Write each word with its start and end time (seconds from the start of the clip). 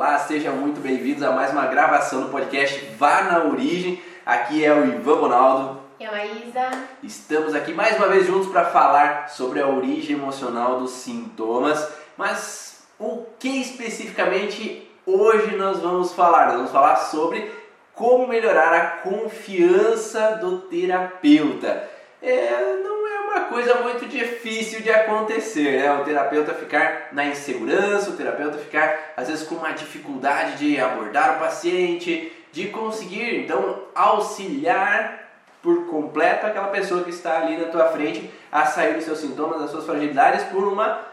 Olá, 0.00 0.18
sejam 0.18 0.56
muito 0.56 0.80
bem-vindos 0.80 1.22
a 1.22 1.30
mais 1.30 1.52
uma 1.52 1.66
gravação 1.66 2.22
do 2.22 2.30
podcast 2.30 2.86
Vá 2.98 3.24
na 3.24 3.44
Origem. 3.44 4.02
Aqui 4.24 4.64
é 4.64 4.72
o 4.72 4.82
Ivan 4.82 5.20
Bonaldo. 5.20 5.78
E 6.00 6.06
a 6.06 6.10
Maísa. 6.10 6.70
Estamos 7.02 7.54
aqui 7.54 7.74
mais 7.74 7.98
uma 7.98 8.08
vez 8.08 8.26
juntos 8.26 8.50
para 8.50 8.64
falar 8.64 9.28
sobre 9.28 9.60
a 9.60 9.68
origem 9.68 10.16
emocional 10.16 10.80
dos 10.80 10.92
sintomas. 10.92 11.86
Mas 12.16 12.82
o 12.98 13.26
que 13.38 13.60
especificamente 13.60 14.90
hoje 15.04 15.54
nós 15.56 15.80
vamos 15.80 16.14
falar? 16.14 16.46
Nós 16.46 16.56
vamos 16.56 16.72
falar 16.72 16.96
sobre 16.96 17.52
como 17.92 18.26
melhorar 18.26 18.72
a 18.72 18.86
confiança 19.02 20.38
do 20.40 20.62
terapeuta. 20.62 21.90
É, 22.22 22.30
é 22.30 22.89
uma 23.30 23.42
coisa 23.42 23.76
muito 23.76 24.06
difícil 24.06 24.80
de 24.80 24.90
acontecer, 24.90 25.80
né? 25.80 25.92
O 25.92 26.04
terapeuta 26.04 26.52
ficar 26.52 27.08
na 27.12 27.26
insegurança, 27.26 28.10
o 28.10 28.16
terapeuta 28.16 28.58
ficar 28.58 29.12
às 29.16 29.28
vezes 29.28 29.46
com 29.46 29.54
uma 29.54 29.70
dificuldade 29.70 30.58
de 30.58 30.80
abordar 30.80 31.36
o 31.36 31.38
paciente, 31.38 32.32
de 32.50 32.68
conseguir 32.68 33.44
então 33.44 33.84
auxiliar 33.94 35.20
por 35.62 35.86
completo 35.86 36.46
aquela 36.46 36.68
pessoa 36.68 37.04
que 37.04 37.10
está 37.10 37.38
ali 37.38 37.56
na 37.56 37.68
tua 37.68 37.88
frente 37.88 38.30
a 38.50 38.66
sair 38.66 38.94
dos 38.94 39.04
seus 39.04 39.18
sintomas, 39.18 39.60
das 39.60 39.70
suas 39.70 39.84
fragilidades 39.84 40.44
por 40.44 40.64
uma 40.64 41.06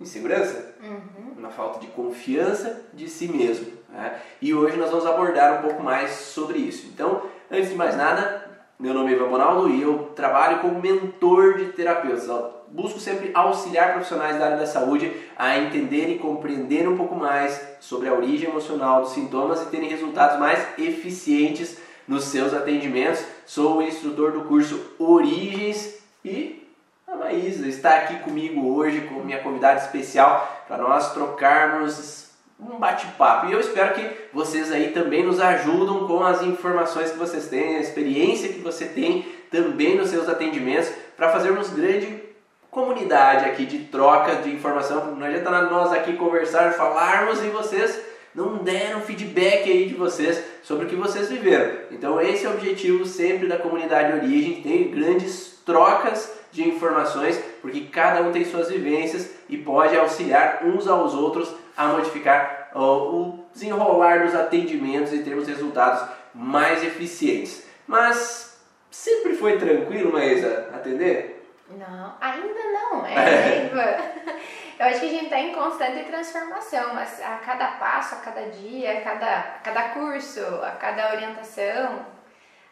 insegurança, 0.00 0.74
uhum. 0.82 1.34
uma 1.36 1.50
falta 1.50 1.78
de 1.78 1.86
confiança 1.88 2.82
de 2.92 3.08
si 3.08 3.28
mesmo. 3.28 3.70
Né? 3.90 4.18
E 4.40 4.54
hoje 4.54 4.76
nós 4.76 4.90
vamos 4.90 5.06
abordar 5.06 5.58
um 5.58 5.62
pouco 5.62 5.82
mais 5.82 6.10
sobre 6.12 6.58
isso. 6.58 6.86
Então, 6.86 7.22
antes 7.50 7.68
de 7.68 7.76
mais 7.76 7.94
nada, 7.96 8.49
meu 8.80 8.94
nome 8.94 9.12
é 9.12 9.14
Ivan 9.14 9.28
Bonaldo 9.28 9.68
e 9.68 9.82
eu 9.82 10.10
trabalho 10.16 10.60
como 10.60 10.80
mentor 10.80 11.58
de 11.58 11.66
terapeutas. 11.66 12.26
Eu 12.26 12.50
busco 12.68 12.98
sempre 12.98 13.30
auxiliar 13.34 13.92
profissionais 13.92 14.38
da 14.38 14.46
área 14.46 14.56
da 14.56 14.66
saúde 14.66 15.12
a 15.36 15.58
entender 15.58 16.08
e 16.08 16.18
compreender 16.18 16.88
um 16.88 16.96
pouco 16.96 17.14
mais 17.14 17.60
sobre 17.78 18.08
a 18.08 18.14
origem 18.14 18.48
emocional 18.48 19.02
dos 19.02 19.12
sintomas 19.12 19.60
e 19.60 19.66
terem 19.66 19.90
resultados 19.90 20.40
mais 20.40 20.66
eficientes 20.78 21.76
nos 22.08 22.24
seus 22.24 22.54
atendimentos. 22.54 23.22
Sou 23.44 23.78
o 23.78 23.82
instrutor 23.82 24.32
do 24.32 24.44
curso 24.44 24.80
Origens 24.98 25.98
e 26.24 26.66
a 27.06 27.14
Maísa 27.14 27.68
está 27.68 27.96
aqui 27.96 28.20
comigo 28.20 28.66
hoje 28.74 29.02
como 29.02 29.22
minha 29.22 29.42
convidada 29.42 29.78
especial 29.78 30.64
para 30.66 30.78
nós 30.78 31.12
trocarmos 31.12 32.29
um 32.62 32.78
bate-papo. 32.78 33.46
E 33.46 33.52
eu 33.52 33.60
espero 33.60 33.94
que 33.94 34.08
vocês 34.32 34.70
aí 34.70 34.90
também 34.92 35.24
nos 35.24 35.40
ajudam 35.40 36.06
com 36.06 36.22
as 36.22 36.42
informações 36.42 37.10
que 37.10 37.18
vocês 37.18 37.48
têm, 37.48 37.76
a 37.76 37.80
experiência 37.80 38.48
que 38.48 38.60
você 38.60 38.86
tem 38.86 39.26
também 39.50 39.96
nos 39.96 40.10
seus 40.10 40.28
atendimentos 40.28 40.90
para 41.16 41.30
fazermos 41.30 41.70
grande 41.70 42.22
comunidade 42.70 43.46
aqui 43.46 43.64
de 43.66 43.78
troca 43.86 44.36
de 44.36 44.50
informação. 44.50 45.16
Não 45.16 45.26
adianta 45.26 45.50
nós 45.62 45.92
aqui 45.92 46.16
conversar, 46.16 46.72
falarmos 46.74 47.42
e 47.42 47.48
vocês 47.48 48.00
não 48.32 48.58
deram 48.58 49.00
feedback 49.00 49.68
aí 49.68 49.88
de 49.88 49.94
vocês 49.94 50.40
sobre 50.62 50.86
o 50.86 50.88
que 50.88 50.94
vocês 50.94 51.28
viveram. 51.28 51.72
Então 51.90 52.20
esse 52.20 52.46
é 52.46 52.48
o 52.48 52.54
objetivo 52.54 53.04
sempre 53.04 53.48
da 53.48 53.58
comunidade 53.58 54.12
Origem, 54.12 54.62
ter 54.62 54.84
grandes 54.84 55.60
trocas 55.66 56.32
de 56.52 56.66
informações, 56.66 57.40
porque 57.60 57.80
cada 57.82 58.22
um 58.22 58.32
tem 58.32 58.44
suas 58.44 58.68
vivências 58.68 59.30
e 59.48 59.56
pode 59.56 59.96
auxiliar 59.96 60.64
uns 60.64 60.86
aos 60.86 61.14
outros 61.14 61.52
a 61.80 61.88
modificar 61.88 62.70
o 62.74 63.46
desenrolar 63.54 64.26
dos 64.26 64.34
atendimentos 64.34 65.14
e 65.14 65.22
termos 65.22 65.48
resultados 65.48 66.06
mais 66.34 66.84
eficientes. 66.84 67.66
Mas 67.86 68.60
sempre 68.90 69.34
foi 69.34 69.58
tranquilo, 69.58 70.12
Maísa, 70.12 70.68
atender? 70.74 71.50
Não, 71.70 72.14
ainda 72.20 72.64
não, 72.72 73.06
é, 73.06 73.70
Eu 74.78 74.86
acho 74.86 75.00
que 75.00 75.06
a 75.06 75.10
gente 75.10 75.24
está 75.24 75.38
em 75.38 75.54
constante 75.54 76.04
transformação, 76.04 76.94
mas 76.94 77.20
a 77.22 77.36
cada 77.38 77.66
passo, 77.72 78.14
a 78.14 78.18
cada 78.18 78.42
dia, 78.46 78.98
a 78.98 79.00
cada, 79.02 79.38
a 79.38 79.58
cada 79.62 79.82
curso, 79.90 80.40
a 80.62 80.72
cada 80.72 81.12
orientação, 81.12 82.06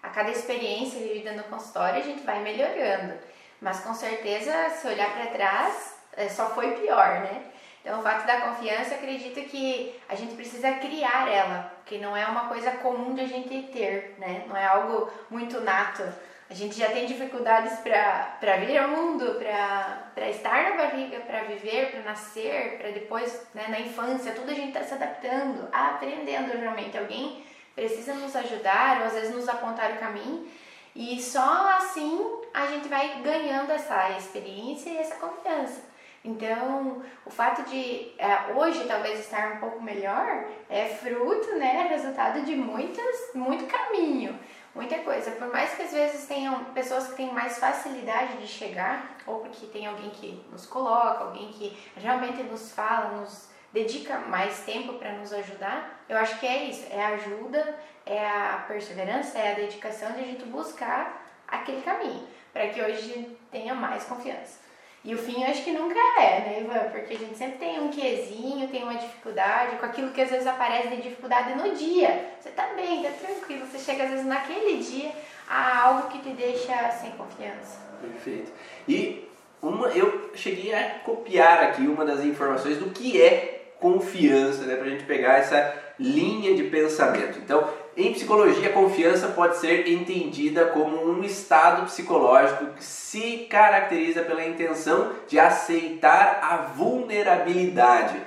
a 0.03 0.09
cada 0.09 0.31
experiência 0.31 1.01
vivida 1.01 1.33
no 1.33 1.45
consultório, 1.45 2.01
a 2.01 2.05
gente 2.05 2.25
vai 2.25 2.41
melhorando. 2.41 3.15
Mas 3.61 3.81
com 3.81 3.95
certeza, 3.95 4.71
se 4.71 4.87
olhar 4.87 5.13
para 5.13 5.27
trás, 5.27 5.97
é, 6.17 6.29
só 6.29 6.51
foi 6.51 6.73
pior, 6.73 7.21
né? 7.21 7.43
Então, 7.89 8.01
o 8.01 8.03
fato 8.03 8.27
da 8.27 8.43
confiança, 8.43 8.97
acredito 8.97 9.41
que 9.49 9.99
a 10.07 10.15
gente 10.15 10.35
precisa 10.35 10.73
criar 10.73 11.27
ela, 11.27 11.73
porque 11.79 11.97
não 11.97 12.15
é 12.15 12.27
uma 12.27 12.47
coisa 12.47 12.71
comum 12.73 13.15
de 13.15 13.23
a 13.23 13.27
gente 13.27 13.63
ter, 13.73 14.15
né? 14.19 14.45
Não 14.47 14.55
é 14.55 14.67
algo 14.67 15.11
muito 15.31 15.59
nato. 15.63 16.03
A 16.51 16.53
gente 16.53 16.79
já 16.79 16.91
tem 16.91 17.07
dificuldades 17.07 17.79
para 17.79 18.57
vir 18.59 18.77
ao 18.77 18.91
mundo, 18.91 19.39
para 19.39 20.29
estar 20.29 20.65
na 20.65 20.77
barriga, 20.77 21.21
para 21.21 21.45
viver, 21.45 21.93
para 21.93 22.03
nascer, 22.03 22.77
para 22.77 22.91
depois, 22.91 23.49
né, 23.55 23.69
na 23.69 23.81
infância, 23.81 24.33
tudo 24.33 24.51
a 24.51 24.55
gente 24.55 24.69
está 24.69 24.83
se 24.83 24.93
adaptando, 24.93 25.67
aprendendo 25.73 26.59
realmente. 26.59 26.99
Alguém 26.99 27.43
precisa 27.75 28.13
nos 28.13 28.37
ajudar 28.37 28.99
ou 29.01 29.07
às 29.07 29.15
vezes 29.15 29.35
nos 29.35 29.49
apontar 29.49 29.93
o 29.93 29.99
caminho. 29.99 30.47
E 30.95 31.23
só 31.23 31.71
assim 31.79 32.39
a 32.53 32.67
gente 32.67 32.87
vai 32.87 33.23
ganhando 33.23 33.73
essa 33.73 34.11
experiência 34.11 34.91
e 34.91 34.99
essa 34.99 35.15
confiança. 35.15 35.88
Então, 36.25 37.03
o 37.25 37.31
fato 37.31 37.63
de 37.71 38.13
é, 38.19 38.53
hoje 38.55 38.85
talvez 38.87 39.21
estar 39.21 39.53
um 39.53 39.57
pouco 39.59 39.81
melhor 39.81 40.45
é 40.69 40.87
fruto, 40.87 41.55
né, 41.55 41.87
resultado 41.89 42.45
de 42.45 42.57
muitas, 42.57 43.35
muito 43.35 43.67
caminho, 43.67 44.39
muita 44.75 44.99
coisa. 44.99 45.31
Por 45.33 45.49
mais 45.53 45.75
que 45.75 45.83
às 45.83 45.93
vezes 45.93 46.27
tenham 46.27 46.65
pessoas 46.67 47.09
que 47.09 47.15
têm 47.15 47.33
mais 47.33 47.59
facilidade 47.59 48.37
de 48.39 48.49
chegar, 48.49 49.17
ou 49.27 49.41
porque 49.41 49.67
tem 49.67 49.87
alguém 49.87 50.11
que 50.11 50.45
nos 50.51 50.67
coloca, 50.67 51.25
alguém 51.25 51.51
que 51.53 51.77
realmente 51.97 52.43
nos 52.43 52.73
fala, 52.73 53.21
nos 53.21 53.49
dedica 53.73 54.19
mais 54.19 54.61
tempo 54.61 54.95
para 54.95 55.13
nos 55.13 55.33
ajudar, 55.33 56.05
eu 56.09 56.17
acho 56.17 56.39
que 56.41 56.47
é 56.47 56.65
isso, 56.65 56.87
é 56.91 57.05
a 57.05 57.09
ajuda, 57.09 57.79
é 58.05 58.27
a 58.27 58.65
perseverança, 58.67 59.39
é 59.39 59.53
a 59.53 59.55
dedicação 59.55 60.13
de 60.13 60.21
a 60.21 60.25
gente 60.25 60.45
buscar 60.47 61.27
aquele 61.47 61.83
caminho, 61.83 62.27
para 62.53 62.69
que 62.69 62.83
hoje 62.83 63.37
tenha 63.51 63.75
mais 63.75 64.05
confiança. 64.05 64.68
E 65.05 65.15
o 65.15 65.19
fim 65.19 65.43
eu 65.43 65.49
acho 65.49 65.63
que 65.63 65.71
nunca 65.71 65.99
é, 66.21 66.41
né, 66.41 66.61
Ivan? 66.61 66.91
Porque 66.91 67.15
a 67.15 67.19
gente 67.19 67.37
sempre 67.37 67.59
tem 67.59 67.81
um 67.81 67.89
quesinho, 67.89 68.69
tem 68.69 68.83
uma 68.83 68.95
dificuldade, 68.95 69.77
com 69.77 69.87
aquilo 69.87 70.11
que 70.11 70.21
às 70.21 70.31
vezes 70.31 70.47
aparece 70.47 70.89
de 70.89 71.03
dificuldade 71.03 71.55
no 71.55 71.75
dia. 71.75 72.33
Você 72.41 72.51
tá 72.51 72.69
bem, 72.75 73.03
tá 73.03 73.11
tranquilo, 73.11 73.67
você 73.67 73.79
chega 73.79 74.05
às 74.05 74.11
vezes 74.11 74.27
naquele 74.27 74.83
dia 74.83 75.13
a 75.49 75.85
algo 75.85 76.09
que 76.09 76.19
te 76.19 76.31
deixa 76.31 76.91
sem 77.01 77.13
confiança. 77.13 77.79
Perfeito. 78.01 78.53
E 78.89 79.29
uma, 79.63 79.89
eu 79.89 80.31
cheguei 80.35 80.75
a 80.75 80.99
copiar 81.01 81.63
aqui 81.63 81.83
uma 81.83 82.05
das 82.05 82.25
informações 82.25 82.79
do 82.79 82.91
que 82.91 83.21
é 83.21 83.73
confiança, 83.81 84.65
né, 84.65 84.77
pra 84.77 84.89
gente 84.89 85.05
pegar 85.05 85.39
essa 85.39 85.75
linha 85.99 86.55
de 86.55 86.65
pensamento. 86.65 87.39
Então, 87.39 87.69
em 87.99 88.13
psicologia, 88.13 88.69
a 88.69 88.73
confiança 88.73 89.27
pode 89.27 89.57
ser 89.57 89.89
entendida 89.89 90.67
como 90.67 91.05
um 91.05 91.25
estado 91.25 91.85
psicológico 91.87 92.67
que 92.77 92.85
se 92.85 93.49
caracteriza 93.51 94.23
pela 94.23 94.47
intenção 94.47 95.11
de 95.27 95.37
aceitar 95.37 96.39
a 96.41 96.57
vulnerabilidade. 96.59 98.23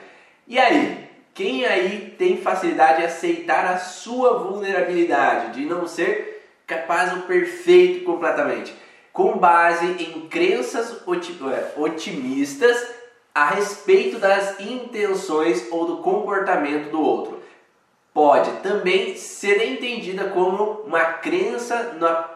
E 0.45 0.59
aí, 0.59 1.09
quem 1.33 1.65
aí 1.65 2.13
tem 2.19 2.35
facilidade 2.35 2.99
de 2.99 3.05
aceitar 3.05 3.65
a 3.65 3.77
sua 3.77 4.39
vulnerabilidade, 4.39 5.53
de 5.53 5.65
não 5.65 5.87
ser 5.87 6.45
capaz 6.67 7.13
ou 7.13 7.21
perfeito 7.21 8.03
completamente, 8.03 8.75
com 9.13 9.37
base 9.37 9.85
em 9.85 10.27
crenças 10.27 10.91
é, 10.91 11.79
otimistas 11.79 12.87
a 13.33 13.51
respeito 13.51 14.19
das 14.19 14.59
intenções 14.59 15.65
ou 15.71 15.85
do 15.85 15.97
comportamento 15.97 16.91
do 16.91 17.01
outro? 17.01 17.40
Pode 18.13 18.51
também 18.61 19.15
ser 19.15 19.71
entendida 19.71 20.25
como 20.25 20.81
uma 20.85 21.03
crença 21.03 21.95
na 21.99 22.29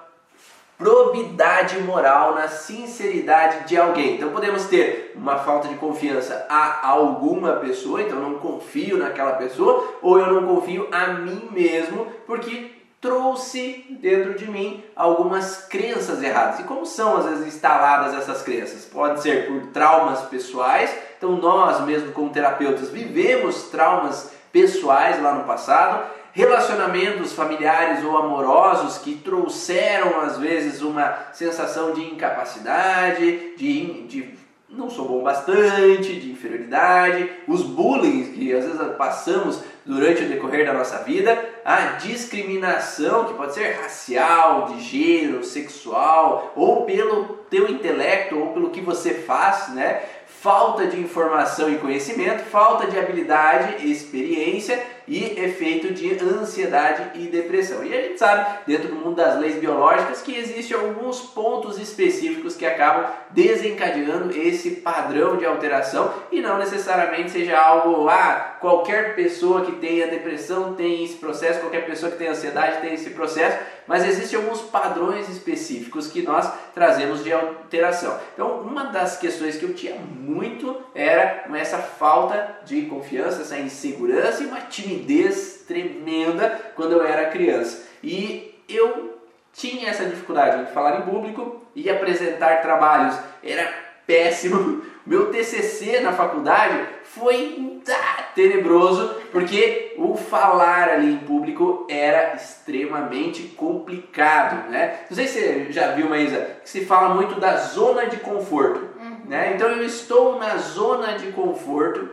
probidade 0.78 1.80
moral, 1.80 2.36
na 2.36 2.48
sinceridade 2.48 3.68
de 3.68 3.78
alguém. 3.78 4.16
Então 4.16 4.32
podemos 4.32 4.66
ter 4.66 5.14
uma 5.16 5.38
falta 5.38 5.68
de 5.68 5.76
confiança 5.76 6.46
a 6.50 6.88
alguma 6.88 7.54
pessoa, 7.54 8.02
então 8.02 8.18
eu 8.18 8.30
não 8.30 8.40
confio 8.40 8.98
naquela 8.98 9.34
pessoa, 9.34 9.98
ou 10.02 10.20
eu 10.20 10.34
não 10.34 10.56
confio 10.56 10.88
a 10.92 11.08
mim 11.08 11.48
mesmo, 11.52 12.08
porque 12.28 12.72
trouxe 13.00 13.86
dentro 14.02 14.34
de 14.34 14.50
mim 14.50 14.84
algumas 14.96 15.66
crenças 15.68 16.22
erradas. 16.22 16.60
E 16.60 16.64
como 16.64 16.86
são 16.86 17.18
às 17.18 17.26
vezes 17.26 17.48
instaladas 17.48 18.14
essas 18.14 18.42
crenças? 18.42 18.86
Pode 18.86 19.22
ser 19.22 19.48
por 19.48 19.68
traumas 19.68 20.22
pessoais, 20.24 20.94
então 21.18 21.38
nós 21.38 21.82
mesmo 21.86 22.12
como 22.12 22.32
terapeutas 22.32 22.90
vivemos 22.90 23.70
traumas 23.70 24.35
pessoais 24.56 25.22
lá 25.22 25.34
no 25.34 25.44
passado, 25.44 26.10
relacionamentos 26.32 27.34
familiares 27.34 28.06
ou 28.06 28.18
amorosos 28.18 28.98
que 29.00 29.16
trouxeram 29.16 30.22
às 30.22 30.38
vezes 30.38 30.82
uma 30.82 31.14
sensação 31.34 31.92
de 31.92 32.02
incapacidade, 32.02 33.54
de, 33.58 34.04
de 34.08 34.30
não 34.70 34.90
sou 34.90 35.10
bom 35.10 35.22
bastante, 35.22 36.16
de 36.16 36.32
inferioridade, 36.32 37.30
os 37.46 37.64
bullying 37.64 38.32
que 38.32 38.54
às 38.54 38.64
vezes 38.64 38.80
passamos 38.98 39.62
durante 39.86 40.24
o 40.24 40.30
decorrer 40.30 40.66
da 40.66 40.74
nossa 40.74 41.00
vida, 41.00 41.38
a 41.64 41.98
discriminação 41.98 43.26
que 43.26 43.34
pode 43.34 43.54
ser 43.54 43.74
racial, 43.74 44.68
de 44.68 44.82
gênero, 44.82 45.44
sexual, 45.44 46.54
ou 46.56 46.86
pelo 46.86 47.26
teu 47.50 47.70
intelecto, 47.70 48.40
ou 48.40 48.54
pelo 48.54 48.70
que 48.70 48.82
você 48.82 49.14
faz, 49.14 49.70
né? 49.70 50.02
Falta 50.46 50.86
de 50.86 51.00
informação 51.00 51.68
e 51.72 51.80
conhecimento, 51.80 52.44
falta 52.44 52.86
de 52.86 53.00
habilidade, 53.00 53.90
experiência 53.90 54.80
e 55.08 55.40
efeito 55.40 55.92
de 55.92 56.14
ansiedade 56.24 57.20
e 57.20 57.26
depressão. 57.26 57.84
E 57.84 57.92
a 57.92 58.02
gente 58.02 58.20
sabe, 58.20 58.60
dentro 58.68 58.90
do 58.90 58.96
mundo 58.96 59.16
das 59.16 59.40
leis 59.40 59.56
biológicas, 59.56 60.22
que 60.22 60.36
existem 60.36 60.78
alguns 60.78 61.20
pontos 61.20 61.80
específicos 61.80 62.56
que 62.56 62.66
acabam 62.66 63.10
desencadeando 63.32 64.38
esse 64.38 64.70
padrão 64.72 65.36
de 65.36 65.46
alteração 65.46 66.14
e 66.32 66.40
não 66.42 66.60
necessariamente 66.60 67.32
seja 67.32 67.60
algo, 67.60 68.08
ah, 68.08 68.58
qualquer 68.62 69.16
pessoa 69.16 69.66
que 69.66 69.72
tenha 69.74 70.08
depressão 70.08 70.76
tem 70.76 71.04
esse 71.04 71.16
processo, 71.16 71.60
qualquer 71.60 71.88
pessoa 71.88 72.12
que 72.12 72.20
tenha 72.20 72.32
ansiedade 72.32 72.82
tem 72.82 72.94
esse 72.94 73.10
processo, 73.10 73.58
mas 73.88 74.06
existem 74.06 74.40
alguns 74.40 74.62
padrões 74.62 75.30
específicos 75.30 76.08
que 76.08 76.22
nós 76.22 76.52
trazemos 76.74 77.24
de 77.24 77.32
alteração. 77.32 78.20
Então, 78.34 78.62
uma 78.62 78.86
das 78.86 79.18
questões 79.18 79.58
que 79.58 79.64
eu 79.64 79.74
tinha 79.74 79.96
muito 79.96 80.76
era 80.94 81.46
essa 81.54 81.78
falta 81.78 82.60
de 82.66 82.84
confiança, 82.84 83.42
essa 83.42 83.58
insegurança 83.58 84.44
e 84.44 84.48
uma 84.48 84.62
timidez 84.62 85.64
tremenda 85.68 86.74
quando 86.76 86.94
eu 86.94 87.04
era 87.04 87.30
criança. 87.30 87.84
E 88.04 88.56
eu 88.68 89.20
tinha 89.54 89.90
essa 89.90 90.06
dificuldade 90.06 90.66
de 90.66 90.72
falar 90.72 91.00
em 91.00 91.04
público 91.04 91.62
e 91.76 91.90
apresentar 91.90 92.62
trabalhos. 92.62 93.18
Era 93.44 93.72
péssimo. 94.06 94.84
Meu 95.06 95.32
TCC 95.32 96.00
na 96.00 96.12
faculdade 96.14 96.84
foi 97.04 97.82
tá, 97.86 98.32
tenebroso 98.34 99.22
porque 99.32 99.94
o 99.98 100.16
falar 100.16 100.90
ali 100.90 101.14
em 101.14 101.18
público 101.20 101.86
era 101.88 102.34
extremamente 102.34 103.44
complicado, 103.50 104.70
né? 104.70 105.02
Não 105.10 105.16
sei 105.16 105.28
se 105.28 105.40
você 105.40 105.68
já 105.72 105.92
viu, 105.92 106.10
Maísa, 106.10 106.58
que 106.64 106.70
se 106.70 106.86
fala 106.86 107.14
muito 107.14 107.40
da 107.40 107.58
zona 107.58 108.08
de 108.08 108.18
conforto, 108.18 108.80
uhum. 109.00 109.18
né? 109.26 109.54
Então 109.54 109.70
eu 109.70 109.84
estou 109.84 110.40
na 110.40 110.58
zona 110.58 111.14
de 111.14 111.32
conforto, 111.32 112.10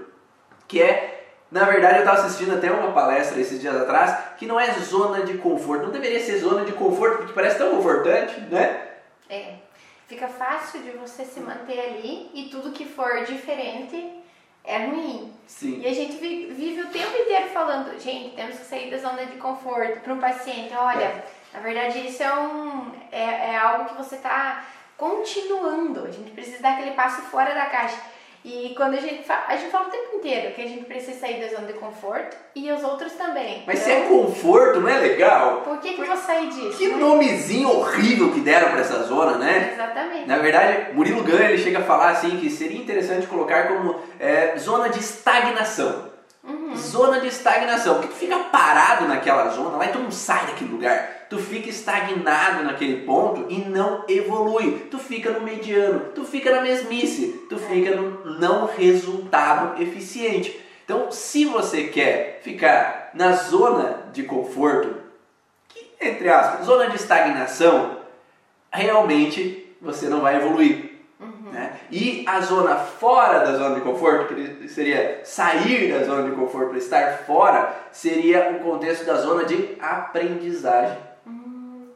que 0.68 0.82
é 0.82 1.12
na 1.50 1.64
verdade, 1.64 1.96
eu 1.96 1.98
estava 1.98 2.22
assistindo 2.22 2.54
até 2.54 2.70
uma 2.70 2.92
palestra 2.92 3.38
esses 3.38 3.60
dias 3.60 3.76
atrás 3.76 4.16
que 4.38 4.46
não 4.46 4.58
é 4.58 4.72
zona 4.72 5.22
de 5.22 5.36
conforto. 5.36 5.84
Não 5.84 5.90
deveria 5.90 6.18
ser 6.18 6.38
zona 6.38 6.64
de 6.64 6.72
conforto, 6.72 7.18
porque 7.18 7.34
parece 7.34 7.58
tão 7.58 7.76
confortante, 7.76 8.40
né? 8.50 8.80
É. 9.28 9.56
Fica 10.12 10.28
fácil 10.28 10.82
de 10.82 10.90
você 10.90 11.24
se 11.24 11.40
manter 11.40 11.80
ali 11.80 12.30
e 12.34 12.50
tudo 12.50 12.72
que 12.72 12.84
for 12.84 13.24
diferente 13.24 14.12
é 14.62 14.84
ruim. 14.84 15.32
Sim. 15.46 15.80
E 15.80 15.86
a 15.86 15.94
gente 15.94 16.16
vive 16.18 16.82
o 16.82 16.90
tempo 16.90 17.16
inteiro 17.16 17.48
falando, 17.48 17.98
gente, 17.98 18.36
temos 18.36 18.58
que 18.58 18.66
sair 18.66 18.90
da 18.90 18.98
zona 18.98 19.24
de 19.24 19.38
conforto 19.38 20.00
para 20.00 20.12
um 20.12 20.20
paciente. 20.20 20.74
Olha, 20.74 21.24
na 21.54 21.60
verdade 21.60 22.06
isso 22.06 22.22
é, 22.22 22.30
um, 22.34 22.92
é, 23.10 23.52
é 23.52 23.56
algo 23.56 23.86
que 23.86 23.94
você 23.94 24.16
está 24.16 24.66
continuando. 24.98 26.04
A 26.04 26.10
gente 26.10 26.30
precisa 26.32 26.60
dar 26.60 26.74
aquele 26.74 26.90
passo 26.90 27.22
fora 27.22 27.54
da 27.54 27.64
caixa. 27.64 27.96
E 28.44 28.74
quando 28.76 28.94
a 28.94 29.00
gente 29.00 29.22
fala, 29.22 29.44
a 29.46 29.56
gente 29.56 29.70
fala 29.70 29.86
o 29.86 29.90
tempo 29.90 30.16
inteiro 30.16 30.52
que 30.52 30.62
a 30.62 30.66
gente 30.66 30.84
precisa 30.84 31.18
sair 31.18 31.40
da 31.40 31.48
zona 31.48 31.66
de 31.66 31.74
conforto 31.74 32.36
e 32.56 32.70
os 32.72 32.82
outros 32.82 33.12
também. 33.12 33.62
Mas 33.66 33.86
então, 33.86 34.00
se 34.00 34.04
é 34.04 34.08
conforto, 34.08 34.80
não 34.80 34.88
é 34.88 34.98
legal? 34.98 35.60
Por 35.60 35.78
que, 35.78 35.94
que 35.94 36.00
eu 36.00 36.06
vou 36.06 36.16
sair 36.16 36.48
disso? 36.48 36.76
Que 36.76 36.88
né? 36.88 36.96
nomezinho 36.96 37.68
horrível 37.68 38.32
que 38.32 38.40
deram 38.40 38.70
para 38.70 38.80
essa 38.80 39.04
zona, 39.04 39.38
né? 39.38 39.70
Exatamente. 39.74 40.26
Na 40.26 40.38
verdade, 40.38 40.92
Murilo 40.92 41.22
Gun 41.22 41.38
ele 41.38 41.58
chega 41.58 41.78
a 41.78 41.82
falar 41.82 42.10
assim 42.10 42.36
que 42.38 42.50
seria 42.50 42.78
interessante 42.78 43.26
colocar 43.28 43.68
como 43.68 44.00
é, 44.18 44.56
zona 44.58 44.88
de 44.88 44.98
estagnação. 44.98 46.11
Uhum. 46.44 46.76
Zona 46.76 47.20
de 47.20 47.28
estagnação, 47.28 47.94
porque 47.94 48.08
tu 48.08 48.16
fica 48.16 48.38
parado 48.38 49.06
naquela 49.06 49.48
zona 49.50 49.76
lá 49.76 49.86
e 49.86 49.92
tu 49.92 50.00
não 50.00 50.10
sai 50.10 50.46
daquele 50.46 50.72
lugar. 50.72 51.26
Tu 51.30 51.38
fica 51.38 51.68
estagnado 51.68 52.64
naquele 52.64 53.06
ponto 53.06 53.46
e 53.48 53.58
não 53.58 54.04
evolui. 54.08 54.88
Tu 54.90 54.98
fica 54.98 55.30
no 55.30 55.40
mediano, 55.40 56.10
tu 56.14 56.24
fica 56.24 56.50
na 56.50 56.60
mesmice, 56.60 57.46
tu 57.48 57.58
fica 57.58 57.94
no 57.94 58.38
não 58.38 58.66
resultado 58.66 59.80
eficiente. 59.80 60.60
Então, 60.84 61.12
se 61.12 61.44
você 61.44 61.84
quer 61.84 62.40
ficar 62.42 63.10
na 63.14 63.32
zona 63.32 64.10
de 64.12 64.24
conforto, 64.24 64.96
que, 65.68 65.90
entre 66.00 66.28
aspas, 66.28 66.66
zona 66.66 66.88
de 66.88 66.96
estagnação, 66.96 67.98
realmente 68.70 69.74
você 69.80 70.08
não 70.08 70.20
vai 70.20 70.36
evoluir. 70.36 70.91
Né? 71.52 71.78
E 71.90 72.24
a 72.26 72.40
zona 72.40 72.76
fora 72.76 73.40
da 73.40 73.52
zona 73.52 73.74
de 73.74 73.82
conforto, 73.82 74.34
que 74.34 74.66
seria 74.68 75.20
sair 75.22 75.92
da 75.92 76.02
zona 76.02 76.30
de 76.30 76.34
conforto 76.34 76.74
estar 76.78 77.18
fora, 77.26 77.76
seria 77.92 78.52
o 78.52 78.60
contexto 78.60 79.04
da 79.04 79.16
zona 79.16 79.44
de 79.44 79.76
aprendizagem. 79.78 80.96
Hum, 81.26 81.88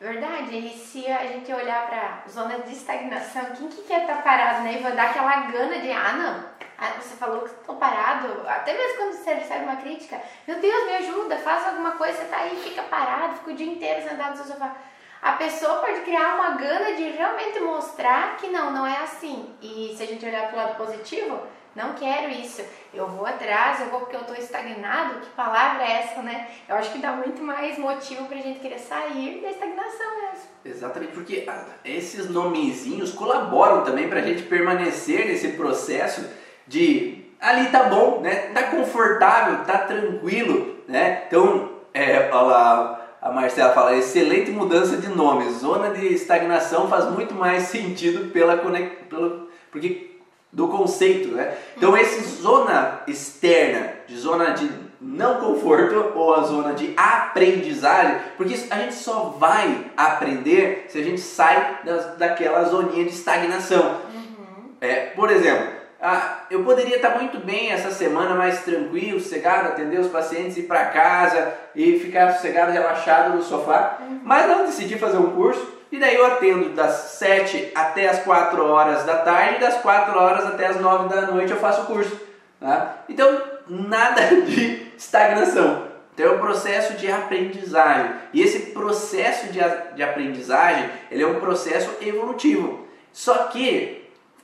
verdade, 0.00 0.56
e 0.56 0.70
se 0.78 1.10
a 1.10 1.26
gente 1.26 1.52
olhar 1.52 1.88
para 1.88 2.22
zona 2.30 2.60
de 2.60 2.72
estagnação, 2.72 3.46
quem 3.58 3.68
que 3.68 3.82
quer 3.82 4.02
estar 4.02 4.18
tá 4.18 4.22
parado, 4.22 4.62
né? 4.62 4.76
E 4.78 4.82
vai 4.82 4.92
dar 4.92 5.10
aquela 5.10 5.40
gana 5.50 5.80
de, 5.80 5.90
ah 5.90 6.12
não, 6.12 6.44
ah, 6.78 6.92
você 7.00 7.16
falou 7.16 7.40
que 7.40 7.50
estou 7.50 7.74
parado, 7.74 8.28
até 8.46 8.72
mesmo 8.72 8.96
quando 8.96 9.12
você 9.14 9.34
recebe 9.34 9.64
uma 9.64 9.76
crítica, 9.76 10.20
meu 10.46 10.60
Deus, 10.60 10.84
me 10.84 10.96
ajuda, 10.98 11.36
faz 11.36 11.66
alguma 11.66 11.92
coisa, 11.92 12.16
você 12.16 12.24
tá 12.26 12.36
aí, 12.36 12.54
fica 12.62 12.84
parado, 12.84 13.38
fica 13.38 13.50
o 13.50 13.54
dia 13.54 13.72
inteiro 13.72 14.08
sentado 14.08 14.30
no 14.30 14.36
seu 14.36 14.46
sofá 14.46 14.76
a 15.22 15.32
pessoa 15.32 15.78
pode 15.78 16.00
criar 16.00 16.36
uma 16.36 16.56
gana 16.56 16.94
de 16.94 17.10
realmente 17.10 17.60
mostrar 17.60 18.36
que 18.36 18.48
não, 18.48 18.72
não 18.72 18.86
é 18.86 18.98
assim. 18.98 19.54
E 19.60 19.94
se 19.96 20.02
a 20.02 20.06
gente 20.06 20.24
olhar 20.24 20.48
para 20.48 20.54
o 20.54 20.56
lado 20.56 20.76
positivo, 20.76 21.40
não 21.76 21.92
quero 21.92 22.30
isso. 22.30 22.64
Eu 22.92 23.06
vou 23.06 23.26
atrás, 23.26 23.80
eu 23.80 23.86
vou 23.86 24.00
porque 24.00 24.16
eu 24.16 24.22
estou 24.22 24.34
estagnado. 24.34 25.20
Que 25.20 25.28
palavra 25.30 25.84
é 25.84 26.00
essa, 26.00 26.22
né? 26.22 26.48
Eu 26.68 26.76
acho 26.76 26.90
que 26.90 26.98
dá 26.98 27.12
muito 27.12 27.42
mais 27.42 27.78
motivo 27.78 28.26
para 28.26 28.38
a 28.38 28.42
gente 28.42 28.60
querer 28.60 28.78
sair 28.78 29.40
da 29.42 29.50
estagnação 29.50 30.20
mesmo. 30.22 30.48
Exatamente, 30.64 31.12
porque 31.12 31.46
esses 31.84 32.28
nomezinhos 32.28 33.12
colaboram 33.12 33.84
também 33.84 34.08
para 34.08 34.20
a 34.20 34.22
gente 34.22 34.42
permanecer 34.44 35.26
nesse 35.26 35.52
processo 35.52 36.28
de 36.66 37.26
ali 37.40 37.70
tá 37.70 37.84
bom, 37.84 38.20
né? 38.20 38.50
Tá 38.52 38.64
confortável, 38.64 39.64
tá 39.64 39.78
tranquilo, 39.78 40.82
né? 40.88 41.24
Então, 41.26 41.70
é, 41.94 42.30
olha 42.32 42.42
lá, 42.42 42.99
a 43.20 43.30
Marcela 43.30 43.72
fala, 43.72 43.96
excelente 43.96 44.50
mudança 44.50 44.96
de 44.96 45.08
nome. 45.08 45.50
Zona 45.52 45.90
de 45.90 46.06
estagnação 46.14 46.88
faz 46.88 47.10
muito 47.10 47.34
mais 47.34 47.64
sentido 47.64 48.30
pela 48.30 48.56
pelo, 48.56 49.48
porque 49.70 50.10
do 50.52 50.68
conceito, 50.68 51.28
né? 51.28 51.54
Então 51.76 51.96
esse 51.96 52.42
zona 52.42 53.02
externa, 53.06 53.92
de 54.06 54.16
zona 54.16 54.50
de 54.50 54.68
não 55.00 55.36
conforto 55.36 56.12
ou 56.14 56.34
a 56.34 56.42
zona 56.42 56.74
de 56.74 56.92
aprendizagem, 56.96 58.20
porque 58.36 58.54
a 58.70 58.78
gente 58.78 58.94
só 58.94 59.36
vai 59.38 59.86
aprender 59.96 60.86
se 60.88 60.98
a 60.98 61.02
gente 61.02 61.20
sai 61.20 61.80
das, 61.84 62.16
daquela 62.16 62.64
zoninha 62.64 63.04
de 63.04 63.10
estagnação. 63.10 64.00
Uhum. 64.12 64.70
É, 64.80 65.06
por 65.06 65.30
exemplo, 65.30 65.79
ah, 66.02 66.44
eu 66.50 66.64
poderia 66.64 66.96
estar 66.96 67.10
muito 67.10 67.38
bem 67.38 67.70
essa 67.70 67.90
semana 67.90 68.34
mais 68.34 68.62
tranquilo, 68.62 69.20
sossegado, 69.20 69.68
atender 69.68 70.00
os 70.00 70.08
pacientes, 70.08 70.56
ir 70.56 70.62
para 70.62 70.86
casa 70.86 71.54
e 71.74 71.98
ficar 71.98 72.32
sossegado, 72.32 72.72
relaxado 72.72 73.34
no 73.34 73.42
sofá, 73.42 73.98
uhum. 74.00 74.20
mas 74.24 74.48
não 74.48 74.64
decidi 74.64 74.98
fazer 74.98 75.18
um 75.18 75.32
curso 75.32 75.80
e 75.92 75.98
daí 75.98 76.14
eu 76.14 76.24
atendo 76.24 76.70
das 76.70 76.92
7 77.18 77.72
até 77.74 78.08
as 78.08 78.20
4 78.20 78.64
horas 78.64 79.04
da 79.04 79.18
tarde 79.18 79.56
e 79.56 79.60
das 79.60 79.76
4 79.78 80.18
horas 80.18 80.46
até 80.46 80.66
as 80.66 80.80
9 80.80 81.08
da 81.14 81.22
noite 81.22 81.50
eu 81.50 81.58
faço 81.58 81.82
o 81.82 81.86
curso. 81.86 82.18
Tá? 82.60 83.04
Então, 83.08 83.42
nada 83.68 84.22
de 84.46 84.86
estagnação. 84.96 85.90
Então 86.14 86.26
é 86.26 86.36
um 86.36 86.38
processo 86.38 86.94
de 86.94 87.10
aprendizagem. 87.10 88.12
E 88.32 88.40
esse 88.40 88.72
processo 88.72 89.46
de, 89.46 89.60
de 89.94 90.02
aprendizagem, 90.02 90.88
ele 91.10 91.22
é 91.22 91.26
um 91.26 91.40
processo 91.40 91.90
evolutivo. 92.00 92.86
Só 93.12 93.34
que 93.44 93.99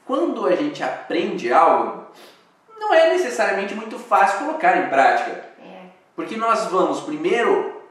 quando 0.06 0.46
a 0.46 0.54
gente 0.54 0.82
aprende 0.82 1.52
algo, 1.52 2.06
não 2.78 2.94
é 2.94 3.10
necessariamente 3.10 3.75
muito 3.75 3.98
fácil 3.98 4.46
colocar 4.46 4.76
em 4.78 4.88
prática. 4.88 5.44
É. 5.60 5.86
Porque 6.14 6.36
nós 6.36 6.66
vamos 6.66 7.00
primeiro 7.00 7.82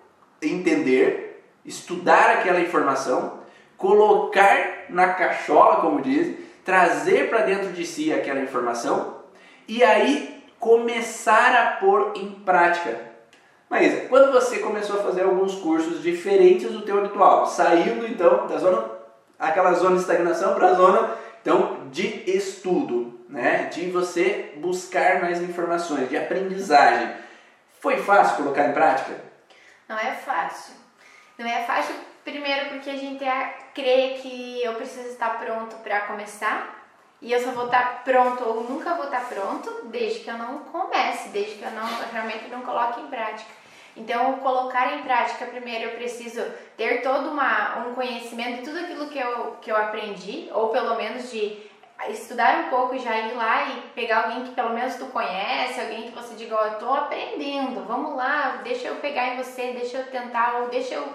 entender, 0.42 1.44
estudar 1.66 2.30
aquela 2.30 2.62
informação, 2.62 3.40
colocar 3.78 4.86
na 4.90 5.14
cachola, 5.14 5.82
como 5.82 6.02
dizem, 6.02 6.38
trazer 6.64 7.30
para 7.30 7.42
dentro 7.42 7.74
de 7.74 7.86
si 7.86 8.14
aquela 8.14 8.40
informação 8.40 9.16
e 9.68 9.84
aí 9.84 10.44
começar 10.60 11.54
a 11.54 11.72
pôr 11.78 12.14
em 12.16 12.32
prática. 12.32 13.00
Mas 13.70 14.08
quando 14.08 14.32
você 14.32 14.60
começou 14.60 15.00
a 15.00 15.04
fazer 15.04 15.24
alguns 15.24 15.56
cursos 15.56 16.02
diferentes 16.02 16.72
do 16.72 16.82
teu 16.82 17.00
habitual, 17.00 17.46
saindo 17.46 18.08
então 18.08 18.48
da 18.48 18.58
zona, 18.58 18.86
aquela 19.38 19.74
zona 19.74 19.96
de 19.96 20.02
estagnação 20.02 20.54
para 20.54 20.70
a 20.70 20.74
zona 20.74 21.25
então, 21.46 21.90
de 21.92 22.28
estudo, 22.28 23.24
né? 23.30 23.66
de 23.66 23.92
você 23.92 24.56
buscar 24.58 25.22
mais 25.22 25.40
informações, 25.44 26.10
de 26.10 26.18
aprendizagem. 26.18 27.16
Foi 27.80 28.02
fácil 28.02 28.38
colocar 28.38 28.68
em 28.68 28.74
prática? 28.74 29.14
Não 29.88 29.96
é 29.96 30.12
fácil. 30.16 30.74
Não 31.38 31.46
é 31.46 31.62
fácil, 31.62 31.94
primeiro 32.24 32.70
porque 32.70 32.90
a 32.90 32.98
gente 32.98 33.24
crê 33.76 34.18
que 34.24 34.64
eu 34.64 34.74
preciso 34.74 35.10
estar 35.10 35.38
pronto 35.38 35.76
para 35.84 36.00
começar 36.08 36.84
e 37.22 37.32
eu 37.32 37.40
só 37.40 37.52
vou 37.52 37.66
estar 37.66 38.04
pronto 38.04 38.44
ou 38.44 38.64
nunca 38.64 38.96
vou 38.96 39.06
estar 39.06 39.30
pronto 39.30 39.86
desde 39.86 40.22
que 40.22 40.30
eu 40.32 40.40
não 40.40 40.60
comece, 40.64 41.30
desde 41.30 41.58
que 41.58 41.64
eu 41.64 41.72
não 41.72 41.88
realmente 42.12 42.48
não 42.48 42.62
coloque 42.62 43.02
em 43.02 43.08
prática. 43.08 43.52
Então, 43.96 44.40
colocar 44.40 44.94
em 44.94 45.04
prática, 45.04 45.46
primeiro 45.46 45.86
eu 45.86 45.96
preciso 45.96 46.44
ter 46.76 47.02
todo 47.02 47.30
uma, 47.30 47.88
um 47.88 47.96
conhecimento 47.96 48.58
de 48.58 48.64
tudo 48.64 48.80
aquilo 48.80 49.08
que 49.08 49.18
eu, 49.18 49.58
que 49.62 49.72
eu 49.72 49.78
aprendi, 49.78 50.50
ou 50.52 50.70
pelo 50.70 50.96
menos 50.96 51.32
de 51.32 51.66
estudar 52.10 52.66
um 52.66 52.70
pouco, 52.70 53.00
já 53.00 53.18
ir 53.18 53.34
lá 53.34 53.70
e 53.70 53.82
pegar 53.96 54.24
alguém 54.24 54.44
que 54.44 54.52
pelo 54.52 54.72
menos 54.72 54.96
tu 54.96 55.06
conhece, 55.06 55.80
alguém 55.80 56.04
que 56.04 56.12
você 56.12 56.36
diga, 56.36 56.56
ó, 56.56 56.62
oh, 56.62 56.66
eu 56.66 56.76
tô 56.76 56.94
aprendendo, 56.94 57.86
vamos 57.86 58.16
lá, 58.16 58.60
deixa 58.64 58.90
eu 58.90 58.96
pegar 58.98 59.30
em 59.30 59.38
você, 59.38 59.72
deixa 59.72 59.98
eu 60.00 60.08
tentar, 60.08 60.58
ou 60.58 60.68
deixa 60.68 60.96
eu 60.96 61.08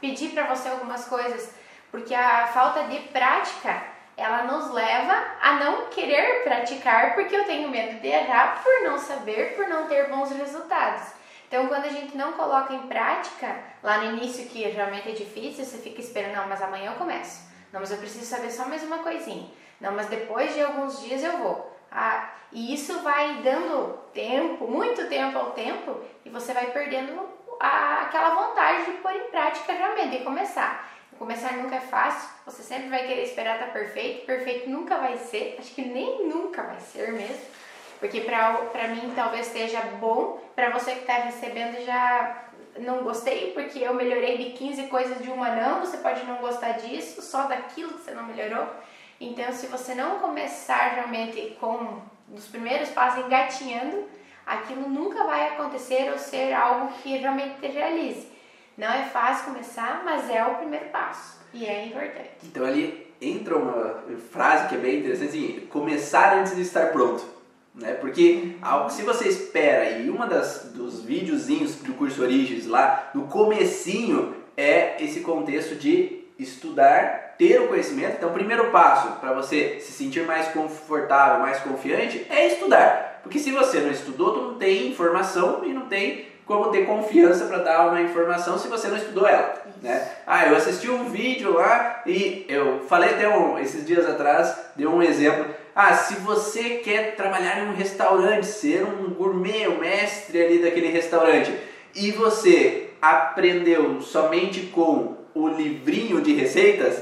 pedir 0.00 0.30
para 0.30 0.44
você 0.44 0.68
algumas 0.68 1.06
coisas, 1.06 1.52
porque 1.90 2.14
a 2.14 2.46
falta 2.46 2.84
de 2.84 3.00
prática, 3.08 3.82
ela 4.16 4.44
nos 4.44 4.72
leva 4.72 5.12
a 5.40 5.54
não 5.54 5.86
querer 5.86 6.44
praticar 6.44 7.14
porque 7.14 7.34
eu 7.34 7.44
tenho 7.44 7.68
medo 7.68 8.00
de 8.00 8.08
errar 8.08 8.62
por 8.62 8.88
não 8.88 8.98
saber, 8.98 9.56
por 9.56 9.68
não 9.68 9.86
ter 9.86 10.08
bons 10.08 10.30
resultados. 10.32 11.17
Então, 11.48 11.66
quando 11.66 11.86
a 11.86 11.88
gente 11.88 12.14
não 12.14 12.32
coloca 12.32 12.74
em 12.74 12.86
prática, 12.86 13.56
lá 13.82 13.98
no 13.98 14.16
início 14.16 14.46
que 14.48 14.62
realmente 14.62 15.08
é 15.08 15.12
difícil, 15.12 15.64
você 15.64 15.78
fica 15.78 16.00
esperando, 16.00 16.36
não, 16.36 16.46
mas 16.46 16.60
amanhã 16.60 16.92
eu 16.92 16.98
começo. 16.98 17.48
Não, 17.72 17.80
mas 17.80 17.90
eu 17.90 17.96
preciso 17.96 18.24
saber 18.26 18.50
só 18.50 18.68
mais 18.68 18.82
uma 18.82 18.98
coisinha. 18.98 19.48
Não, 19.80 19.92
mas 19.92 20.08
depois 20.08 20.54
de 20.54 20.62
alguns 20.62 21.00
dias 21.00 21.24
eu 21.24 21.38
vou. 21.38 21.74
Ah, 21.90 22.30
e 22.52 22.74
isso 22.74 23.00
vai 23.00 23.40
dando 23.42 23.98
tempo, 24.12 24.66
muito 24.66 25.08
tempo 25.08 25.38
ao 25.38 25.52
tempo, 25.52 26.02
e 26.22 26.28
você 26.28 26.52
vai 26.52 26.70
perdendo 26.70 27.18
a, 27.58 28.02
aquela 28.02 28.34
vontade 28.34 28.84
de 28.84 28.98
pôr 28.98 29.14
em 29.14 29.30
prática 29.30 29.72
realmente, 29.72 30.18
de 30.18 30.24
começar. 30.24 30.86
Começar 31.18 31.54
nunca 31.54 31.76
é 31.76 31.80
fácil, 31.80 32.28
você 32.46 32.62
sempre 32.62 32.90
vai 32.90 33.06
querer 33.06 33.24
esperar 33.24 33.54
estar 33.54 33.66
tá 33.66 33.72
perfeito, 33.72 34.24
perfeito 34.24 34.70
nunca 34.70 34.98
vai 34.98 35.16
ser, 35.16 35.56
acho 35.58 35.74
que 35.74 35.82
nem 35.82 36.28
nunca 36.28 36.62
vai 36.62 36.78
ser 36.78 37.10
mesmo, 37.10 37.40
porque 37.98 38.20
para 38.20 38.88
mim 38.88 39.12
talvez 39.14 39.46
esteja 39.46 39.80
bom, 40.00 40.40
para 40.54 40.70
você 40.70 40.92
que 40.92 41.00
está 41.00 41.14
recebendo 41.14 41.84
já 41.84 42.44
não 42.80 43.02
gostei 43.02 43.52
porque 43.52 43.80
eu 43.80 43.94
melhorei 43.94 44.38
de 44.38 44.50
15 44.50 44.84
coisas 44.84 45.22
de 45.22 45.30
uma 45.30 45.50
não, 45.50 45.80
você 45.80 45.96
pode 45.96 46.24
não 46.24 46.36
gostar 46.36 46.72
disso, 46.72 47.20
só 47.22 47.42
daquilo 47.44 47.94
que 47.94 48.04
você 48.04 48.12
não 48.12 48.24
melhorou. 48.24 48.66
Então, 49.20 49.52
se 49.52 49.66
você 49.66 49.96
não 49.96 50.20
começar 50.20 50.94
realmente 50.94 51.56
com 51.60 52.00
os 52.32 52.46
primeiros 52.46 52.88
passos 52.90 53.24
engatinhando, 53.24 54.04
aquilo 54.46 54.88
nunca 54.88 55.24
vai 55.24 55.48
acontecer 55.48 56.08
ou 56.12 56.18
ser 56.18 56.52
algo 56.52 56.92
que 57.02 57.16
realmente 57.16 57.58
te 57.60 57.66
realize. 57.66 58.28
Não 58.76 58.86
é 58.86 59.02
fácil 59.06 59.46
começar, 59.46 60.02
mas 60.04 60.30
é 60.30 60.44
o 60.44 60.54
primeiro 60.54 60.86
passo 60.90 61.40
e 61.52 61.66
é 61.66 61.86
importante. 61.86 62.30
Então 62.44 62.64
ali 62.64 63.12
entra 63.20 63.56
uma 63.56 64.04
frase 64.30 64.68
que 64.68 64.76
é 64.76 64.78
bem 64.78 65.00
interessante, 65.00 65.30
assim, 65.30 65.66
começar 65.68 66.36
antes 66.36 66.54
de 66.54 66.62
estar 66.62 66.92
pronto, 66.92 67.24
né? 67.78 67.94
Porque 67.94 68.56
se 68.90 69.02
você 69.02 69.28
espera 69.28 69.98
e 69.98 70.10
uma 70.10 70.26
das 70.26 70.70
dos 70.74 71.02
videozinhos 71.02 71.76
do 71.76 71.94
curso 71.94 72.22
Origens 72.22 72.66
lá, 72.66 73.10
no 73.14 73.22
comecinho 73.22 74.34
é 74.56 75.02
esse 75.02 75.20
contexto 75.20 75.76
de 75.76 76.24
estudar, 76.38 77.34
ter 77.38 77.60
o 77.60 77.68
conhecimento. 77.68 78.16
Então, 78.16 78.30
o 78.30 78.32
primeiro 78.32 78.70
passo 78.70 79.20
para 79.20 79.32
você 79.32 79.78
se 79.80 79.92
sentir 79.92 80.24
mais 80.24 80.48
confortável, 80.48 81.40
mais 81.40 81.58
confiante 81.60 82.26
é 82.28 82.48
estudar. 82.48 83.20
Porque 83.22 83.38
se 83.38 83.50
você 83.50 83.80
não 83.80 83.90
estudou, 83.90 84.32
tu 84.32 84.40
não 84.40 84.54
tem 84.54 84.88
informação 84.88 85.64
e 85.64 85.72
não 85.72 85.86
tem 85.86 86.26
como 86.48 86.70
ter 86.70 86.86
confiança 86.86 87.44
para 87.44 87.58
dar 87.58 87.88
uma 87.88 88.00
informação 88.00 88.58
se 88.58 88.68
você 88.68 88.88
não 88.88 88.96
estudou 88.96 89.28
ela. 89.28 89.54
Né? 89.82 90.10
Ah, 90.26 90.46
eu 90.46 90.56
assisti 90.56 90.90
um 90.90 91.04
vídeo 91.10 91.52
lá 91.52 92.02
e 92.06 92.46
eu 92.48 92.80
falei 92.88 93.10
até 93.10 93.28
um, 93.28 93.58
esses 93.58 93.86
dias 93.86 94.08
atrás, 94.08 94.56
deu 94.74 94.90
um 94.90 95.02
exemplo. 95.02 95.44
Ah, 95.80 95.94
se 95.94 96.16
você 96.16 96.78
quer 96.78 97.14
trabalhar 97.14 97.60
em 97.60 97.68
um 97.68 97.72
restaurante, 97.72 98.46
ser 98.46 98.82
um 98.82 99.10
gourmet, 99.14 99.68
um 99.68 99.78
mestre 99.78 100.42
ali 100.42 100.58
daquele 100.58 100.88
restaurante, 100.88 101.56
e 101.94 102.10
você 102.10 102.90
aprendeu 103.00 104.00
somente 104.00 104.62
com 104.74 105.18
o 105.32 105.46
livrinho 105.46 106.20
de 106.20 106.34
receitas, 106.34 107.00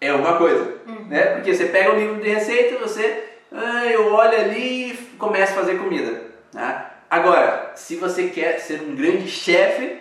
é 0.00 0.14
uma 0.14 0.38
coisa, 0.38 0.78
uhum. 0.86 1.08
né? 1.08 1.34
Porque 1.34 1.54
você 1.54 1.66
pega 1.66 1.92
o 1.92 1.98
livro 1.98 2.22
de 2.22 2.30
receita, 2.30 2.78
você, 2.78 3.22
ah, 3.52 3.84
eu 3.84 4.10
olho 4.10 4.40
ali 4.40 4.92
e 4.92 4.96
começa 5.18 5.52
a 5.52 5.56
fazer 5.56 5.76
comida. 5.76 6.22
Né? 6.54 6.86
Agora, 7.10 7.72
se 7.74 7.96
você 7.96 8.28
quer 8.28 8.60
ser 8.60 8.80
um 8.80 8.94
grande 8.94 9.28
chefe, 9.28 9.98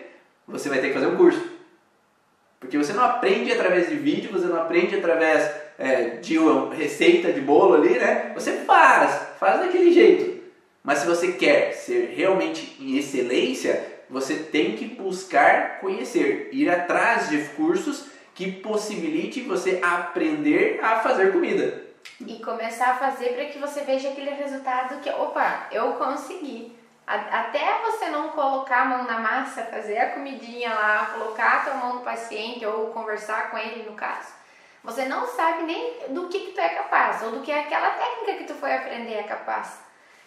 você 0.47 0.69
vai 0.69 0.79
ter 0.79 0.87
que 0.87 0.93
fazer 0.93 1.07
um 1.07 1.17
curso. 1.17 1.45
Porque 2.61 2.77
você 2.77 2.93
não 2.93 3.03
aprende 3.03 3.51
através 3.51 3.89
de 3.89 3.97
vídeo, 3.97 4.31
você 4.31 4.45
não 4.45 4.61
aprende 4.61 4.95
através 4.95 5.64
é, 5.77 6.17
de 6.17 6.37
uma 6.37 6.73
receita 6.73 7.31
de 7.31 7.41
bolo 7.41 7.75
ali, 7.75 7.97
né? 7.97 8.31
Você 8.33 8.53
faz, 8.63 9.37
faz 9.39 9.59
daquele 9.59 9.91
jeito. 9.91 10.43
Mas 10.83 10.99
se 10.99 11.07
você 11.07 11.31
quer 11.31 11.73
ser 11.73 12.13
realmente 12.15 12.77
em 12.79 12.97
excelência, 12.97 13.95
você 14.09 14.35
tem 14.35 14.75
que 14.75 14.85
buscar 14.85 15.79
conhecer, 15.79 16.49
ir 16.51 16.69
atrás 16.69 17.29
de 17.29 17.39
cursos 17.55 18.05
que 18.35 18.51
possibilite 18.51 19.41
você 19.41 19.79
aprender 19.81 20.79
a 20.83 20.99
fazer 20.99 21.31
comida. 21.31 21.83
E 22.19 22.35
começar 22.39 22.91
a 22.91 22.97
fazer 22.97 23.29
para 23.29 23.45
que 23.45 23.57
você 23.57 23.81
veja 23.81 24.09
aquele 24.09 24.31
resultado 24.31 25.01
que, 25.01 25.09
opa, 25.09 25.67
eu 25.71 25.93
consegui. 25.93 26.75
Até 27.07 27.81
você 27.83 28.09
não 28.09 28.29
colocar 28.29 28.81
a 28.81 28.85
mão 28.85 29.03
na 29.03 29.19
massa, 29.19 29.63
fazer 29.63 29.97
a 29.97 30.09
comidinha 30.11 30.73
lá, 30.73 31.11
colocar 31.13 31.57
a 31.57 31.59
tua 31.59 31.73
mão 31.75 31.95
no 31.95 32.01
paciente 32.01 32.65
ou 32.65 32.87
conversar 32.87 33.51
com 33.51 33.57
ele 33.57 33.83
no 33.83 33.95
caso, 33.95 34.29
você 34.85 35.05
não 35.05 35.25
sabe 35.27 35.63
nem 35.63 35.93
do 36.09 36.27
que, 36.27 36.39
que 36.39 36.51
tu 36.51 36.61
é 36.61 36.69
capaz 36.69 37.23
ou 37.23 37.31
do 37.31 37.41
que 37.41 37.51
aquela 37.51 37.89
técnica 37.89 38.37
que 38.37 38.43
tu 38.45 38.53
foi 38.53 38.73
aprender 38.73 39.15
é 39.15 39.23
capaz. 39.23 39.79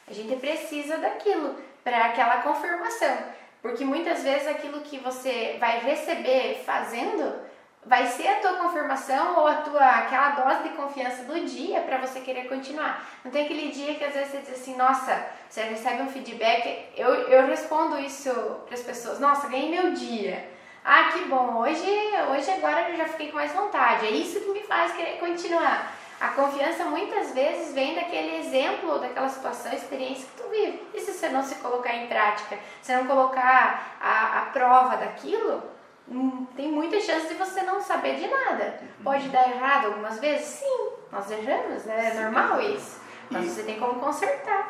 A 0.08 0.12
gente 0.12 0.34
precisa 0.36 0.98
daquilo 0.98 1.56
para 1.84 2.06
aquela 2.06 2.38
confirmação, 2.38 3.16
porque 3.62 3.84
muitas 3.84 4.22
vezes 4.22 4.48
aquilo 4.48 4.80
que 4.80 4.98
você 4.98 5.56
vai 5.60 5.80
receber 5.80 6.62
fazendo 6.66 7.48
vai 7.86 8.06
ser 8.06 8.28
a 8.28 8.40
tua 8.40 8.54
confirmação 8.54 9.38
ou 9.38 9.46
a 9.46 9.56
tua 9.56 9.80
aquela 9.80 10.30
dose 10.30 10.64
de 10.64 10.76
confiança 10.76 11.24
do 11.24 11.40
dia 11.46 11.80
para 11.82 11.98
você 11.98 12.20
querer 12.20 12.48
continuar. 12.48 13.08
Não 13.24 13.30
tem 13.30 13.44
aquele 13.44 13.70
dia 13.70 13.94
que 13.94 14.04
às 14.04 14.12
vezes 14.12 14.32
você 14.32 14.38
diz 14.38 14.50
assim, 14.50 14.76
nossa, 14.76 15.26
você 15.48 15.62
recebe 15.62 16.02
um 16.02 16.08
feedback, 16.08 16.86
eu, 16.96 17.14
eu 17.28 17.46
respondo 17.46 17.98
isso 17.98 18.30
para 18.66 18.74
as 18.74 18.82
pessoas, 18.82 19.20
nossa, 19.20 19.48
ganhei 19.48 19.70
meu 19.70 19.92
dia. 19.92 20.57
Ah, 20.84 21.10
que 21.12 21.24
bom, 21.26 21.58
hoje, 21.58 21.84
hoje 22.30 22.50
agora 22.50 22.90
eu 22.90 22.96
já 22.96 23.06
fiquei 23.06 23.30
com 23.30 23.36
mais 23.36 23.52
vontade. 23.52 24.06
É 24.06 24.10
isso 24.10 24.40
que 24.40 24.50
me 24.50 24.62
faz 24.62 24.92
querer 24.92 25.18
continuar. 25.18 25.92
A 26.20 26.28
confiança 26.28 26.84
muitas 26.84 27.32
vezes 27.32 27.72
vem 27.72 27.94
daquele 27.94 28.38
exemplo, 28.38 28.98
daquela 28.98 29.28
situação, 29.28 29.72
experiência 29.72 30.26
que 30.26 30.42
tu 30.42 30.48
vive. 30.48 30.82
E 30.92 31.00
se 31.00 31.12
você 31.12 31.28
não 31.28 31.42
se 31.42 31.54
colocar 31.56 31.94
em 31.94 32.08
prática, 32.08 32.58
se 32.82 32.92
não 32.92 33.06
colocar 33.06 33.96
a, 34.00 34.38
a 34.38 34.42
prova 34.46 34.96
daquilo, 34.96 35.62
hum, 36.08 36.44
tem 36.56 36.72
muita 36.72 37.00
chance 37.00 37.28
de 37.28 37.34
você 37.34 37.62
não 37.62 37.80
saber 37.80 38.16
de 38.16 38.26
nada. 38.26 38.80
Uhum. 38.80 39.04
Pode 39.04 39.28
dar 39.28 39.48
errado 39.48 39.86
algumas 39.86 40.18
vezes? 40.18 40.46
Sim, 40.46 40.88
nós 41.12 41.30
erramos, 41.30 41.84
né? 41.84 42.12
é 42.12 42.20
normal 42.20 42.60
isso. 42.62 43.00
Mas 43.30 43.44
você 43.44 43.62
tem 43.62 43.78
como 43.78 44.00
consertar. 44.00 44.67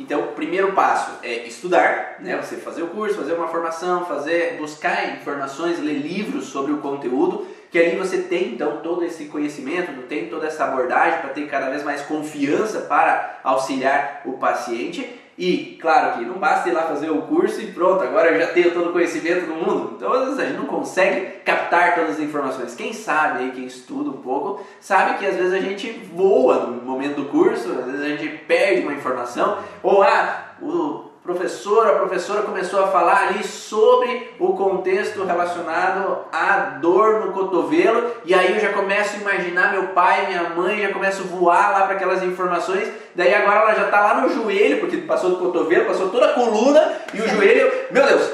Então, 0.00 0.20
o 0.20 0.32
primeiro 0.32 0.72
passo 0.72 1.18
é 1.22 1.46
estudar, 1.46 2.16
né? 2.20 2.36
Você 2.36 2.56
fazer 2.56 2.82
o 2.82 2.88
curso, 2.88 3.16
fazer 3.16 3.34
uma 3.34 3.48
formação, 3.48 4.06
fazer, 4.06 4.56
buscar 4.56 5.14
informações, 5.14 5.78
ler 5.78 5.98
livros 5.98 6.46
sobre 6.46 6.72
o 6.72 6.78
conteúdo 6.78 7.46
que 7.70 7.78
ali 7.78 7.96
você 7.96 8.18
tem 8.18 8.54
então 8.54 8.78
todo 8.78 9.04
esse 9.04 9.26
conhecimento, 9.26 10.02
tem 10.08 10.28
toda 10.28 10.48
essa 10.48 10.64
abordagem 10.64 11.20
para 11.20 11.30
ter 11.30 11.46
cada 11.46 11.70
vez 11.70 11.84
mais 11.84 12.02
confiança 12.02 12.80
para 12.80 13.38
auxiliar 13.44 14.22
o 14.24 14.32
paciente. 14.32 15.19
E 15.40 15.78
claro 15.80 16.18
que 16.18 16.24
não 16.26 16.34
basta 16.34 16.68
ir 16.68 16.72
lá 16.72 16.82
fazer 16.82 17.08
o 17.08 17.22
curso 17.22 17.62
e 17.62 17.68
pronto, 17.68 18.04
agora 18.04 18.28
eu 18.28 18.38
já 18.38 18.48
tenho 18.48 18.74
todo 18.74 18.90
o 18.90 18.92
conhecimento 18.92 19.46
do 19.46 19.54
mundo. 19.54 19.94
Então 19.96 20.12
às 20.12 20.24
vezes 20.24 20.38
a 20.38 20.44
gente 20.44 20.58
não 20.58 20.66
consegue 20.66 21.38
captar 21.46 21.94
todas 21.94 22.10
as 22.10 22.20
informações. 22.20 22.74
Quem 22.74 22.92
sabe 22.92 23.44
aí, 23.44 23.50
quem 23.52 23.64
estuda 23.64 24.10
um 24.10 24.20
pouco, 24.20 24.62
sabe 24.80 25.18
que 25.18 25.24
às 25.24 25.36
vezes 25.36 25.54
a 25.54 25.58
gente 25.58 25.92
voa 26.14 26.66
no 26.66 26.82
momento 26.82 27.22
do 27.22 27.30
curso, 27.30 27.70
às 27.70 27.86
vezes 27.86 28.02
a 28.02 28.08
gente 28.08 28.28
perde 28.44 28.82
uma 28.82 28.92
informação, 28.92 29.56
ou 29.82 30.02
ah, 30.02 30.56
o 30.60 31.09
professor, 31.22 31.86
a 31.86 31.94
professora 31.96 32.42
começou 32.42 32.82
a 32.82 32.88
falar 32.88 33.28
ali 33.28 33.44
sobre 33.44 34.30
o 34.38 34.54
contexto 34.54 35.22
relacionado 35.24 36.24
à 36.32 36.78
dor 36.80 37.26
no 37.26 37.32
cotovelo, 37.32 38.10
e 38.24 38.34
aí 38.34 38.54
eu 38.54 38.60
já 38.60 38.72
começo 38.72 39.16
a 39.16 39.20
imaginar 39.20 39.72
meu 39.72 39.88
pai, 39.88 40.26
minha 40.26 40.50
mãe, 40.50 40.80
já 40.80 40.92
começo 40.92 41.22
a 41.22 41.26
voar 41.26 41.72
lá 41.72 41.82
para 41.82 41.96
aquelas 41.96 42.22
informações, 42.22 42.90
daí 43.14 43.34
agora 43.34 43.60
ela 43.60 43.74
já 43.74 43.84
está 43.84 44.00
lá 44.00 44.20
no 44.22 44.28
joelho, 44.30 44.80
porque 44.80 44.96
passou 44.98 45.30
do 45.30 45.36
cotovelo, 45.36 45.86
passou 45.86 46.08
toda 46.08 46.26
a 46.26 46.32
coluna 46.32 46.92
e 47.12 47.20
o 47.20 47.28
joelho, 47.28 47.70
meu 47.90 48.04
Deus, 48.06 48.30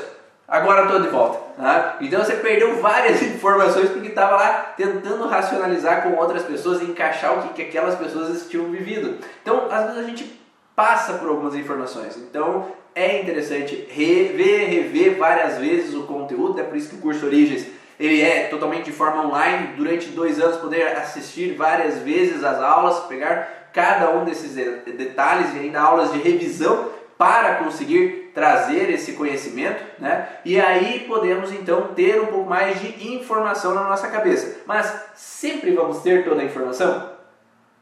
agora 0.47 0.85
estou 0.85 1.01
de 1.01 1.09
volta. 1.09 1.47
Tá? 1.57 1.97
Então 2.01 2.23
você 2.23 2.35
perdeu 2.35 2.77
várias 2.81 3.21
informações 3.23 3.89
porque 3.89 4.09
estava 4.09 4.37
lá 4.37 4.75
tentando 4.77 5.27
racionalizar 5.27 6.03
com 6.03 6.15
outras 6.17 6.43
pessoas, 6.43 6.83
encaixar 6.83 7.39
o 7.39 7.43
que, 7.43 7.55
que 7.55 7.63
aquelas 7.63 7.95
pessoas 7.95 8.47
tinham 8.49 8.71
vivido. 8.71 9.17
Então, 9.43 9.67
às 9.71 9.87
vezes 9.87 9.99
a 9.99 10.03
gente 10.07 10.46
passa 10.77 11.15
por 11.15 11.29
algumas 11.29 11.55
informações. 11.55 12.17
Então 12.17 12.67
é 12.95 13.21
interessante 13.21 13.89
rever, 13.91 14.69
rever 14.69 15.17
várias 15.19 15.59
vezes 15.59 15.95
o 15.95 16.03
conteúdo, 16.03 16.61
é 16.61 16.63
por 16.63 16.77
isso 16.77 16.91
que 16.91 16.97
o 16.97 17.01
curso 17.01 17.27
Origens 17.27 17.67
ele 17.99 18.21
é 18.21 18.49
totalmente 18.49 18.85
de 18.85 18.93
forma 18.93 19.27
online, 19.27 19.69
durante 19.77 20.09
dois 20.09 20.39
anos 20.39 20.59
poder 20.59 20.87
assistir 20.99 21.55
várias 21.55 21.99
vezes 22.01 22.45
as 22.45 22.61
aulas, 22.61 23.07
pegar 23.07 23.71
cada 23.73 24.11
um 24.11 24.25
desses 24.25 24.55
detalhes 24.55 25.55
e 25.55 25.59
ainda 25.59 25.81
aulas 25.81 26.13
de 26.13 26.19
revisão 26.19 26.91
para 27.17 27.55
conseguir 27.57 28.33
trazer 28.35 28.91
esse 28.91 29.15
conhecimento, 29.15 29.83
né? 29.99 30.29
E 30.45 30.61
aí 30.61 31.07
podemos 31.09 31.51
então 31.53 31.95
ter 31.95 32.21
um 32.21 32.27
pouco 32.27 32.51
mais 32.51 32.79
de 32.79 33.15
informação 33.15 33.75
na 33.75 33.85
nossa 33.85 34.09
cabeça. 34.09 34.61
Mas 34.67 34.95
sempre 35.15 35.71
vamos 35.71 36.03
ter 36.03 36.23
toda 36.25 36.43
a 36.43 36.45
informação? 36.45 37.16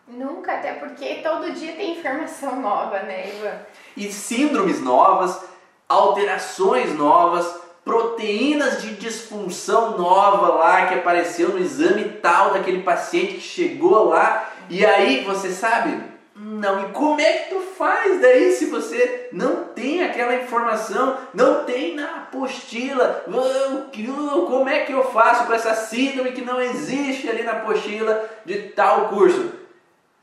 Nunca, 0.07 0.53
até 0.53 0.75
porque 0.75 1.17
todo 1.17 1.53
dia 1.53 1.73
tem 1.73 1.99
informação 1.99 2.61
nova, 2.61 2.99
né, 3.01 3.29
Ivan? 3.29 3.59
E 3.97 4.13
síndromes 4.13 4.81
novas, 4.81 5.43
alterações 5.89 6.95
novas, 6.95 7.63
proteínas 7.85 8.83
de 8.83 8.95
disfunção 8.95 9.99
nova 9.99 10.55
lá 10.55 10.87
que 10.87 10.95
apareceu 10.95 11.51
no 11.51 11.59
exame 11.59 12.05
tal 12.23 12.53
daquele 12.53 12.83
paciente 12.83 13.35
que 13.35 13.41
chegou 13.41 14.09
lá. 14.09 14.51
E 14.71 14.85
aí, 14.85 15.25
você 15.25 15.51
sabe? 15.51 16.13
Não, 16.37 16.81
e 16.81 16.93
como 16.93 17.21
é 17.21 17.33
que 17.33 17.55
tu 17.55 17.61
faz 17.61 18.21
daí 18.21 18.53
se 18.53 18.67
você 18.67 19.29
não 19.33 19.65
tem 19.67 20.03
aquela 20.03 20.35
informação, 20.35 21.17
não 21.33 21.65
tem 21.65 21.95
na 21.95 22.17
apostila? 22.17 23.25
Como 23.27 24.69
é 24.69 24.81
que 24.81 24.93
eu 24.93 25.05
faço 25.13 25.47
com 25.47 25.53
essa 25.53 25.75
síndrome 25.75 26.33
que 26.33 26.43
não 26.43 26.61
existe 26.61 27.29
ali 27.29 27.43
na 27.43 27.53
apostila 27.53 28.29
de 28.45 28.55
tal 28.71 29.09
curso? 29.09 29.64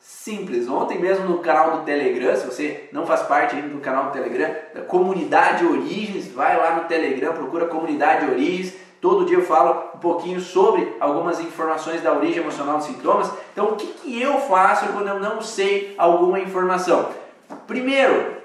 Simples. 0.02 0.68
Ontem 0.68 0.98
mesmo 0.98 1.28
no 1.28 1.38
canal 1.38 1.78
do 1.78 1.86
Telegram, 1.86 2.36
se 2.36 2.46
você 2.46 2.90
não 2.92 3.06
faz 3.06 3.22
parte 3.22 3.56
ainda 3.56 3.68
do 3.68 3.80
canal 3.80 4.06
do 4.06 4.12
Telegram, 4.12 4.54
da 4.74 4.82
comunidade 4.82 5.64
Origens, 5.64 6.28
vai 6.34 6.58
lá 6.58 6.76
no 6.76 6.86
Telegram, 6.86 7.34
procura 7.34 7.68
comunidade 7.68 8.30
Origens. 8.30 8.74
Todo 9.00 9.26
dia 9.26 9.38
eu 9.38 9.46
falo 9.46 9.92
um 9.96 10.00
pouquinho 10.00 10.40
sobre 10.40 10.96
algumas 11.00 11.40
informações 11.40 12.02
da 12.02 12.14
origem 12.14 12.42
emocional 12.42 12.78
dos 12.78 12.88
sintomas. 12.88 13.32
Então, 13.52 13.70
o 13.70 13.76
que, 13.76 13.88
que 13.88 14.22
eu 14.22 14.40
faço 14.42 14.88
quando 14.94 15.08
eu 15.08 15.20
não 15.20 15.42
sei 15.42 15.96
alguma 15.98 16.40
informação? 16.40 17.10
Primeiro, 17.66 18.38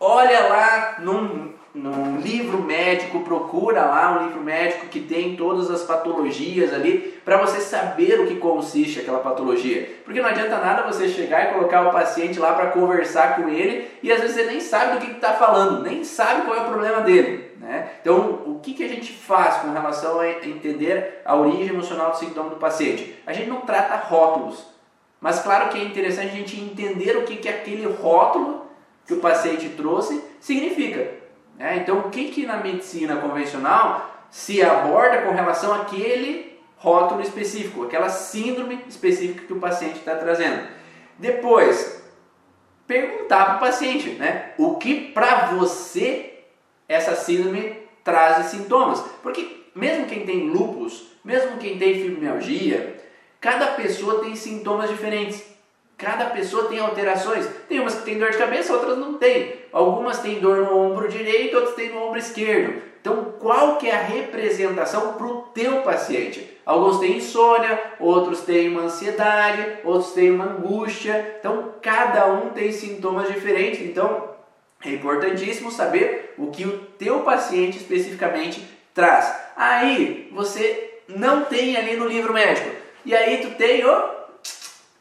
olha 0.00 0.48
lá 0.48 0.96
num 0.98 1.47
num 1.74 2.20
livro 2.20 2.62
médico, 2.62 3.20
procura 3.20 3.82
lá 3.82 4.18
um 4.18 4.26
livro 4.26 4.40
médico 4.40 4.86
que 4.86 5.00
tem 5.00 5.36
todas 5.36 5.70
as 5.70 5.82
patologias 5.82 6.72
ali 6.72 7.20
para 7.24 7.36
você 7.36 7.60
saber 7.60 8.20
o 8.20 8.26
que 8.26 8.36
consiste 8.36 9.00
aquela 9.00 9.18
patologia. 9.18 9.88
Porque 10.04 10.20
não 10.20 10.28
adianta 10.28 10.58
nada 10.58 10.90
você 10.90 11.08
chegar 11.08 11.44
e 11.44 11.54
colocar 11.54 11.86
o 11.86 11.92
paciente 11.92 12.38
lá 12.38 12.54
para 12.54 12.70
conversar 12.70 13.36
com 13.36 13.48
ele 13.48 13.88
e 14.02 14.10
às 14.10 14.20
vezes 14.20 14.36
você 14.36 14.44
nem 14.44 14.60
sabe 14.60 14.94
do 14.94 15.04
que 15.04 15.12
está 15.12 15.34
falando, 15.34 15.82
nem 15.82 16.02
sabe 16.04 16.42
qual 16.42 16.56
é 16.56 16.62
o 16.62 16.68
problema 16.68 17.02
dele. 17.02 17.52
Né? 17.60 17.90
Então, 18.00 18.42
o 18.46 18.60
que, 18.62 18.72
que 18.72 18.84
a 18.84 18.88
gente 18.88 19.12
faz 19.12 19.56
com 19.56 19.72
relação 19.72 20.20
a 20.20 20.28
entender 20.28 21.20
a 21.24 21.36
origem 21.36 21.68
emocional 21.68 22.12
do 22.12 22.18
sintoma 22.18 22.50
do 22.50 22.56
paciente? 22.56 23.16
A 23.26 23.32
gente 23.32 23.50
não 23.50 23.60
trata 23.60 23.96
rótulos, 23.96 24.64
mas 25.20 25.40
claro 25.40 25.68
que 25.68 25.78
é 25.78 25.84
interessante 25.84 26.32
a 26.32 26.36
gente 26.36 26.58
entender 26.58 27.16
o 27.16 27.24
que, 27.24 27.36
que 27.36 27.48
aquele 27.48 27.86
rótulo 27.86 28.66
que 29.06 29.14
o 29.14 29.20
paciente 29.20 29.70
trouxe 29.70 30.22
significa. 30.38 31.17
É, 31.58 31.76
então, 31.76 31.98
o 31.98 32.10
que, 32.10 32.30
que 32.30 32.46
na 32.46 32.58
medicina 32.58 33.16
convencional 33.16 34.26
se 34.30 34.62
aborda 34.62 35.22
com 35.22 35.32
relação 35.32 35.74
àquele 35.74 36.58
rótulo 36.76 37.20
específico, 37.20 37.82
aquela 37.82 38.08
síndrome 38.08 38.84
específica 38.86 39.44
que 39.46 39.52
o 39.52 39.58
paciente 39.58 39.96
está 39.96 40.14
trazendo? 40.14 40.68
Depois, 41.18 42.02
perguntar 42.86 43.44
para 43.44 43.56
o 43.56 43.60
paciente, 43.60 44.10
né? 44.10 44.52
O 44.56 44.76
que 44.76 45.10
para 45.12 45.46
você 45.46 46.44
essa 46.88 47.16
síndrome 47.16 47.76
traz 48.04 48.46
sintomas? 48.46 49.00
Porque 49.22 49.66
mesmo 49.74 50.06
quem 50.06 50.24
tem 50.24 50.48
lupus, 50.48 51.08
mesmo 51.24 51.58
quem 51.58 51.78
tem 51.78 52.00
fibromialgia, 52.00 52.96
cada 53.40 53.68
pessoa 53.68 54.20
tem 54.20 54.34
sintomas 54.34 54.88
diferentes. 54.88 55.44
Cada 55.98 56.26
pessoa 56.26 56.68
tem 56.68 56.78
alterações. 56.78 57.44
Tem 57.68 57.80
umas 57.80 57.96
que 57.96 58.04
tem 58.04 58.18
dor 58.18 58.30
de 58.30 58.38
cabeça, 58.38 58.72
outras 58.72 58.96
não 58.96 59.14
tem. 59.14 59.56
Algumas 59.72 60.20
têm 60.20 60.38
dor 60.38 60.58
no 60.58 60.78
ombro 60.78 61.08
direito, 61.08 61.56
outras 61.56 61.74
têm 61.74 61.90
no 61.90 62.04
ombro 62.04 62.20
esquerdo. 62.20 62.80
Então, 63.00 63.34
qual 63.40 63.78
que 63.78 63.88
é 63.88 63.96
a 63.96 64.02
representação 64.02 65.14
para 65.14 65.26
o 65.26 65.42
teu 65.52 65.82
paciente? 65.82 66.56
Alguns 66.64 67.00
têm 67.00 67.16
insônia, 67.16 67.80
outros 67.98 68.42
têm 68.42 68.68
uma 68.68 68.82
ansiedade, 68.82 69.78
outros 69.82 70.12
têm 70.12 70.30
uma 70.30 70.44
angústia. 70.44 71.36
Então, 71.40 71.74
cada 71.82 72.26
um 72.26 72.50
tem 72.50 72.70
sintomas 72.70 73.26
diferentes. 73.28 73.80
Então, 73.80 74.30
é 74.84 74.90
importantíssimo 74.90 75.72
saber 75.72 76.34
o 76.38 76.48
que 76.52 76.64
o 76.64 76.78
teu 76.96 77.20
paciente 77.20 77.76
especificamente 77.76 78.64
traz. 78.94 79.34
Aí, 79.56 80.30
você 80.32 81.00
não 81.08 81.44
tem 81.44 81.76
ali 81.76 81.96
no 81.96 82.06
livro 82.06 82.32
médico. 82.32 82.70
E 83.04 83.16
aí 83.16 83.38
tu 83.38 83.56
tem 83.56 83.84
o 83.84 84.17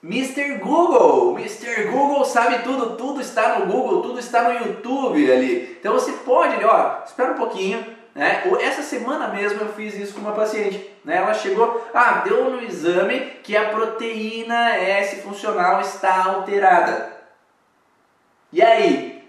Mr. 0.04 0.60
Google, 0.60 1.36
Mr. 1.40 1.86
Google 1.90 2.24
sabe 2.24 2.60
tudo, 2.60 2.96
tudo 2.96 3.20
está 3.20 3.60
no 3.60 3.66
Google, 3.66 4.02
tudo 4.04 4.20
está 4.20 4.44
no 4.44 4.54
YouTube 4.54 5.32
ali. 5.32 5.78
Então 5.80 5.94
você 5.94 6.12
pode, 6.12 6.64
ó, 6.64 7.04
espera 7.04 7.32
um 7.32 7.38
pouquinho, 7.38 7.84
né? 8.14 8.44
Essa 8.62 8.84
semana 8.84 9.28
mesmo 9.30 9.62
eu 9.62 9.74
fiz 9.74 9.96
isso 9.96 10.14
com 10.14 10.22
uma 10.22 10.34
paciente, 10.34 10.88
né? 11.04 11.18
Ela 11.18 11.34
chegou, 11.34 11.88
ah, 11.94 12.22
deu 12.24 12.52
no 12.52 12.64
exame 12.64 13.20
que 13.44 13.58
a 13.58 13.70
proteína 13.70 14.76
S 14.76 15.22
funcional 15.22 15.82
está 15.82 16.26
alterada. 16.26 17.18
E 18.54 18.62
aí? 18.62 19.28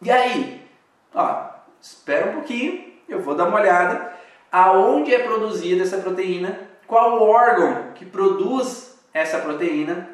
E 0.00 0.10
aí? 0.10 0.66
Ó, 1.14 1.44
espera 1.80 2.30
um 2.30 2.34
pouquinho, 2.34 2.90
eu 3.06 3.20
vou 3.20 3.34
dar 3.34 3.48
uma 3.48 3.60
olhada 3.60 4.12
aonde 4.50 5.14
é 5.14 5.18
produzida 5.18 5.82
essa 5.82 5.98
proteína, 5.98 6.58
qual 6.86 7.22
órgão 7.22 7.92
que 7.94 8.04
produz 8.04 8.89
essa 9.12 9.38
proteína, 9.38 10.08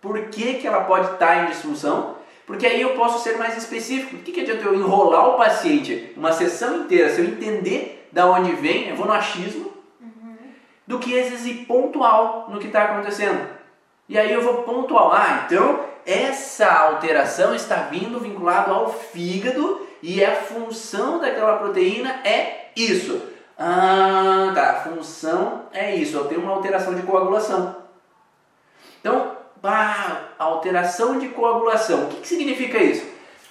por 0.00 0.20
que, 0.26 0.54
que 0.54 0.66
ela 0.66 0.84
pode 0.84 1.12
estar 1.12 1.44
em 1.44 1.46
disfunção, 1.46 2.16
porque 2.46 2.66
aí 2.66 2.80
eu 2.80 2.90
posso 2.90 3.22
ser 3.22 3.36
mais 3.36 3.56
específico. 3.56 4.16
O 4.16 4.18
que, 4.20 4.30
que 4.30 4.40
adianta 4.40 4.64
eu 4.64 4.74
enrolar 4.74 5.30
o 5.30 5.36
paciente 5.36 6.12
uma 6.16 6.32
sessão 6.32 6.82
inteira 6.82 7.10
se 7.10 7.20
eu 7.20 7.24
entender 7.24 8.08
da 8.12 8.26
onde 8.26 8.52
vem, 8.52 8.88
eu 8.88 8.96
vou 8.96 9.06
no 9.06 9.12
achismo, 9.12 9.72
uhum. 10.00 10.36
do 10.86 10.98
que 10.98 11.18
às 11.18 11.28
vezes 11.30 11.46
ir 11.46 11.66
pontual 11.66 12.46
no 12.48 12.60
que 12.60 12.68
está 12.68 12.84
acontecendo. 12.84 13.46
E 14.08 14.16
aí 14.16 14.32
eu 14.32 14.42
vou 14.42 14.62
pontual, 14.62 15.12
ah, 15.12 15.44
então 15.44 15.84
essa 16.06 16.72
alteração 16.72 17.52
está 17.52 17.76
vindo 17.90 18.20
vinculado 18.20 18.72
ao 18.72 18.92
fígado 18.92 19.84
e 20.00 20.24
a 20.24 20.36
função 20.36 21.18
daquela 21.18 21.56
proteína 21.56 22.20
é 22.24 22.70
isso. 22.76 23.20
Ah, 23.58 24.52
tá, 24.54 24.70
a 24.70 24.80
função 24.82 25.64
é 25.72 25.96
isso, 25.96 26.16
eu 26.16 26.26
tenho 26.26 26.42
uma 26.42 26.52
alteração 26.52 26.94
de 26.94 27.02
coagulação. 27.02 27.85
Então, 29.00 29.36
bah, 29.62 30.28
alteração 30.38 31.18
de 31.18 31.28
coagulação. 31.28 32.04
O 32.04 32.06
que, 32.08 32.16
que 32.20 32.28
significa 32.28 32.78
isso? 32.78 33.06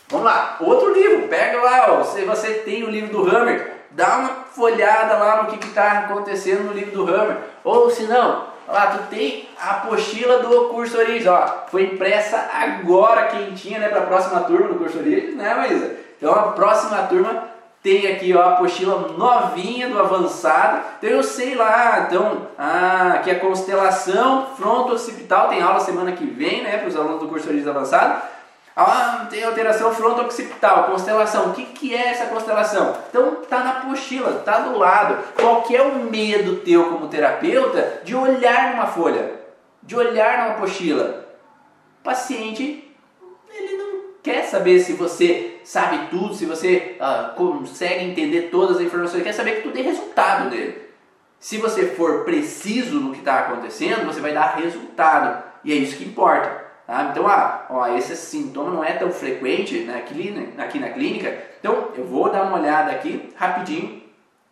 Vamos 0.09 0.25
lá, 0.25 0.57
outro 0.59 0.93
livro, 0.93 1.27
pega 1.27 1.59
lá, 1.61 1.93
ó, 1.93 2.03
se 2.03 2.23
você 2.25 2.53
tem 2.59 2.83
o 2.83 2.91
livro 2.91 3.11
do 3.11 3.35
Hammer, 3.35 3.73
dá 3.89 4.17
uma 4.17 4.29
folhada 4.51 5.17
lá 5.17 5.43
no 5.43 5.57
que 5.57 5.65
está 5.65 5.99
acontecendo 5.99 6.65
no 6.65 6.73
livro 6.73 6.91
do 6.91 7.13
Hammer. 7.13 7.37
Ou 7.63 7.89
se 7.89 8.03
não, 8.03 8.45
lá 8.67 8.87
tu 8.87 9.09
tem 9.09 9.49
a 9.59 9.71
apostila 9.71 10.39
do 10.39 10.69
curso 10.69 10.97
Origens, 10.97 11.25
ó, 11.25 11.65
foi 11.71 11.85
impressa 11.85 12.49
agora 12.53 13.27
quentinha, 13.27 13.79
né, 13.79 13.89
para 13.89 14.01
a 14.01 14.05
próxima 14.05 14.41
turma 14.41 14.67
do 14.67 14.75
curso 14.75 14.99
Origens, 14.99 15.35
né, 15.35 15.55
Maísa? 15.55 15.95
Então 16.17 16.33
a 16.33 16.51
próxima 16.51 16.97
turma 17.07 17.54
tem 17.85 18.07
aqui 18.07 18.33
ó, 18.33 18.41
a 18.41 18.53
apostila 18.53 19.13
novinha 19.15 19.87
do 19.87 19.99
avançado. 19.99 20.81
Então 20.97 21.07
eu 21.07 21.21
sei 21.21 21.53
lá, 21.53 22.07
então, 22.07 22.47
ah, 22.57 23.21
que 23.23 23.29
a 23.29 23.39
constelação 23.39 24.47
fronto-occipital 24.57 25.49
tem 25.49 25.61
aula 25.61 25.79
semana 25.79 26.13
que 26.13 26.25
vem, 26.25 26.63
né, 26.63 26.79
para 26.79 26.87
os 26.87 26.95
alunos 26.95 27.19
do 27.19 27.27
curso 27.27 27.53
de 27.53 27.69
avançado. 27.69 28.23
Ah, 28.75 29.27
tem 29.29 29.43
alteração 29.43 29.93
fronto-occipital, 29.93 30.85
constelação. 30.85 31.51
O 31.51 31.53
que, 31.53 31.63
que 31.63 31.95
é 31.95 32.07
essa 32.07 32.25
constelação? 32.25 32.97
Então 33.07 33.35
tá 33.47 33.59
na 33.59 33.69
apostila, 33.73 34.41
tá 34.43 34.61
do 34.61 34.79
lado. 34.79 35.23
Qual 35.39 35.61
que 35.61 35.75
é 35.75 35.81
o 35.83 35.99
medo 35.99 36.61
teu 36.61 36.85
como 36.85 37.07
terapeuta 37.07 38.01
de 38.03 38.15
olhar 38.15 38.71
numa 38.71 38.87
folha, 38.87 39.31
de 39.83 39.95
olhar 39.95 40.39
numa 40.39 40.55
apostila? 40.55 41.23
O 42.01 42.03
paciente 42.03 42.91
ele 43.53 43.77
não 43.77 44.01
quer 44.23 44.43
saber 44.43 44.79
se 44.79 44.93
você 44.93 45.54
sabe 45.65 46.07
tudo, 46.09 46.33
se 46.33 46.45
você 46.45 46.97
uh, 46.99 47.35
consegue 47.35 48.05
entender 48.05 48.43
todas 48.43 48.77
as 48.77 48.83
informações, 48.83 49.23
quer 49.23 49.33
saber 49.33 49.57
que 49.57 49.61
tu 49.63 49.71
dê 49.71 49.81
resultado 49.81 50.49
dele. 50.49 50.85
Se 51.39 51.57
você 51.57 51.87
for 51.87 52.23
preciso 52.23 52.99
no 52.99 53.11
que 53.11 53.19
está 53.19 53.39
acontecendo, 53.39 54.05
você 54.05 54.21
vai 54.21 54.33
dar 54.33 54.55
resultado. 54.55 55.43
E 55.63 55.73
é 55.73 55.75
isso 55.75 55.97
que 55.97 56.05
importa. 56.05 56.63
Tá? 56.87 57.09
Então, 57.11 57.27
ah, 57.27 57.65
ó, 57.69 57.87
esse 57.97 58.15
sintoma 58.15 58.71
não 58.71 58.83
é 58.83 58.93
tão 58.93 59.11
frequente 59.11 59.79
né, 59.79 59.97
aqui, 59.97 60.79
na 60.79 60.89
clínica. 60.89 61.37
Então, 61.59 61.89
eu 61.97 62.05
vou 62.05 62.29
dar 62.29 62.43
uma 62.43 62.59
olhada 62.59 62.91
aqui 62.91 63.33
rapidinho, 63.35 64.03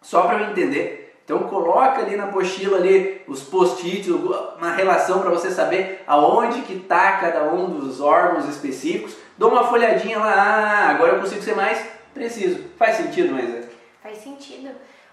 só 0.02 0.24
para 0.24 0.40
eu 0.40 0.50
entender 0.50 1.04
então 1.26 1.40
coloca 1.44 2.02
ali 2.02 2.16
na 2.18 2.26
apostila 2.26 2.78
ali 2.78 3.22
os 3.28 3.44
post-its, 3.44 4.10
uma 4.10 4.72
relação 4.72 5.22
para 5.22 5.30
você 5.30 5.50
saber 5.50 6.04
aonde 6.06 6.62
que 6.62 6.74
está 6.74 7.14
cada 7.14 7.46
um 7.54 7.70
dos 7.70 8.02
órgãos 8.02 8.48
específicos. 8.50 9.16
Dou 9.38 9.52
uma 9.52 9.68
folhadinha 9.68 10.20
lá, 10.20 10.34
ah, 10.34 10.90
agora 10.90 11.14
eu 11.14 11.20
consigo 11.20 11.42
ser 11.42 11.56
mais 11.56 11.84
preciso. 12.14 12.70
Faz 12.78 12.98
sentido, 12.98 13.34
Maísa? 13.34 13.68
Faz 14.02 14.20
sentido, 14.20 14.70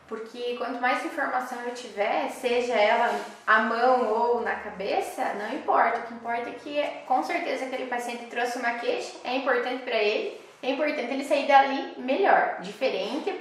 porque 0.07 0.57
quanto 0.59 0.81
mais 0.81 1.03
informação 1.05 1.59
eu 1.65 1.73
tiver, 1.73 2.29
seja 2.29 2.75
ela 2.75 3.19
à 3.47 3.61
mão 3.61 4.13
ou 4.13 4.41
na 4.43 4.57
cabeça, 4.57 5.25
não 5.35 5.55
importa. 5.55 6.01
O 6.01 6.03
que 6.03 6.15
importa 6.15 6.51
é 6.51 6.53
que 6.53 6.83
com 7.07 7.23
certeza 7.23 7.65
aquele 7.65 7.87
paciente 7.87 8.27
trouxe 8.27 8.59
uma 8.59 8.75
queixa, 8.75 9.17
é 9.25 9.37
importante 9.37 9.85
para 9.85 9.97
ele, 9.97 10.39
é 10.63 10.71
importante 10.71 11.13
ele 11.13 11.25
sair 11.25 11.47
dali 11.47 11.95
melhor, 11.97 12.57
diferente 12.61 13.35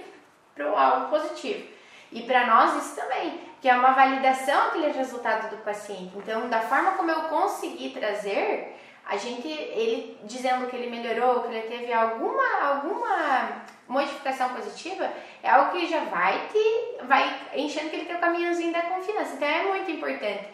para 0.55 0.69
algo 0.69 1.09
positivo. 1.09 1.67
E 2.11 2.21
para 2.21 2.47
nós 2.47 2.85
isso 2.85 2.95
também, 2.95 3.39
que 3.61 3.67
é 3.67 3.73
uma 3.73 3.91
validação 3.91 4.67
aquele 4.67 4.91
resultado 4.91 5.49
do 5.49 5.57
paciente. 5.57 6.13
Então, 6.15 6.47
da 6.47 6.61
forma 6.61 6.93
como 6.93 7.11
eu 7.11 7.23
consegui 7.23 7.89
trazer, 7.89 8.75
a 9.10 9.17
gente, 9.17 9.48
ele 9.48 10.17
dizendo 10.24 10.67
que 10.67 10.76
ele 10.76 10.89
melhorou, 10.89 11.41
que 11.41 11.48
ele 11.48 11.67
teve 11.67 11.91
alguma, 11.91 12.62
alguma 12.62 13.63
modificação 13.88 14.50
positiva, 14.50 15.12
é 15.41 15.50
algo 15.50 15.72
que 15.72 15.88
já 15.88 16.02
vai 16.06 16.48
te, 16.48 17.06
vai 17.08 17.39
enchendo 17.56 17.88
aquele 17.88 18.06
teu 18.06 18.19
caminhozinho 18.19 18.72
da 18.72 18.84
confiança. 18.84 19.34
Então 19.34 19.48
é 19.48 19.63
muito 19.63 19.89
importante. 19.89 20.48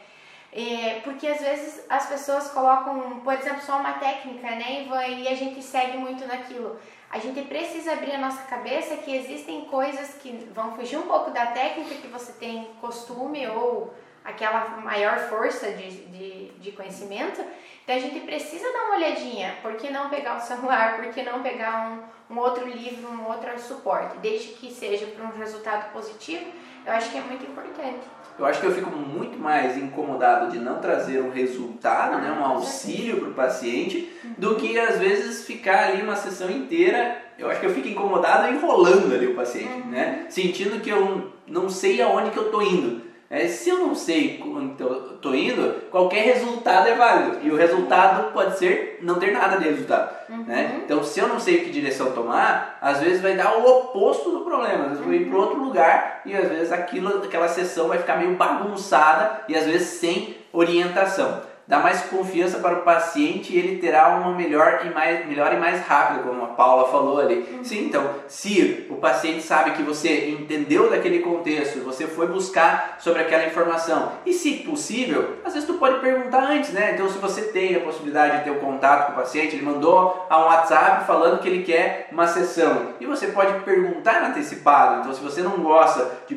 É, 0.54 1.02
porque 1.04 1.28
às 1.28 1.42
vezes 1.42 1.86
as 1.90 2.08
pessoas 2.08 2.50
colocam, 2.52 3.20
por 3.20 3.34
exemplo, 3.34 3.62
só 3.62 3.76
uma 3.78 3.92
técnica, 3.94 4.50
né, 4.52 4.88
e 5.20 5.28
a 5.28 5.36
gente 5.36 5.62
segue 5.62 5.98
muito 5.98 6.26
naquilo. 6.26 6.80
A 7.12 7.20
gente 7.20 7.42
precisa 7.42 7.92
abrir 7.92 8.14
a 8.14 8.18
nossa 8.18 8.44
cabeça 8.44 8.96
que 8.96 9.14
existem 9.14 9.66
coisas 9.66 10.14
que 10.14 10.32
vão 10.54 10.74
fugir 10.78 10.98
um 10.98 11.08
pouco 11.08 11.30
da 11.30 11.48
técnica 11.48 11.96
que 11.96 12.08
você 12.08 12.32
tem 12.32 12.70
costume 12.80 13.46
ou 13.48 13.94
aquela 14.24 14.78
maior 14.78 15.20
força 15.30 15.72
de, 15.72 15.90
de, 16.08 16.52
de 16.54 16.72
conhecimento. 16.72 17.44
Então 17.86 17.96
a 17.96 18.00
gente 18.00 18.20
precisa 18.22 18.74
dar 18.74 18.86
uma 18.86 18.96
olhadinha. 18.96 19.58
Por 19.62 19.76
que 19.76 19.92
não 19.92 20.10
pegar 20.10 20.38
o 20.38 20.42
celular? 20.42 20.96
Por 20.96 21.06
que 21.14 21.22
não 21.22 21.44
pegar 21.44 22.02
um, 22.32 22.34
um 22.34 22.40
outro 22.40 22.68
livro, 22.68 23.08
um 23.08 23.28
outro 23.28 23.60
suporte? 23.60 24.18
Desde 24.18 24.48
que 24.54 24.74
seja 24.74 25.06
para 25.06 25.24
um 25.24 25.38
resultado 25.38 25.94
positivo, 25.94 26.46
eu 26.84 26.92
acho 26.92 27.12
que 27.12 27.18
é 27.20 27.22
muito 27.22 27.46
importante. 27.46 28.02
Eu 28.40 28.46
acho 28.46 28.60
que 28.60 28.66
eu 28.66 28.74
fico 28.74 28.90
muito 28.90 29.38
mais 29.38 29.78
incomodado 29.78 30.52
de 30.52 30.58
não 30.58 30.80
trazer 30.80 31.22
um 31.22 31.30
resultado, 31.30 32.18
né, 32.18 32.32
um 32.32 32.44
auxílio 32.44 33.20
para 33.22 33.30
o 33.30 33.34
paciente, 33.34 34.12
do 34.36 34.56
que 34.56 34.78
às 34.80 34.98
vezes 34.98 35.46
ficar 35.46 35.90
ali 35.90 36.02
uma 36.02 36.16
sessão 36.16 36.50
inteira. 36.50 37.22
Eu 37.38 37.50
acho 37.50 37.60
que 37.60 37.66
eu 37.68 37.74
fico 37.74 37.88
incomodado 37.88 38.52
enrolando 38.52 39.14
ali 39.14 39.28
o 39.28 39.36
paciente, 39.36 39.84
uhum. 39.84 39.92
né? 39.92 40.26
Sentindo 40.30 40.82
que 40.82 40.90
eu 40.90 41.32
não 41.48 41.70
sei 41.70 42.02
aonde 42.02 42.32
que 42.32 42.38
eu 42.38 42.48
estou 42.48 42.64
indo. 42.64 43.05
É, 43.36 43.50
se 43.50 43.70
eu 43.70 43.80
não 43.80 43.94
sei 43.94 44.42
onde 44.46 44.82
eu 44.82 45.16
estou 45.16 45.36
indo, 45.36 45.90
qualquer 45.92 46.24
resultado 46.24 46.88
é 46.88 46.96
válido. 46.96 47.40
E 47.44 47.52
o 47.52 47.58
resultado 47.58 48.32
pode 48.32 48.58
ser 48.58 49.00
não 49.02 49.16
ter 49.16 49.34
nada 49.34 49.58
de 49.58 49.68
resultado. 49.68 50.16
Uhum. 50.30 50.44
Né? 50.46 50.80
Então, 50.86 51.04
se 51.04 51.20
eu 51.20 51.28
não 51.28 51.38
sei 51.38 51.60
que 51.60 51.70
direção 51.70 52.14
tomar, 52.14 52.78
às 52.82 53.02
vezes 53.02 53.22
vai 53.22 53.36
dar 53.36 53.58
o 53.58 53.70
oposto 53.70 54.32
do 54.32 54.40
problema. 54.46 54.86
Às 54.86 54.90
vezes 54.92 55.00
eu 55.00 55.04
vou 55.04 55.14
ir 55.14 55.26
para 55.26 55.38
outro 55.38 55.62
lugar 55.62 56.22
e 56.26 56.34
às 56.34 56.48
vezes 56.48 56.72
aquilo, 56.72 57.10
aquela 57.26 57.50
sessão 57.50 57.90
vai 57.90 57.98
ficar 57.98 58.16
meio 58.16 58.36
bagunçada 58.36 59.42
e 59.50 59.56
às 59.58 59.66
vezes 59.66 60.00
sem 60.00 60.38
orientação 60.54 61.42
dá 61.68 61.80
mais 61.80 62.02
confiança 62.04 62.60
para 62.60 62.80
o 62.80 62.82
paciente 62.82 63.54
e 63.54 63.58
ele 63.58 63.78
terá 63.78 64.10
uma 64.10 64.34
melhor 64.34 64.82
e 64.86 64.90
mais, 64.90 65.26
melhor 65.28 65.54
e 65.54 65.58
mais 65.58 65.82
rápida, 65.82 66.24
como 66.24 66.44
a 66.44 66.48
Paula 66.48 66.90
falou 66.90 67.20
ali. 67.20 67.48
Uhum. 67.52 67.64
Sim, 67.64 67.86
então, 67.86 68.08
se 68.28 68.86
o 68.90 68.96
paciente 68.96 69.42
sabe 69.42 69.72
que 69.72 69.84
você 69.84 70.30
entendeu 70.30 70.90
daquele 70.90 71.20
contexto, 71.20 71.80
você 71.80 72.06
foi 72.06 72.28
buscar 72.28 72.98
sobre 73.00 73.22
aquela 73.22 73.46
informação, 73.46 74.12
e 74.26 74.34
se 74.34 74.56
possível, 74.58 75.38
às 75.44 75.54
vezes 75.54 75.68
tu 75.68 75.76
pode 75.76 76.00
perguntar 76.00 76.44
antes, 76.44 76.72
né? 76.72 76.92
Então, 76.94 77.10
se 77.10 77.18
você 77.18 77.42
tem 77.44 77.76
a 77.76 77.80
possibilidade 77.80 78.38
de 78.38 78.44
ter 78.44 78.52
o 78.52 78.58
um 78.58 78.60
contato 78.60 79.08
com 79.08 79.14
o 79.14 79.16
paciente, 79.16 79.56
ele 79.56 79.66
mandou 79.66 80.26
a 80.30 80.40
um 80.40 80.46
WhatsApp 80.46 81.06
falando 81.06 81.40
que 81.40 81.48
ele 81.48 81.64
quer 81.64 82.10
uma 82.12 82.28
sessão, 82.28 82.94
e 83.00 83.06
você 83.06 83.28
pode 83.28 83.64
perguntar 83.64 84.24
antecipado. 84.24 85.02
Então, 85.02 85.14
se 85.14 85.22
você 85.22 85.42
não 85.42 85.58
gosta 85.58 86.12
de, 86.28 86.36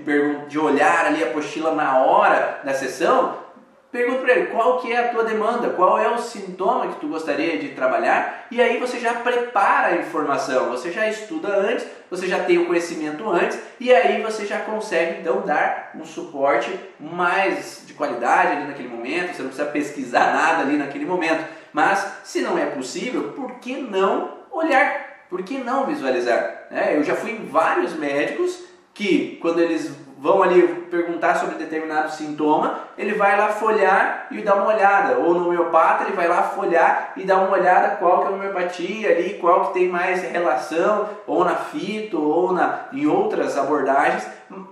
de 0.49 0.59
olhar 0.59 1.07
ali 1.07 1.23
a 1.23 1.29
apostila 1.29 1.73
na 1.73 1.99
hora 1.99 2.61
da 2.65 2.75
sessão, 2.75 3.48
Pergunta 3.91 4.21
para 4.21 4.33
ele 4.35 4.47
qual 4.49 4.79
que 4.81 4.93
é 4.93 4.99
a 4.99 5.09
tua 5.09 5.25
demanda, 5.25 5.71
qual 5.71 5.99
é 5.99 6.11
o 6.11 6.19
sintoma 6.19 6.89
que 6.89 7.01
tu 7.01 7.09
gostaria 7.09 7.57
de 7.57 7.69
trabalhar 7.71 8.47
e 8.51 8.61
aí 8.61 8.79
você 8.79 8.99
já 8.99 9.15
prepara 9.15 9.89
a 9.89 9.97
informação, 9.97 10.69
você 10.69 10.93
já 10.93 11.09
estuda 11.09 11.49
antes, 11.49 11.87
você 12.11 12.27
já 12.27 12.45
tem 12.45 12.59
o 12.59 12.67
conhecimento 12.67 13.29
antes 13.31 13.59
e 13.81 13.91
aí 13.91 14.21
você 14.23 14.45
já 14.45 14.61
consegue 14.61 15.21
então 15.21 15.41
dar 15.41 15.93
um 15.95 16.05
suporte 16.05 16.71
mais 17.01 17.85
de 17.87 17.95
qualidade 17.95 18.53
ali 18.53 18.67
naquele 18.67 18.89
momento, 18.89 19.35
você 19.35 19.43
não 19.43 19.49
precisa 19.49 19.71
pesquisar 19.71 20.35
nada 20.35 20.63
ali 20.63 20.77
naquele 20.77 21.07
momento. 21.07 21.45
Mas 21.73 22.21
se 22.25 22.43
não 22.43 22.59
é 22.59 22.67
possível, 22.67 23.33
por 23.33 23.55
que 23.55 23.77
não 23.77 24.39
olhar? 24.51 25.25
Por 25.31 25.43
que 25.43 25.59
não 25.59 25.87
visualizar? 25.87 26.67
É, 26.71 26.95
eu 26.95 27.05
já 27.05 27.15
fui 27.15 27.33
em 27.33 27.47
vários 27.47 27.95
médicos 27.95 28.65
que 28.93 29.39
quando 29.41 29.61
eles 29.61 29.91
vão 30.19 30.43
ali 30.43 30.78
perguntar 30.89 31.37
sobre 31.37 31.57
determinado 31.57 32.11
sintoma, 32.11 32.81
ele 32.97 33.15
vai 33.15 33.37
lá 33.39 33.49
folhar 33.49 34.27
e 34.31 34.43
dar 34.43 34.57
uma 34.57 34.75
olhada. 34.75 35.19
Ou 35.19 35.35
no 35.35 35.47
homeopata, 35.47 36.05
ele 36.05 36.17
vai 36.17 36.29
lá 36.29 36.43
folhar 36.43 37.13
e 37.17 37.25
dar 37.25 37.39
uma 37.39 37.57
olhada 37.57 37.97
qual 37.97 38.21
que 38.21 38.25
é 38.25 38.29
a 38.29 38.33
homeopatia 38.33 39.11
ali, 39.11 39.35
qual 39.41 39.67
que 39.67 39.75
tem 39.75 39.89
mais 39.89 40.23
relação, 40.23 41.09
ou 41.27 41.45
na 41.45 41.55
fito, 41.55 42.21
ou 42.21 42.53
na, 42.53 42.87
em 42.93 43.07
outras 43.07 43.57
abordagens. 43.57 44.27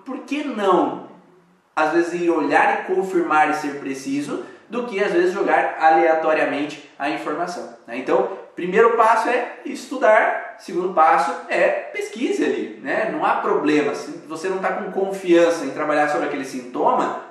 Por 0.05 0.19
que 0.21 0.45
não, 0.45 1.07
às 1.75 1.93
vezes, 1.93 2.21
ir 2.21 2.31
olhar 2.31 2.81
e 2.81 2.95
confirmar 2.95 3.51
e 3.51 3.55
ser 3.55 3.79
preciso, 3.81 4.45
do 4.69 4.85
que 4.85 5.03
às 5.03 5.13
vezes 5.13 5.33
jogar 5.33 5.77
aleatoriamente 5.81 6.91
a 6.99 7.09
informação. 7.11 7.77
Né? 7.87 7.99
Então, 7.99 8.29
primeiro 8.57 8.97
passo 8.97 9.29
é 9.29 9.59
estudar, 9.67 10.57
segundo 10.59 10.95
passo 10.95 11.33
é 11.49 11.69
pesquise 11.69 12.45
ali. 12.45 12.81
Né? 12.83 13.11
Não 13.13 13.25
há 13.25 13.35
problema, 13.35 13.95
se 13.95 14.11
você 14.27 14.49
não 14.49 14.57
está 14.57 14.73
com 14.73 14.91
confiança 14.91 15.65
em 15.65 15.71
trabalhar 15.71 16.09
sobre 16.09 16.27
aquele 16.27 16.45
sintoma, 16.45 17.23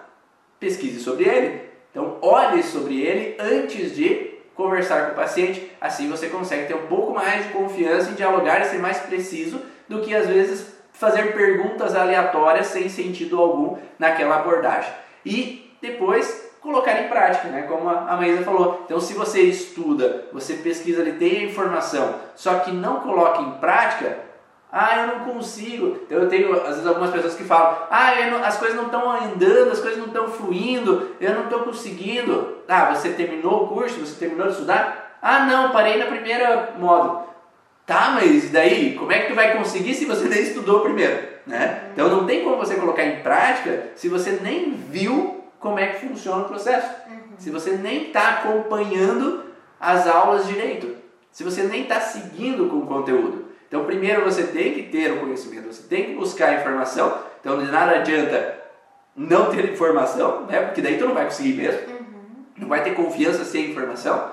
pesquise 0.60 1.02
sobre 1.02 1.28
ele. 1.28 1.66
Então, 1.92 2.18
olhe 2.22 2.62
sobre 2.62 3.02
ele 3.02 3.36
antes 3.40 3.96
de 3.96 4.36
conversar 4.54 5.08
com 5.08 5.12
o 5.14 5.16
paciente, 5.16 5.72
assim 5.82 6.10
você 6.10 6.28
consegue 6.28 6.68
ter 6.68 6.76
um 6.76 6.88
pouco 6.88 7.14
mais 7.14 7.46
de 7.46 7.54
confiança 7.54 8.12
em 8.12 8.14
dialogar 8.14 8.62
e 8.62 8.66
ser 8.66 8.78
mais 8.78 9.00
preciso 9.00 9.62
do 9.88 10.02
que 10.02 10.16
às 10.16 10.28
vezes 10.28 10.74
fazer 10.94 11.34
perguntas 11.34 11.94
aleatórias 11.96 12.68
sem 12.68 12.88
sentido 12.88 13.40
algum 13.40 13.78
naquela 14.00 14.38
abordagem. 14.38 14.92
E 15.26 15.76
depois 15.82 16.45
colocar 16.66 17.00
em 17.00 17.08
prática, 17.08 17.48
né? 17.48 17.62
como 17.64 17.88
a 17.88 18.18
Maísa 18.18 18.44
falou. 18.44 18.82
Então, 18.86 19.00
se 19.00 19.14
você 19.14 19.42
estuda, 19.42 20.26
você 20.34 20.56
pesquisa 20.56 21.02
ali, 21.02 21.14
tem 21.14 21.38
a 21.38 21.44
informação, 21.44 22.16
só 22.36 22.56
que 22.60 22.72
não 22.72 23.00
coloca 23.02 23.42
em 23.42 23.52
prática, 23.52 24.18
ah, 24.72 25.00
eu 25.00 25.08
não 25.08 25.34
consigo. 25.34 26.00
Então, 26.06 26.18
eu 26.18 26.28
tenho, 26.28 26.52
às 26.54 26.70
vezes, 26.70 26.88
algumas 26.88 27.12
pessoas 27.12 27.36
que 27.36 27.44
falam, 27.44 27.78
ah, 27.90 28.12
não, 28.30 28.44
as 28.44 28.58
coisas 28.58 28.76
não 28.76 28.88
estão 28.88 29.10
andando, 29.10 29.72
as 29.72 29.80
coisas 29.80 29.98
não 29.98 30.08
estão 30.08 30.28
fluindo, 30.28 31.12
eu 31.22 31.34
não 31.34 31.44
estou 31.44 31.60
conseguindo. 31.60 32.58
Ah, 32.68 32.94
você 32.94 33.10
terminou 33.10 33.64
o 33.64 33.68
curso, 33.68 34.00
você 34.00 34.16
terminou 34.16 34.48
de 34.48 34.54
estudar? 34.54 35.18
Ah, 35.22 35.46
não, 35.46 35.72
parei 35.72 35.98
na 35.98 36.08
primeira 36.08 36.74
módulo. 36.78 37.24
Tá, 37.86 38.14
mas 38.16 38.50
daí, 38.50 38.96
como 38.96 39.12
é 39.12 39.20
que 39.20 39.28
tu 39.28 39.36
vai 39.36 39.56
conseguir 39.56 39.94
se 39.94 40.06
você 40.06 40.26
nem 40.30 40.42
estudou 40.42 40.82
primeiro? 40.82 41.36
Né? 41.46 41.92
Então, 41.94 42.10
não 42.10 42.26
tem 42.26 42.44
como 42.44 42.58
você 42.58 42.76
colocar 42.76 43.06
em 43.06 43.22
prática 43.22 43.92
se 43.96 44.10
você 44.10 44.40
nem 44.42 44.72
viu 44.72 45.35
como 45.66 45.80
é 45.80 45.88
que 45.88 46.06
funciona 46.08 46.44
o 46.44 46.48
processo. 46.48 46.88
Uhum. 47.10 47.38
Se 47.40 47.50
você 47.50 47.72
nem 47.72 48.10
está 48.10 48.30
acompanhando 48.30 49.46
as 49.80 50.08
aulas 50.08 50.46
direito, 50.46 50.96
se 51.32 51.44
você 51.44 51.64
nem 51.64 51.82
está 51.82 52.00
seguindo 52.00 52.70
com 52.70 52.78
o 52.78 52.86
conteúdo. 52.86 53.46
Então, 53.68 53.84
primeiro 53.84 54.24
você 54.24 54.44
tem 54.44 54.76
que 54.76 54.84
ter 54.84 55.12
o 55.12 55.22
conhecimento, 55.22 55.74
você 55.74 55.82
tem 55.88 56.06
que 56.06 56.14
buscar 56.14 56.50
a 56.50 56.62
informação. 56.62 57.18
Então, 57.42 57.58
de 57.58 57.72
nada 57.72 57.94
adianta 57.94 58.60
não 59.16 59.50
ter 59.50 59.72
informação, 59.72 60.46
né? 60.46 60.62
porque 60.62 60.84
daí 60.84 61.00
tu 61.00 61.06
não 61.06 61.16
vai 61.16 61.26
conseguir 61.26 61.54
mesmo, 61.54 61.80
uhum. 61.90 62.46
não 62.58 62.68
vai 62.68 62.84
ter 62.84 62.94
confiança 62.94 63.44
sem 63.44 63.72
informação. 63.72 64.32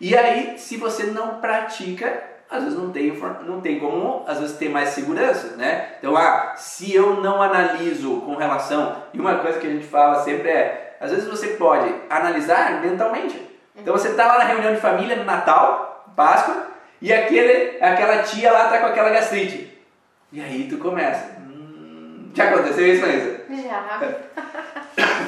E 0.00 0.16
aí, 0.16 0.58
se 0.58 0.76
você 0.76 1.04
não 1.04 1.40
pratica, 1.40 2.20
às 2.54 2.64
vezes 2.64 2.78
não 2.78 2.90
tem, 2.90 3.12
não 3.46 3.60
tem 3.60 3.78
como, 3.78 4.24
às 4.26 4.38
vezes, 4.38 4.56
ter 4.56 4.68
mais 4.68 4.90
segurança, 4.90 5.56
né? 5.56 5.94
Então, 5.98 6.16
ah, 6.16 6.54
se 6.56 6.94
eu 6.94 7.20
não 7.20 7.42
analiso 7.42 8.20
com 8.22 8.36
relação, 8.36 9.02
e 9.12 9.20
uma 9.20 9.36
coisa 9.38 9.58
que 9.58 9.66
a 9.66 9.70
gente 9.70 9.86
fala 9.86 10.22
sempre 10.22 10.48
é, 10.48 10.96
às 11.00 11.10
vezes 11.10 11.28
você 11.28 11.48
pode 11.48 11.92
analisar 12.08 12.80
mentalmente. 12.80 13.40
Então, 13.76 13.96
você 13.96 14.08
está 14.08 14.26
lá 14.26 14.38
na 14.38 14.44
reunião 14.44 14.74
de 14.74 14.80
família, 14.80 15.16
no 15.16 15.24
Natal, 15.24 16.12
Páscoa, 16.16 16.68
e 17.02 17.12
aquele, 17.12 17.82
aquela 17.82 18.22
tia 18.22 18.52
lá 18.52 18.64
está 18.64 18.78
com 18.78 18.86
aquela 18.86 19.10
gastrite. 19.10 19.76
E 20.32 20.40
aí 20.40 20.68
tu 20.68 20.78
começa. 20.78 21.38
Hum, 21.40 22.30
já 22.34 22.44
aconteceu 22.44 22.86
isso, 22.86 23.06
Maísa? 23.06 23.40
Já. 23.50 24.00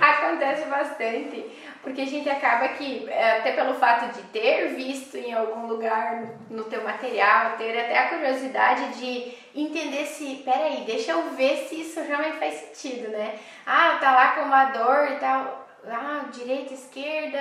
Acontece 0.00 0.66
bastante. 0.66 1.46
Porque 1.82 2.02
a 2.02 2.06
gente 2.06 2.28
acaba 2.30 2.68
que, 2.68 3.08
é, 3.08 3.38
até 3.38 3.52
pelo 3.52 3.74
fato 3.74 4.14
de 4.14 4.22
ter 4.28 4.68
visto 4.68 5.16
em 5.16 5.34
algum 5.34 5.66
lugar 5.66 6.26
no 6.48 6.62
teu 6.64 6.82
material, 6.84 7.56
ter 7.58 7.76
até 7.76 7.98
a 7.98 8.08
curiosidade 8.08 8.98
de 8.98 9.32
entender 9.54 10.06
se, 10.06 10.42
peraí, 10.44 10.84
deixa 10.86 11.10
eu 11.10 11.30
ver 11.30 11.66
se 11.68 11.80
isso 11.80 12.00
realmente 12.00 12.38
faz 12.38 12.54
sentido, 12.54 13.10
né? 13.10 13.34
Ah, 13.66 13.98
tá 14.00 14.12
lá 14.12 14.28
com 14.28 14.42
uma 14.42 14.66
dor 14.66 15.08
e 15.10 15.16
tal. 15.16 15.68
Ah, 15.90 16.26
direita, 16.32 16.72
esquerda, 16.72 17.38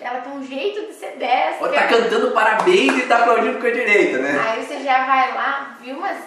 ela 0.00 0.20
tem 0.22 0.32
um 0.32 0.44
jeito 0.44 0.86
de 0.88 0.94
ser 0.94 1.12
dessa. 1.12 1.64
Ou 1.64 1.72
tá 1.72 1.86
cantando 1.86 2.32
parabéns 2.32 2.98
e 2.98 3.06
tá 3.06 3.18
aplaudindo 3.18 3.60
com 3.60 3.66
a 3.68 3.70
direita, 3.70 4.18
né? 4.18 4.36
Aí 4.44 4.64
você 4.64 4.80
já 4.80 5.04
vai 5.04 5.32
lá, 5.32 5.78
viu 5.80 5.96
umas 5.96 6.18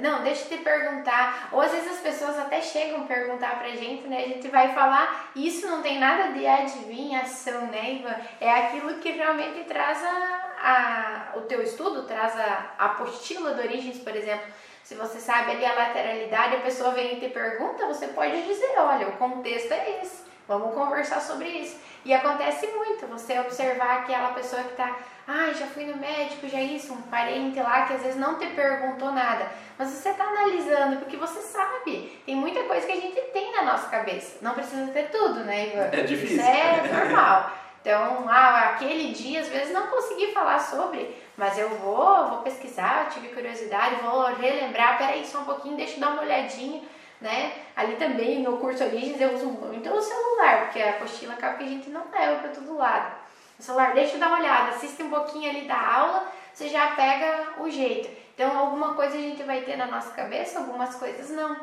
não, 0.00 0.22
deixa 0.22 0.44
eu 0.44 0.58
te 0.58 0.64
perguntar. 0.64 1.48
Ou 1.52 1.60
às 1.60 1.70
vezes 1.70 1.92
as 1.92 2.00
pessoas 2.00 2.38
até 2.38 2.60
chegam 2.60 3.02
a 3.02 3.06
perguntar 3.06 3.58
pra 3.58 3.68
gente, 3.70 4.06
né? 4.06 4.24
A 4.24 4.28
gente 4.28 4.48
vai 4.48 4.74
falar, 4.74 5.30
isso 5.34 5.66
não 5.66 5.82
tem 5.82 5.98
nada 5.98 6.32
de 6.32 6.46
adivinhação, 6.46 7.66
né, 7.66 7.94
Ivan? 7.94 8.14
É 8.40 8.50
aquilo 8.50 8.94
que 8.98 9.10
realmente 9.12 9.64
traz 9.64 10.04
a, 10.04 11.32
a, 11.34 11.38
o 11.38 11.42
teu 11.42 11.62
estudo, 11.62 12.06
traz 12.06 12.38
a, 12.38 12.74
a 12.78 12.84
apostila 12.86 13.54
de 13.54 13.60
origens, 13.60 13.98
por 13.98 14.14
exemplo. 14.14 14.46
Se 14.82 14.94
você 14.94 15.20
sabe 15.20 15.52
ali 15.52 15.64
a 15.64 15.72
lateralidade, 15.72 16.56
a 16.56 16.60
pessoa 16.60 16.90
vem 16.90 17.16
e 17.16 17.20
te 17.20 17.28
pergunta, 17.28 17.86
você 17.86 18.08
pode 18.08 18.42
dizer, 18.42 18.74
olha, 18.76 19.08
o 19.08 19.12
contexto 19.12 19.72
é 19.72 20.00
esse. 20.02 20.29
Vamos 20.50 20.74
conversar 20.74 21.20
sobre 21.20 21.46
isso. 21.48 21.78
E 22.04 22.12
acontece 22.12 22.66
muito 22.66 23.06
você 23.06 23.38
observar 23.38 23.98
aquela 23.98 24.30
pessoa 24.30 24.64
que 24.64 24.70
está, 24.70 24.96
ah, 25.28 25.52
já 25.52 25.64
fui 25.66 25.84
no 25.84 25.96
médico, 25.96 26.48
já 26.48 26.60
isso, 26.60 26.92
um 26.92 27.02
parente 27.02 27.60
lá 27.60 27.86
que 27.86 27.92
às 27.92 28.02
vezes 28.02 28.18
não 28.18 28.36
te 28.36 28.46
perguntou 28.48 29.12
nada, 29.12 29.48
mas 29.78 29.90
você 29.90 30.08
está 30.08 30.24
analisando 30.24 30.96
porque 30.96 31.16
você 31.16 31.40
sabe. 31.40 32.20
Tem 32.26 32.34
muita 32.34 32.64
coisa 32.64 32.84
que 32.84 32.90
a 32.90 33.00
gente 33.00 33.20
tem 33.32 33.52
na 33.52 33.62
nossa 33.62 33.88
cabeça. 33.90 34.38
Não 34.42 34.54
precisa 34.54 34.90
ter 34.90 35.08
tudo, 35.12 35.44
né, 35.44 35.68
Ivan? 35.68 35.88
É 35.92 36.02
difícil. 36.02 36.38
Isso 36.38 36.44
é 36.44 37.04
normal. 37.04 37.52
Então, 37.80 38.26
ah, 38.28 38.70
aquele 38.70 39.12
dia 39.12 39.38
às 39.38 39.48
vezes 39.48 39.72
não 39.72 39.86
consegui 39.86 40.32
falar 40.32 40.58
sobre, 40.58 41.16
mas 41.36 41.56
eu 41.58 41.68
vou, 41.76 42.28
vou 42.28 42.38
pesquisar, 42.38 43.08
tive 43.08 43.28
curiosidade, 43.28 44.02
vou 44.02 44.24
relembrar, 44.34 44.98
peraí 44.98 45.24
só 45.24 45.42
um 45.42 45.44
pouquinho, 45.44 45.76
deixa 45.76 45.94
eu 45.94 46.00
dar 46.00 46.10
uma 46.10 46.22
olhadinha 46.22 46.82
né? 47.20 47.52
Ali 47.76 47.96
também 47.96 48.42
no 48.42 48.58
curso 48.58 48.84
Origens 48.84 49.20
eu 49.20 49.34
uso 49.34 49.46
muito 49.46 49.90
o 49.90 50.00
celular, 50.00 50.64
porque 50.64 50.80
a 50.80 50.90
apostila 50.90 51.34
acaba 51.34 51.58
que 51.58 51.64
a 51.64 51.68
gente 51.68 51.90
não 51.90 52.04
leva 52.10 52.40
para 52.40 52.50
todo 52.50 52.76
lado. 52.76 53.14
O 53.58 53.62
celular, 53.62 53.92
deixa 53.92 54.14
eu 54.14 54.20
dar 54.20 54.28
uma 54.28 54.38
olhada, 54.38 54.70
assiste 54.70 55.02
um 55.02 55.10
pouquinho 55.10 55.50
ali 55.50 55.66
da 55.66 55.78
aula, 55.78 56.32
você 56.52 56.68
já 56.68 56.88
pega 56.92 57.60
o 57.60 57.70
jeito. 57.70 58.08
Então, 58.34 58.58
alguma 58.58 58.94
coisa 58.94 59.16
a 59.16 59.20
gente 59.20 59.42
vai 59.42 59.60
ter 59.60 59.76
na 59.76 59.86
nossa 59.86 60.10
cabeça, 60.12 60.58
algumas 60.58 60.94
coisas 60.94 61.28
não. 61.30 61.54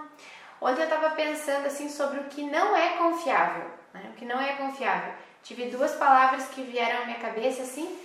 Ontem 0.62 0.82
eu 0.82 0.88
estava 0.88 1.10
pensando 1.12 1.66
assim 1.66 1.90
sobre 1.90 2.20
o 2.20 2.26
que 2.26 2.44
não 2.44 2.76
é 2.76 2.90
confiável, 2.98 3.64
né? 3.94 4.12
O 4.12 4.14
que 4.14 4.26
não 4.26 4.40
é 4.40 4.54
confiável. 4.54 5.14
Tive 5.44 5.70
duas 5.70 5.96
palavras 5.96 6.48
que 6.50 6.62
vieram 6.62 7.02
à 7.02 7.06
minha 7.06 7.20
cabeça 7.20 7.64
assim, 7.64 7.98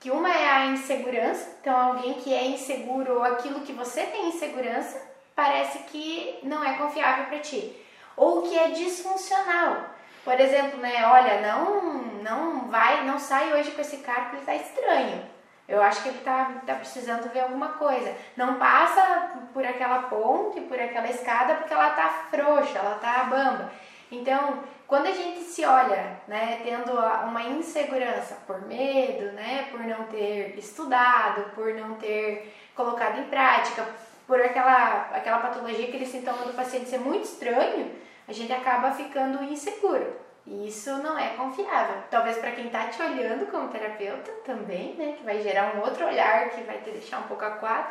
que 0.00 0.10
uma 0.10 0.32
é 0.32 0.48
a 0.48 0.66
insegurança, 0.66 1.56
então 1.60 1.76
alguém 1.76 2.14
que 2.14 2.32
é 2.32 2.46
inseguro 2.46 3.14
ou 3.14 3.24
aquilo 3.24 3.60
que 3.60 3.72
você 3.72 4.02
tem 4.04 4.28
insegurança, 4.28 5.00
parece 5.36 5.80
que 5.80 6.40
não 6.42 6.64
é 6.64 6.78
confiável 6.78 7.26
para 7.26 7.38
ti. 7.38 7.76
Ou 8.16 8.42
que 8.42 8.58
é 8.58 8.70
disfuncional. 8.70 9.90
Por 10.24 10.40
exemplo, 10.40 10.80
né, 10.80 11.06
olha, 11.06 11.40
não, 11.40 11.82
não 12.22 12.68
vai, 12.68 13.04
não 13.04 13.18
sai 13.18 13.52
hoje 13.52 13.70
com 13.70 13.80
esse 13.80 13.98
cara 13.98 14.22
porque 14.22 14.36
ele 14.38 14.46
tá 14.46 14.54
estranho. 14.56 15.22
Eu 15.68 15.82
acho 15.82 16.02
que 16.02 16.08
ele 16.08 16.20
tá, 16.20 16.62
tá 16.66 16.74
precisando 16.74 17.30
ver 17.32 17.40
alguma 17.40 17.70
coisa. 17.70 18.14
Não 18.36 18.54
passa 18.54 19.30
por 19.52 19.64
aquela 19.64 20.04
ponte, 20.04 20.60
por 20.62 20.80
aquela 20.80 21.08
escada, 21.08 21.56
porque 21.56 21.74
ela 21.74 21.90
tá 21.90 22.08
frouxa, 22.30 22.78
ela 22.78 22.96
tá 22.96 23.24
bamba. 23.24 23.70
Então, 24.10 24.60
quando 24.86 25.06
a 25.06 25.12
gente 25.12 25.40
se 25.40 25.64
olha, 25.64 26.20
né, 26.28 26.60
tendo 26.62 26.92
uma 26.92 27.42
insegurança 27.42 28.38
por 28.46 28.62
medo, 28.62 29.32
né, 29.32 29.66
por 29.70 29.80
não 29.80 30.04
ter 30.04 30.56
estudado, 30.56 31.50
por 31.54 31.74
não 31.74 31.94
ter 31.96 32.54
colocado 32.74 33.18
em 33.18 33.24
prática, 33.24 33.84
por 34.26 34.40
aquela, 34.40 35.08
aquela 35.12 35.38
patologia, 35.38 35.88
aquele 35.88 36.06
sintoma 36.06 36.44
do 36.44 36.52
paciente 36.52 36.88
ser 36.88 36.98
muito 36.98 37.24
estranho, 37.24 37.94
a 38.26 38.32
gente 38.32 38.52
acaba 38.52 38.90
ficando 38.92 39.44
inseguro. 39.44 40.26
E 40.44 40.68
isso 40.68 40.90
não 40.98 41.18
é 41.18 41.30
confiável. 41.30 41.96
Talvez 42.10 42.38
para 42.38 42.52
quem 42.52 42.66
está 42.66 42.86
te 42.86 43.02
olhando 43.02 43.50
como 43.50 43.68
terapeuta 43.68 44.30
também, 44.44 44.94
né? 44.94 45.14
Que 45.18 45.24
vai 45.24 45.40
gerar 45.40 45.74
um 45.74 45.80
outro 45.80 46.06
olhar 46.06 46.50
que 46.50 46.62
vai 46.62 46.78
te 46.78 46.90
deixar 46.90 47.18
um 47.18 47.24
pouco 47.24 47.44
aquado. 47.44 47.88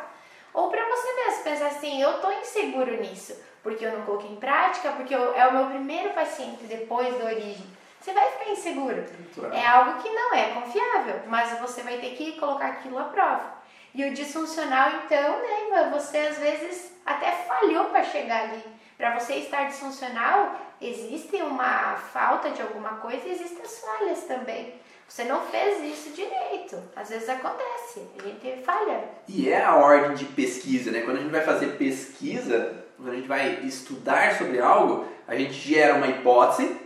Ou 0.54 0.70
para 0.70 0.88
você 0.88 1.12
mesmo 1.14 1.44
pensar 1.44 1.66
assim, 1.66 2.00
eu 2.00 2.18
tô 2.20 2.30
inseguro 2.32 2.98
nisso, 2.98 3.38
porque 3.62 3.84
eu 3.84 3.92
não 3.92 4.06
coloquei 4.06 4.30
em 4.30 4.36
prática, 4.36 4.92
porque 4.92 5.14
eu, 5.14 5.34
é 5.34 5.46
o 5.48 5.52
meu 5.52 5.66
primeiro 5.66 6.14
paciente 6.14 6.64
depois 6.64 7.14
da 7.18 7.26
origem. 7.26 7.66
Você 8.00 8.12
vai 8.12 8.30
ficar 8.30 8.50
inseguro. 8.50 9.04
É 9.52 9.66
algo 9.66 10.00
que 10.00 10.08
não 10.08 10.32
é 10.32 10.50
confiável, 10.54 11.20
mas 11.26 11.58
você 11.58 11.82
vai 11.82 11.98
ter 11.98 12.14
que 12.14 12.38
colocar 12.38 12.68
aquilo 12.68 12.98
à 12.98 13.04
prova. 13.04 13.55
E 13.96 14.04
o 14.04 14.12
disfuncional, 14.12 14.90
então, 15.06 15.38
né, 15.40 15.90
você 15.90 16.18
às 16.18 16.36
vezes 16.36 16.92
até 17.06 17.32
falhou 17.32 17.86
para 17.86 18.04
chegar 18.04 18.42
ali. 18.42 18.62
Para 18.98 19.18
você 19.18 19.36
estar 19.36 19.68
disfuncional, 19.68 20.54
existe 20.78 21.36
uma 21.36 21.96
falta 21.96 22.50
de 22.50 22.60
alguma 22.60 22.96
coisa 22.96 23.26
e 23.26 23.32
existem 23.32 23.62
as 23.64 23.78
falhas 23.78 24.24
também. 24.24 24.74
Você 25.08 25.24
não 25.24 25.40
fez 25.46 25.82
isso 25.82 26.10
direito. 26.10 26.78
Às 26.94 27.08
vezes 27.08 27.26
acontece, 27.26 28.06
a 28.18 28.22
gente 28.22 28.62
falha. 28.64 29.02
E 29.26 29.48
é 29.48 29.64
a 29.64 29.76
ordem 29.76 30.14
de 30.14 30.26
pesquisa, 30.26 30.90
né? 30.90 31.00
Quando 31.00 31.16
a 31.16 31.20
gente 31.20 31.32
vai 31.32 31.42
fazer 31.42 31.78
pesquisa, 31.78 32.84
quando 32.98 33.12
a 33.12 33.14
gente 33.14 33.28
vai 33.28 33.60
estudar 33.62 34.36
sobre 34.36 34.60
algo, 34.60 35.06
a 35.26 35.34
gente 35.34 35.54
gera 35.54 35.94
uma 35.94 36.08
hipótese 36.08 36.76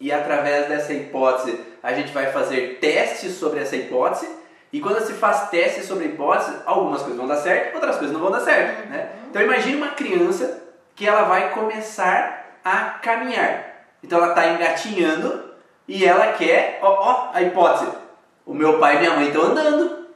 e 0.00 0.10
através 0.10 0.66
dessa 0.66 0.94
hipótese 0.94 1.60
a 1.82 1.92
gente 1.92 2.10
vai 2.10 2.32
fazer 2.32 2.78
testes 2.80 3.34
sobre 3.34 3.60
essa 3.60 3.76
hipótese 3.76 4.33
e 4.74 4.80
quando 4.80 5.00
se 5.06 5.12
faz 5.12 5.50
teste 5.50 5.84
sobre 5.84 6.06
hipótese, 6.06 6.52
algumas 6.66 7.00
coisas 7.00 7.16
vão 7.16 7.28
dar 7.28 7.36
certo, 7.36 7.76
outras 7.76 7.94
coisas 7.94 8.12
não 8.12 8.20
vão 8.20 8.32
dar 8.32 8.40
certo. 8.40 8.88
Né? 8.88 9.08
Então 9.30 9.40
imagine 9.40 9.76
uma 9.76 9.92
criança 9.92 10.64
que 10.96 11.06
ela 11.06 11.22
vai 11.22 11.52
começar 11.52 12.58
a 12.64 12.98
caminhar. 13.00 13.86
Então 14.02 14.18
ela 14.18 14.30
está 14.30 14.48
engatinhando 14.48 15.44
e 15.86 16.04
ela 16.04 16.32
quer, 16.32 16.80
ó, 16.82 16.88
ó, 16.88 17.30
a 17.32 17.40
hipótese. 17.40 17.86
O 18.44 18.52
meu 18.52 18.80
pai 18.80 18.96
e 18.96 18.98
minha 18.98 19.14
mãe 19.14 19.28
estão 19.28 19.42
andando. 19.42 20.08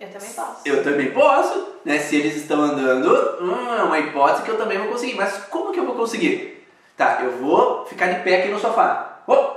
Eu 0.00 0.08
também 0.08 0.32
posso. 0.32 0.60
Eu 0.64 0.82
também 0.82 1.10
posso, 1.10 1.68
né? 1.84 1.98
Se 1.98 2.16
eles 2.16 2.36
estão 2.36 2.62
andando, 2.62 3.12
hum, 3.42 3.74
é 3.78 3.82
uma 3.82 3.98
hipótese 3.98 4.42
que 4.42 4.50
eu 4.50 4.56
também 4.56 4.78
vou 4.78 4.88
conseguir. 4.88 5.16
Mas 5.16 5.36
como 5.50 5.70
que 5.70 5.80
eu 5.80 5.84
vou 5.84 5.94
conseguir? 5.94 6.66
Tá, 6.96 7.20
eu 7.24 7.32
vou 7.32 7.84
ficar 7.84 8.06
de 8.06 8.22
pé 8.22 8.38
aqui 8.38 8.48
no 8.48 8.58
sofá. 8.58 9.18
Oh, 9.26 9.48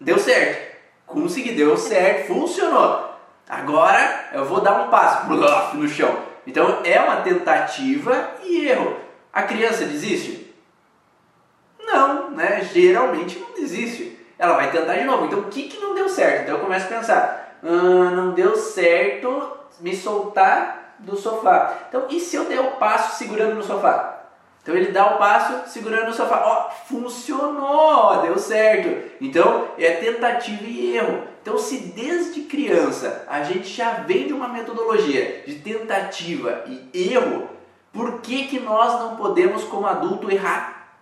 deu 0.00 0.16
certo. 0.16 0.78
Consegui, 1.08 1.56
deu 1.56 1.76
certo, 1.76 2.28
funcionou. 2.28 3.09
Agora 3.50 4.28
eu 4.32 4.44
vou 4.44 4.60
dar 4.60 4.80
um 4.80 4.90
passo 4.90 5.26
no 5.76 5.88
chão. 5.88 6.16
Então 6.46 6.82
é 6.84 7.00
uma 7.00 7.16
tentativa 7.16 8.30
e 8.44 8.68
erro. 8.68 8.96
A 9.32 9.42
criança 9.42 9.84
desiste? 9.84 10.54
Não, 11.84 12.30
né? 12.30 12.62
Geralmente 12.72 13.40
não 13.40 13.52
desiste. 13.52 14.16
Ela 14.38 14.54
vai 14.54 14.70
tentar 14.70 14.94
de 14.94 15.04
novo. 15.04 15.26
Então 15.26 15.40
o 15.40 15.48
que, 15.48 15.64
que 15.64 15.80
não 15.80 15.94
deu 15.94 16.08
certo? 16.08 16.42
Então 16.42 16.54
eu 16.54 16.60
começo 16.60 16.86
a 16.86 16.96
pensar: 16.96 17.58
ah, 17.64 18.10
não 18.12 18.30
deu 18.30 18.54
certo 18.54 19.58
me 19.80 19.96
soltar 19.96 20.94
do 21.00 21.16
sofá. 21.16 21.74
Então 21.88 22.06
e 22.08 22.20
se 22.20 22.36
eu 22.36 22.44
der 22.44 22.60
o 22.60 22.72
passo 22.72 23.18
segurando 23.18 23.56
no 23.56 23.62
sofá? 23.64 24.19
Então 24.62 24.74
ele 24.74 24.92
dá 24.92 25.14
o 25.14 25.18
passo 25.18 25.70
segurando 25.70 26.08
no 26.08 26.14
sofá. 26.14 26.42
Ó, 26.44 26.70
funcionou, 26.86 28.22
deu 28.22 28.38
certo. 28.38 29.14
Então 29.20 29.68
é 29.78 29.92
tentativa 29.92 30.64
e 30.64 30.96
erro. 30.96 31.30
Então, 31.42 31.56
se 31.56 31.78
desde 31.78 32.42
criança 32.42 33.24
a 33.26 33.42
gente 33.42 33.66
já 33.68 33.92
vem 33.92 34.26
de 34.26 34.32
uma 34.32 34.48
metodologia 34.48 35.42
de 35.46 35.54
tentativa 35.56 36.64
e 36.66 37.12
erro, 37.14 37.48
por 37.92 38.20
que, 38.20 38.46
que 38.46 38.60
nós 38.60 39.00
não 39.00 39.16
podemos, 39.16 39.64
como 39.64 39.86
adulto, 39.86 40.30
errar? 40.30 40.98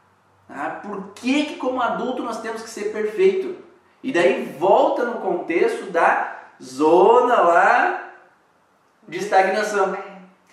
Ah, 0.49 0.81
por 0.83 1.11
que, 1.15 1.45
que, 1.45 1.57
como 1.57 1.83
adulto, 1.83 2.23
nós 2.23 2.41
temos 2.41 2.63
que 2.63 2.71
ser 2.71 2.93
perfeito? 2.93 3.57
E 4.03 4.13
daí 4.13 4.45
volta 4.59 5.05
no 5.05 5.21
contexto 5.21 5.91
da 5.91 6.37
zona 6.63 7.41
lá 7.41 8.11
de 9.07 9.19
estagnação. 9.19 9.99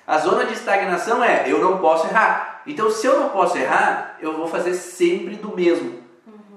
A 0.06 0.18
zona 0.18 0.46
de 0.46 0.54
estagnação 0.54 1.24
é 1.24 1.50
eu 1.50 1.60
não 1.60 1.78
posso 1.78 2.08
errar. 2.08 2.55
Então, 2.66 2.90
se 2.90 3.06
eu 3.06 3.20
não 3.20 3.30
posso 3.30 3.58
errar, 3.58 4.18
eu 4.20 4.36
vou 4.36 4.48
fazer 4.48 4.74
sempre 4.74 5.36
do 5.36 5.56
mesmo. 5.56 6.00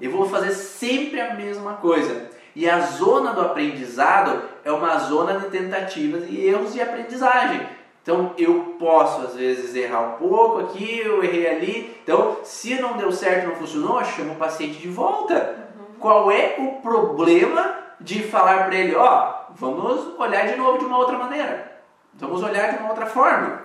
Eu 0.01 0.11
vou 0.11 0.27
fazer 0.27 0.51
sempre 0.51 1.19
a 1.19 1.33
mesma 1.33 1.73
coisa. 1.73 2.29
E 2.55 2.69
a 2.69 2.79
zona 2.79 3.33
do 3.33 3.41
aprendizado 3.41 4.41
é 4.63 4.71
uma 4.71 4.97
zona 4.97 5.39
de 5.39 5.49
tentativas 5.49 6.23
e 6.27 6.45
erros 6.45 6.73
de 6.73 6.81
aprendizagem. 6.81 7.67
Então 8.01 8.33
eu 8.37 8.75
posso 8.79 9.21
às 9.21 9.35
vezes 9.35 9.75
errar 9.75 10.01
um 10.01 10.11
pouco 10.13 10.59
aqui, 10.59 10.99
eu 10.99 11.23
errei 11.23 11.47
ali. 11.47 11.97
Então, 12.03 12.37
se 12.43 12.79
não 12.81 12.97
deu 12.97 13.11
certo, 13.11 13.47
não 13.47 13.55
funcionou, 13.55 14.03
chama 14.03 14.33
o 14.33 14.37
paciente 14.37 14.79
de 14.79 14.87
volta. 14.87 15.57
Uhum. 15.77 15.99
Qual 15.99 16.31
é 16.31 16.55
o 16.57 16.81
problema 16.81 17.75
de 17.99 18.23
falar 18.23 18.65
para 18.65 18.75
ele, 18.75 18.95
ó, 18.95 19.47
oh, 19.49 19.53
vamos 19.53 20.17
olhar 20.17 20.47
de 20.47 20.55
novo 20.55 20.77
de 20.77 20.85
uma 20.85 20.97
outra 20.97 21.17
maneira. 21.17 21.81
Vamos 22.13 22.41
olhar 22.41 22.71
de 22.71 22.79
uma 22.79 22.89
outra 22.89 23.05
forma, 23.05 23.61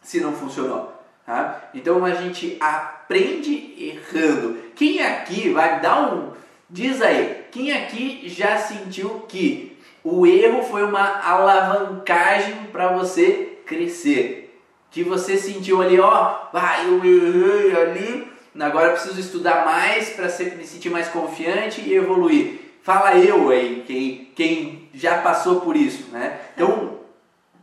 se 0.00 0.20
não 0.20 0.32
funcionou. 0.32 0.92
Tá? 1.30 1.70
Então 1.72 2.04
a 2.04 2.12
gente 2.12 2.56
aprende 2.58 3.76
errando. 3.78 4.58
Quem 4.74 5.00
aqui 5.00 5.50
vai 5.50 5.78
dar 5.78 6.12
um 6.12 6.32
Diz 6.68 7.00
aí, 7.00 7.44
quem 7.52 7.72
aqui 7.72 8.22
já 8.26 8.56
sentiu 8.56 9.26
que 9.28 9.76
o 10.02 10.26
erro 10.26 10.64
foi 10.64 10.82
uma 10.82 11.20
alavancagem 11.20 12.54
para 12.72 12.88
você 12.96 13.58
crescer? 13.64 14.60
Que 14.90 15.04
você 15.04 15.36
sentiu 15.36 15.80
ali, 15.80 16.00
ó, 16.00 16.48
vai, 16.52 16.86
eu 16.86 17.04
errei 17.04 17.80
ali, 17.80 18.32
agora 18.58 18.88
eu 18.88 18.92
preciso 18.94 19.20
estudar 19.20 19.64
mais 19.64 20.10
para 20.10 20.26
me 20.26 20.64
sentir 20.64 20.90
mais 20.90 21.06
confiante 21.08 21.80
e 21.80 21.94
evoluir. 21.94 22.58
Fala 22.82 23.16
eu 23.16 23.50
aí, 23.50 23.84
quem, 23.86 24.32
quem 24.34 24.88
já 24.92 25.18
passou 25.22 25.60
por 25.60 25.76
isso, 25.76 26.10
né? 26.10 26.40
Então, 26.56 26.98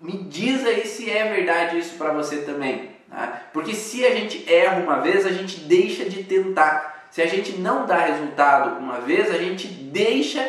me 0.01 0.23
diz 0.23 0.65
aí 0.65 0.85
se 0.85 1.09
é 1.09 1.33
verdade 1.33 1.77
isso 1.79 1.95
para 1.97 2.13
você 2.13 2.37
também. 2.37 2.96
Tá? 3.09 3.41
Porque 3.53 3.73
se 3.73 4.05
a 4.05 4.13
gente 4.13 4.51
erra 4.51 4.79
uma 4.81 4.99
vez, 4.99 5.25
a 5.25 5.31
gente 5.31 5.61
deixa 5.61 6.05
de 6.05 6.23
tentar. 6.23 7.07
Se 7.09 7.21
a 7.21 7.25
gente 7.25 7.53
não 7.53 7.85
dá 7.85 7.97
resultado 7.97 8.77
uma 8.79 8.99
vez, 8.99 9.31
a 9.31 9.37
gente 9.37 9.67
deixa 9.67 10.47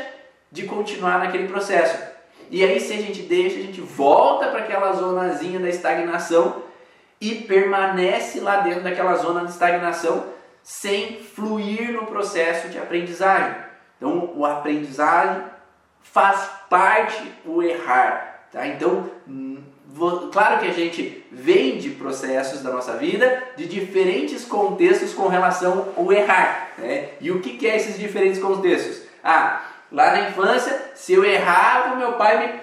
de 0.51 0.65
continuar 0.65 1.19
naquele 1.19 1.49
processo. 1.49 1.99
E 2.51 2.65
aí, 2.65 2.81
se 2.81 2.93
a 2.93 2.97
gente 2.97 3.23
deixa, 3.23 3.59
a 3.59 3.63
gente 3.63 3.81
volta 3.81 4.49
para 4.49 4.61
aquela 4.61 4.93
zonazinha 4.93 5.61
da 5.61 5.69
estagnação 5.69 6.63
e 7.21 7.35
permanece 7.35 8.41
lá 8.41 8.59
dentro 8.59 8.83
daquela 8.83 9.15
zona 9.17 9.45
de 9.45 9.51
estagnação 9.51 10.27
sem 10.63 11.21
fluir 11.21 11.93
no 11.93 12.07
processo 12.07 12.69
de 12.69 12.79
aprendizagem. 12.79 13.55
Então, 13.97 14.33
o 14.35 14.47
aprendizagem 14.47 15.43
faz 16.01 16.51
parte 16.71 17.33
o 17.45 17.63
errar. 17.63 18.47
Tá? 18.53 18.67
Então, 18.67 19.11
claro 20.33 20.61
que 20.61 20.67
a 20.67 20.73
gente 20.73 21.25
vem 21.31 21.79
de 21.79 21.91
processos 21.91 22.63
da 22.63 22.71
nossa 22.71 22.97
vida 22.97 23.43
de 23.57 23.67
diferentes 23.67 24.45
contextos 24.45 25.13
com 25.13 25.29
relação 25.29 25.89
ao 25.97 26.13
errar. 26.13 26.71
Né? 26.79 27.11
E 27.21 27.31
o 27.31 27.41
que, 27.41 27.57
que 27.57 27.67
é 27.67 27.77
esses 27.77 27.99
diferentes 27.99 28.41
contextos? 28.41 29.03
Ah, 29.23 29.63
lá 29.91 30.13
na 30.13 30.29
infância, 30.29 30.93
se 30.95 31.13
eu 31.13 31.25
errava, 31.25 31.97
meu 31.97 32.13
pai 32.13 32.39
me 32.39 32.61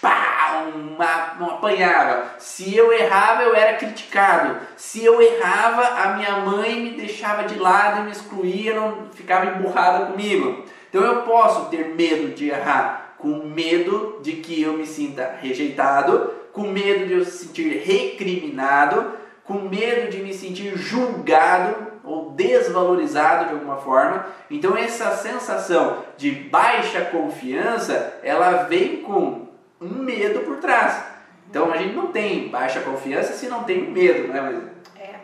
pá, 0.00 0.64
uma, 0.74 1.32
uma 1.34 1.54
apanhava. 1.54 2.34
Se 2.38 2.76
eu 2.76 2.92
errava, 2.92 3.42
eu 3.42 3.54
era 3.54 3.76
criticado. 3.76 4.58
Se 4.76 5.04
eu 5.04 5.22
errava, 5.22 5.82
a 6.02 6.16
minha 6.16 6.38
mãe 6.38 6.80
me 6.80 6.90
deixava 6.90 7.44
de 7.44 7.58
lado 7.58 8.00
e 8.00 8.04
me 8.04 8.10
excluía, 8.10 8.74
não 8.74 9.06
ficava 9.12 9.46
emburrada 9.46 10.06
comigo. 10.06 10.64
Então 10.88 11.02
eu 11.02 11.22
posso 11.22 11.70
ter 11.70 11.94
medo 11.94 12.34
de 12.34 12.50
errar, 12.50 13.14
com 13.16 13.46
medo 13.46 14.18
de 14.22 14.32
que 14.32 14.60
eu 14.60 14.74
me 14.74 14.86
sinta 14.86 15.38
rejeitado, 15.40 16.41
com 16.52 16.62
medo 16.62 17.06
de 17.06 17.14
eu 17.14 17.24
sentir 17.24 17.82
recriminado, 17.82 19.12
com 19.44 19.54
medo 19.54 20.10
de 20.10 20.18
me 20.18 20.32
sentir 20.32 20.76
julgado 20.76 21.92
ou 22.04 22.30
desvalorizado 22.30 23.46
de 23.46 23.54
alguma 23.54 23.76
forma. 23.76 24.26
Então 24.50 24.76
essa 24.76 25.16
sensação 25.16 26.04
de 26.16 26.30
baixa 26.30 27.00
confiança, 27.06 28.18
ela 28.22 28.64
vem 28.64 29.02
com 29.02 29.48
um 29.80 29.88
medo 29.88 30.40
por 30.40 30.58
trás. 30.58 31.02
Então 31.48 31.72
a 31.72 31.76
gente 31.76 31.94
não 31.94 32.08
tem 32.08 32.48
baixa 32.48 32.80
confiança 32.80 33.32
se 33.32 33.48
não 33.48 33.64
tem 33.64 33.90
medo, 33.90 34.28
né? 34.28 34.40
Mas... 34.40 35.02
É. 35.02 35.14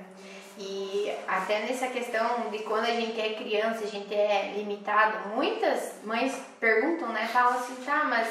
E 0.59 1.13
até 1.27 1.61
nessa 1.61 1.87
questão 1.87 2.51
de 2.51 2.59
quando 2.61 2.85
a 2.85 2.91
gente 2.91 3.21
é 3.21 3.35
criança, 3.35 3.85
a 3.85 3.89
gente 3.89 4.13
é 4.15 4.53
limitado, 4.57 5.29
muitas 5.35 5.95
mães 6.05 6.35
perguntam, 6.61 7.09
né? 7.09 7.29
Falam 7.33 7.55
assim, 7.55 7.77
tá, 7.85 8.05
mas 8.05 8.29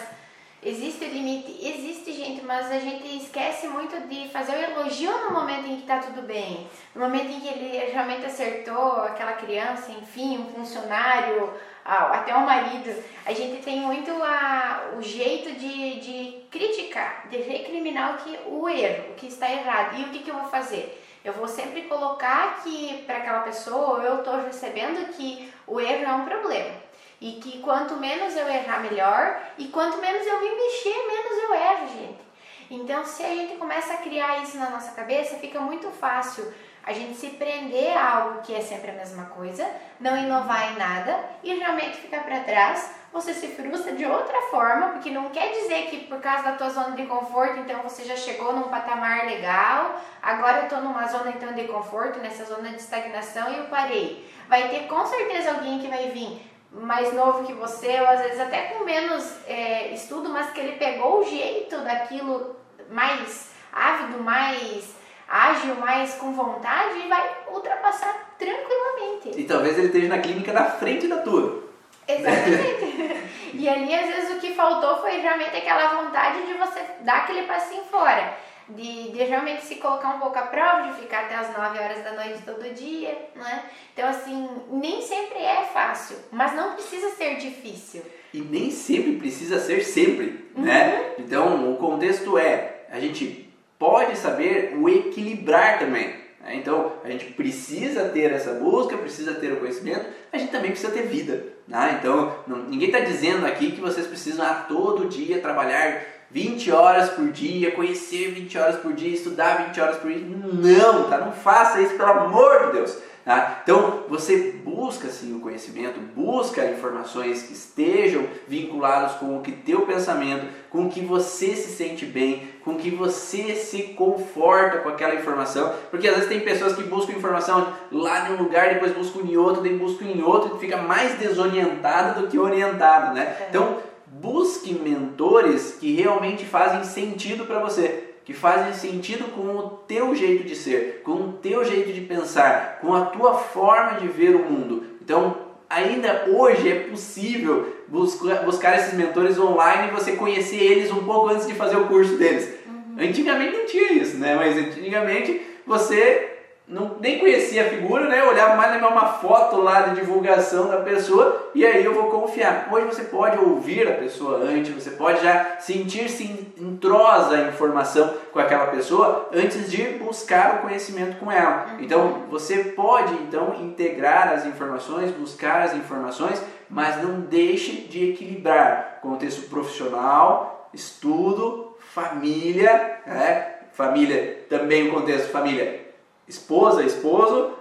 existe 0.63 1.05
limite? 1.05 1.57
Existe, 1.65 2.13
gente, 2.13 2.43
mas 2.43 2.71
a 2.71 2.79
gente 2.79 3.17
esquece 3.17 3.67
muito 3.67 4.07
de 4.07 4.27
fazer 4.29 4.53
o 4.53 4.71
elogio 4.71 5.11
no 5.25 5.31
momento 5.31 5.67
em 5.67 5.77
que 5.77 5.87
tá 5.87 5.99
tudo 5.99 6.21
bem. 6.21 6.67
No 6.93 7.01
momento 7.01 7.31
em 7.31 7.39
que 7.39 7.47
ele 7.47 7.91
realmente 7.91 8.25
acertou 8.25 9.03
aquela 9.03 9.33
criança, 9.33 9.91
enfim, 9.91 10.37
um 10.39 10.53
funcionário, 10.53 11.53
até 11.87 12.35
o 12.35 12.45
marido, 12.45 12.93
a 13.25 13.31
gente 13.31 13.63
tem 13.63 13.79
muito 13.79 14.11
a, 14.21 14.91
o 14.97 15.01
jeito 15.01 15.57
de, 15.57 15.99
de 16.01 16.41
criticar, 16.51 17.27
de 17.29 17.37
recriminar 17.37 18.15
o, 18.15 18.17
que, 18.17 18.37
o 18.45 18.67
erro, 18.67 19.11
o 19.11 19.15
que 19.15 19.27
está 19.27 19.49
errado. 19.49 19.97
E 19.97 20.03
o 20.03 20.09
que, 20.09 20.19
que 20.19 20.29
eu 20.29 20.35
vou 20.35 20.49
fazer? 20.49 21.01
Eu 21.23 21.33
vou 21.33 21.47
sempre 21.47 21.83
colocar 21.83 22.61
que 22.63 23.03
para 23.05 23.17
aquela 23.17 23.39
pessoa 23.39 24.01
eu 24.03 24.19
estou 24.19 24.41
recebendo 24.41 25.13
que 25.13 25.51
o 25.65 25.79
erro 25.79 26.03
é 26.03 26.13
um 26.13 26.25
problema. 26.25 26.86
E 27.19 27.33
que 27.33 27.59
quanto 27.59 27.95
menos 27.95 28.35
eu 28.35 28.47
errar, 28.47 28.81
melhor. 28.81 29.41
E 29.57 29.67
quanto 29.69 29.97
menos 29.97 30.25
eu 30.25 30.39
me 30.39 30.55
mexer, 30.55 31.07
menos 31.07 31.43
eu 31.43 31.53
erro, 31.53 31.87
gente. 31.87 32.27
Então, 32.69 33.05
se 33.05 33.23
a 33.23 33.29
gente 33.29 33.55
começa 33.55 33.93
a 33.93 33.97
criar 33.97 34.43
isso 34.43 34.57
na 34.57 34.69
nossa 34.69 34.91
cabeça, 34.91 35.37
fica 35.37 35.59
muito 35.59 35.89
fácil 35.89 36.53
a 36.87 36.93
gente 36.93 37.17
se 37.17 37.31
prender 37.31 37.97
a 37.97 38.15
algo 38.15 38.41
que 38.41 38.55
é 38.55 38.61
sempre 38.61 38.91
a 38.91 38.93
mesma 38.93 39.25
coisa, 39.25 39.69
não 39.99 40.17
inovar 40.17 40.71
em 40.71 40.77
nada 40.77 41.19
e 41.43 41.53
realmente 41.53 41.97
ficar 41.97 42.23
para 42.23 42.39
trás. 42.39 42.91
Você 43.11 43.33
se 43.33 43.49
frustra 43.49 43.91
de 43.93 44.05
outra 44.05 44.41
forma, 44.43 44.89
porque 44.89 45.11
não 45.11 45.29
quer 45.29 45.51
dizer 45.51 45.87
que 45.89 46.05
por 46.07 46.21
causa 46.21 46.43
da 46.43 46.51
tua 46.53 46.69
zona 46.69 46.95
de 46.95 47.05
conforto, 47.05 47.59
então 47.59 47.81
você 47.81 48.05
já 48.05 48.15
chegou 48.15 48.53
num 48.53 48.69
patamar 48.69 49.25
legal, 49.25 49.99
agora 50.21 50.61
eu 50.61 50.69
tô 50.69 50.77
numa 50.77 51.05
zona 51.07 51.31
então 51.31 51.51
de 51.53 51.65
conforto, 51.65 52.19
nessa 52.19 52.45
zona 52.45 52.69
de 52.69 52.77
estagnação 52.77 53.51
e 53.51 53.57
eu 53.57 53.65
parei. 53.65 54.25
Vai 54.47 54.69
ter 54.69 54.87
com 54.87 55.05
certeza 55.05 55.51
alguém 55.51 55.79
que 55.79 55.89
vai 55.89 56.11
vir 56.11 56.41
mais 56.81 57.13
novo 57.13 57.45
que 57.45 57.53
você, 57.53 57.99
ou 57.99 58.07
às 58.07 58.21
vezes 58.21 58.39
até 58.39 58.63
com 58.67 58.83
menos 58.83 59.31
é, 59.47 59.93
estudo, 59.93 60.29
mas 60.29 60.51
que 60.51 60.59
ele 60.59 60.77
pegou 60.77 61.19
o 61.19 61.23
jeito 61.23 61.77
daquilo 61.79 62.55
mais 62.89 63.51
ávido, 63.71 64.23
mais 64.23 64.95
ágil, 65.27 65.75
mais 65.75 66.13
com 66.15 66.31
vontade 66.31 66.99
e 66.99 67.07
vai 67.07 67.37
ultrapassar 67.51 68.35
tranquilamente. 68.37 69.39
E 69.39 69.43
talvez 69.43 69.77
ele 69.77 69.87
esteja 69.87 70.07
na 70.07 70.19
clínica 70.19 70.53
na 70.53 70.65
frente 70.65 71.07
da 71.07 71.17
tua. 71.17 71.67
Exatamente. 72.07 73.27
e 73.53 73.67
ali, 73.67 73.93
às 73.93 74.07
vezes, 74.07 74.37
o 74.37 74.39
que 74.39 74.53
faltou 74.53 75.01
foi 75.01 75.19
realmente 75.19 75.57
aquela 75.57 76.01
vontade 76.01 76.45
de 76.45 76.53
você 76.53 76.81
dar 77.01 77.17
aquele 77.17 77.45
passinho 77.45 77.83
fora. 77.83 78.33
De, 78.69 79.11
de 79.11 79.23
realmente 79.23 79.63
se 79.63 79.75
colocar 79.75 80.09
um 80.15 80.19
pouco 80.19 80.37
à 80.37 80.41
prova, 80.41 80.89
de 80.89 80.99
ficar 80.99 81.25
até 81.25 81.35
as 81.35 81.55
9 81.55 81.79
horas 81.79 82.03
da 82.03 82.11
noite 82.11 82.41
todo 82.45 82.73
dia, 82.73 83.17
né? 83.33 83.63
Então, 83.93 84.09
assim, 84.09 84.49
nem 84.69 85.01
sempre 85.01 85.39
é 85.39 85.63
fácil, 85.71 86.17
mas 86.31 86.53
não 86.53 86.73
precisa 86.73 87.11
ser 87.11 87.37
difícil. 87.37 88.03
E 88.33 88.41
nem 88.41 88.69
sempre 88.69 89.13
precisa 89.13 89.57
ser 89.59 89.83
sempre, 89.85 90.49
né? 90.53 90.55
uhum. 90.55 90.63
né? 90.63 91.11
Então, 91.17 91.71
o 91.71 91.77
contexto 91.77 92.37
é, 92.37 92.85
a 92.91 92.99
gente 92.99 93.47
pode 93.79 94.17
saber 94.17 94.75
o 94.77 94.89
equilibrar 94.89 95.79
também. 95.79 96.07
Né? 96.41 96.55
Então, 96.55 96.93
a 97.03 97.09
gente 97.09 97.25
precisa 97.33 98.09
ter 98.09 98.31
essa 98.31 98.53
busca, 98.53 98.97
precisa 98.97 99.33
ter 99.35 99.53
o 99.53 99.57
conhecimento, 99.57 100.05
a 100.31 100.37
gente 100.37 100.51
também 100.51 100.71
precisa 100.71 100.91
ter 100.91 101.03
vida. 101.03 101.45
Né? 101.67 101.97
Então, 101.99 102.35
não, 102.47 102.57
ninguém 102.63 102.89
está 102.89 102.99
dizendo 102.99 103.45
aqui 103.45 103.71
que 103.71 103.81
vocês 103.81 104.07
precisam 104.07 104.45
a 104.45 104.53
todo 104.53 105.09
dia 105.09 105.41
trabalhar 105.41 106.16
20 106.31 106.71
horas 106.71 107.09
por 107.11 107.29
dia, 107.31 107.71
conhecer 107.71 108.31
20 108.31 108.57
horas 108.57 108.75
por 108.77 108.93
dia, 108.93 109.13
estudar 109.13 109.67
20 109.67 109.81
horas 109.81 109.97
por 109.97 110.11
dia. 110.11 110.25
Não, 110.25 111.09
tá? 111.09 111.19
Não 111.19 111.31
faça 111.31 111.81
isso, 111.81 111.95
pelo 111.95 112.11
amor 112.11 112.67
de 112.67 112.73
Deus. 112.73 112.97
Tá? 113.27 113.59
Então 113.61 114.05
você 114.07 114.53
busca 114.63 115.09
sim 115.09 115.35
o 115.35 115.41
conhecimento, 115.41 115.99
busca 116.15 116.65
informações 116.65 117.43
que 117.43 117.51
estejam 117.51 118.25
vinculadas 118.47 119.15
com 119.17 119.37
o 119.37 119.41
que 119.41 119.51
teu 119.51 119.81
pensamento, 119.81 120.47
com 120.69 120.85
o 120.85 120.89
que 120.89 121.01
você 121.01 121.47
se 121.47 121.75
sente 121.75 122.05
bem, 122.05 122.47
com 122.63 122.71
o 122.71 122.77
que 122.77 122.89
você 122.89 123.53
se 123.53 123.83
conforta 123.97 124.77
com 124.77 124.87
aquela 124.87 125.13
informação, 125.13 125.73
porque 125.91 126.07
às 126.07 126.15
vezes 126.15 126.29
tem 126.29 126.39
pessoas 126.39 126.73
que 126.73 126.83
buscam 126.83 127.11
informação 127.11 127.73
lá 127.91 128.29
em 128.29 128.33
um 128.35 128.37
lugar, 128.37 128.73
depois 128.73 128.93
buscam 128.93 129.19
em 129.19 129.35
outro, 129.35 129.61
depois 129.61 129.91
buscam 129.91 130.05
em 130.05 130.23
outro 130.23 130.55
e 130.55 130.59
fica 130.61 130.77
mais 130.77 131.19
desorientado 131.19 132.21
do 132.21 132.27
que 132.29 132.39
orientado, 132.39 133.13
né? 133.13 133.35
É. 133.41 133.47
Então 133.49 133.75
busque 134.11 134.73
mentores 134.73 135.77
que 135.79 135.93
realmente 135.95 136.45
fazem 136.45 136.83
sentido 136.83 137.45
para 137.45 137.59
você 137.59 138.07
que 138.27 138.33
fazem 138.33 138.73
sentido 138.73 139.31
com 139.31 139.55
o 139.55 139.69
teu 139.87 140.13
jeito 140.13 140.43
de 140.43 140.53
ser, 140.53 141.01
com 141.05 141.13
o 141.13 141.33
teu 141.41 141.63
jeito 141.63 141.93
de 141.93 142.01
pensar, 142.01 142.77
com 142.81 142.93
a 142.93 143.05
tua 143.05 143.35
forma 143.35 144.01
de 144.01 144.09
ver 144.09 144.35
o 144.35 144.39
mundo. 144.39 144.83
Então, 145.01 145.37
ainda 145.69 146.25
hoje 146.27 146.69
é 146.69 146.75
possível 146.89 147.73
buscar, 147.87 148.43
buscar 148.43 148.77
esses 148.77 148.95
mentores 148.95 149.39
online 149.39 149.87
e 149.87 149.91
você 149.91 150.11
conhecer 150.11 150.57
eles 150.57 150.91
um 150.91 151.05
pouco 151.05 151.29
antes 151.29 151.47
de 151.47 151.53
fazer 151.53 151.77
o 151.77 151.87
curso 151.87 152.17
deles. 152.17 152.53
Uhum. 152.65 152.95
Antigamente 152.99 153.55
não 153.55 153.65
tinha 153.65 153.93
isso, 153.93 154.17
né? 154.17 154.35
Mas 154.35 154.57
antigamente 154.57 155.41
você 155.65 156.26
não, 156.67 156.97
nem 156.99 157.17
conhecia 157.17 157.65
a 157.65 157.69
figura, 157.69 158.09
né? 158.09 158.19
Eu 158.19 158.27
olhava 158.27 158.55
mais 158.55 158.81
na 158.81 158.89
uma 158.89 159.13
foto 159.13 159.55
lá 159.55 159.83
de 159.83 160.01
divulgação 160.01 160.67
da 160.67 160.81
pessoa 160.81 161.49
e 161.55 161.65
aí 161.65 161.83
eu 161.83 161.93
vou 161.93 162.09
confiar. 162.09 162.67
Hoje 162.69 162.87
você 162.87 163.05
pode 163.05 163.37
ouvir 163.37 163.87
a 163.87 163.93
pessoa 163.93 164.39
antes, 164.39 164.73
você 164.73 164.91
pode 164.91 165.23
já 165.23 165.55
sentir-se 165.59 166.25
entrosa 166.57 167.37
a 167.37 167.47
informação 167.47 168.13
com 168.33 168.39
aquela 168.39 168.67
pessoa 168.67 169.29
antes 169.33 169.71
de 169.71 169.83
buscar 169.93 170.55
o 170.55 170.61
conhecimento 170.63 171.17
com 171.17 171.31
ela. 171.31 171.67
Uhum. 171.69 171.83
Então 171.85 172.23
você 172.29 172.57
pode 172.57 173.13
então 173.13 173.55
integrar 173.61 174.33
as 174.33 174.45
informações, 174.45 175.11
buscar 175.11 175.61
as 175.61 175.73
informações, 175.73 176.41
mas 176.69 177.01
não 177.01 177.21
deixe 177.21 177.87
de 177.87 178.11
equilibrar 178.11 178.99
contexto 179.01 179.49
profissional, 179.49 180.69
estudo, 180.73 181.77
família, 181.79 182.99
né? 183.05 183.53
Família 183.71 184.45
também 184.49 184.89
o 184.89 184.93
contexto 184.93 185.31
família 185.31 185.86
esposa, 186.27 186.83
esposo, 186.83 187.53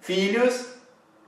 filhos 0.00 0.66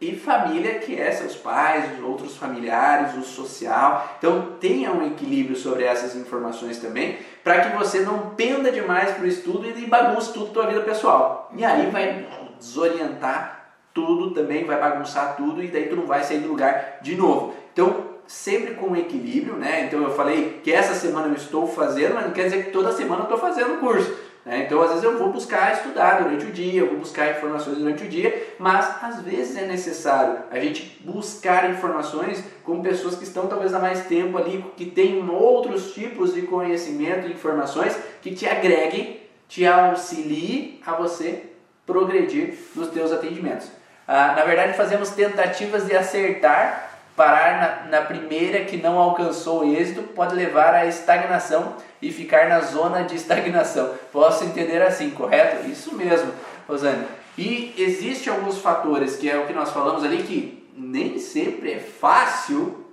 e 0.01 0.17
família, 0.17 0.81
que 0.81 0.99
é 0.99 1.13
seus 1.13 1.37
pais, 1.37 1.97
os 1.97 2.05
outros 2.05 2.37
familiares, 2.37 3.15
o 3.17 3.23
social. 3.23 4.17
Então 4.19 4.57
tenha 4.59 4.91
um 4.93 5.07
equilíbrio 5.07 5.57
sobre 5.57 5.85
essas 5.85 6.17
informações 6.17 6.79
também, 6.79 7.19
para 7.45 7.61
que 7.61 7.77
você 7.77 8.01
não 8.01 8.31
penda 8.31 8.73
demais 8.73 9.13
para 9.13 9.25
o 9.25 9.29
estudo 9.29 9.67
e 9.67 9.87
bagunce 9.87 10.33
tudo 10.33 10.53
tua 10.53 10.67
vida 10.67 10.81
pessoal. 10.81 11.51
E 11.55 11.65
aí 11.65 11.89
vai 11.91 12.27
desorientar 12.59 13.77
tudo 13.95 14.33
também, 14.33 14.65
vai 14.65 14.81
bagunçar 14.81 15.37
tudo 15.37 15.63
e 15.63 15.69
daí 15.69 15.89
tu 15.89 15.97
não 15.97 16.07
vai 16.07 16.25
sair 16.25 16.39
do 16.39 16.49
lugar 16.49 16.99
de 17.01 17.15
novo. 17.15 17.55
Então 17.73 18.13
sempre 18.27 18.75
com 18.75 18.97
equilíbrio, 18.97 19.57
né? 19.57 19.85
Então 19.85 20.03
eu 20.03 20.15
falei 20.15 20.61
que 20.65 20.73
essa 20.73 20.95
semana 20.95 21.29
eu 21.29 21.35
estou 21.35 21.67
fazendo, 21.67 22.15
mas 22.15 22.25
não 22.25 22.33
quer 22.33 22.45
dizer 22.45 22.65
que 22.65 22.71
toda 22.71 22.93
semana 22.93 23.21
eu 23.21 23.25
estou 23.25 23.39
fazendo 23.39 23.75
o 23.75 23.79
curso. 23.79 24.32
Né? 24.45 24.65
Então, 24.65 24.83
às 24.83 24.91
vezes, 24.91 25.05
eu 25.05 25.19
vou 25.19 25.31
buscar 25.31 25.73
estudar 25.73 26.23
durante 26.23 26.47
o 26.47 26.53
dia, 26.53 26.81
eu 26.81 26.89
vou 26.89 26.99
buscar 26.99 27.31
informações 27.31 27.79
durante 27.79 28.05
o 28.05 28.09
dia, 28.09 28.55
mas 28.59 29.03
às 29.03 29.21
vezes 29.23 29.57
é 29.57 29.67
necessário 29.67 30.39
a 30.51 30.59
gente 30.59 31.01
buscar 31.05 31.71
informações 31.71 32.43
com 32.65 32.83
pessoas 32.83 33.15
que 33.15 33.25
estão 33.25 33.47
talvez 33.47 33.73
há 33.73 33.79
mais 33.79 34.07
tempo 34.07 34.37
ali, 34.39 34.65
que 34.77 34.87
têm 34.87 35.29
outros 35.29 35.93
tipos 35.93 36.35
de 36.35 36.43
conhecimento 36.43 37.29
e 37.29 37.33
informações 37.33 37.97
que 38.21 38.35
te 38.35 38.49
agreguem 38.49 39.23
te 39.53 39.67
auxilie 39.67 40.81
a 40.87 40.95
você 40.95 41.43
progredir 41.85 42.55
nos 42.75 42.89
teus 42.89 43.13
atendimentos. 43.13 43.69
Ah, 44.09 44.35
na 44.35 44.45
verdade, 44.45 44.73
fazemos 44.73 45.11
tentativas 45.11 45.87
de 45.87 45.95
acertar, 45.95 46.92
parar 47.23 47.87
na, 47.89 47.99
na 47.99 48.05
primeira 48.05 48.65
que 48.65 48.77
não 48.77 48.99
alcançou 48.99 49.61
o 49.61 49.77
êxito 49.77 50.03
pode 50.03 50.35
levar 50.35 50.75
à 50.75 50.87
estagnação 50.87 51.77
e 52.01 52.11
ficar 52.11 52.49
na 52.49 52.59
zona 52.63 53.05
de 53.05 53.15
estagnação. 53.15 53.95
Posso 54.11 54.43
entender 54.43 54.83
assim, 54.83 55.11
correto? 55.11 55.71
Isso 55.71 55.95
mesmo, 55.95 56.33
Rosane. 56.67 57.07
E 57.39 57.73
existem 57.79 58.33
alguns 58.33 58.59
fatores, 58.59 59.15
que 59.15 59.31
é 59.31 59.39
o 59.39 59.47
que 59.47 59.53
nós 59.53 59.71
falamos 59.71 60.03
ali, 60.03 60.25
que 60.25 60.69
nem 60.77 61.17
sempre 61.21 61.75
é 61.75 61.79
fácil 61.79 62.85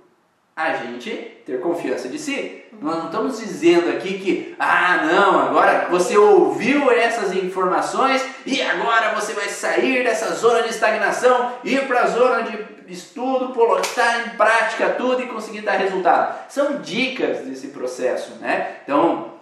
a 0.54 0.74
gente 0.74 1.10
ter 1.44 1.60
confiança 1.60 2.08
de 2.08 2.18
si. 2.18 2.62
Nós 2.80 2.98
não 2.98 3.06
estamos 3.06 3.40
dizendo 3.40 3.90
aqui 3.90 4.18
que, 4.18 4.54
ah, 4.60 5.08
não, 5.10 5.40
agora 5.40 5.88
você 5.90 6.16
ouviu 6.16 6.88
essas 6.92 7.34
informações 7.34 8.24
e 8.46 8.62
agora 8.62 9.12
você 9.12 9.32
vai 9.32 9.48
sair 9.48 10.04
dessa 10.04 10.34
zona 10.34 10.62
de 10.62 10.68
estagnação, 10.68 11.52
ir 11.64 11.88
para 11.88 12.02
a 12.02 12.06
zona 12.06 12.42
de 12.44 12.79
estudo, 12.92 13.54
colocar 13.54 14.26
em 14.26 14.30
prática 14.36 14.90
tudo 14.90 15.22
e 15.22 15.28
conseguir 15.28 15.62
dar 15.62 15.76
resultado. 15.76 16.50
São 16.50 16.80
dicas 16.80 17.46
desse 17.46 17.68
processo, 17.68 18.32
né? 18.40 18.76
Então, 18.82 19.34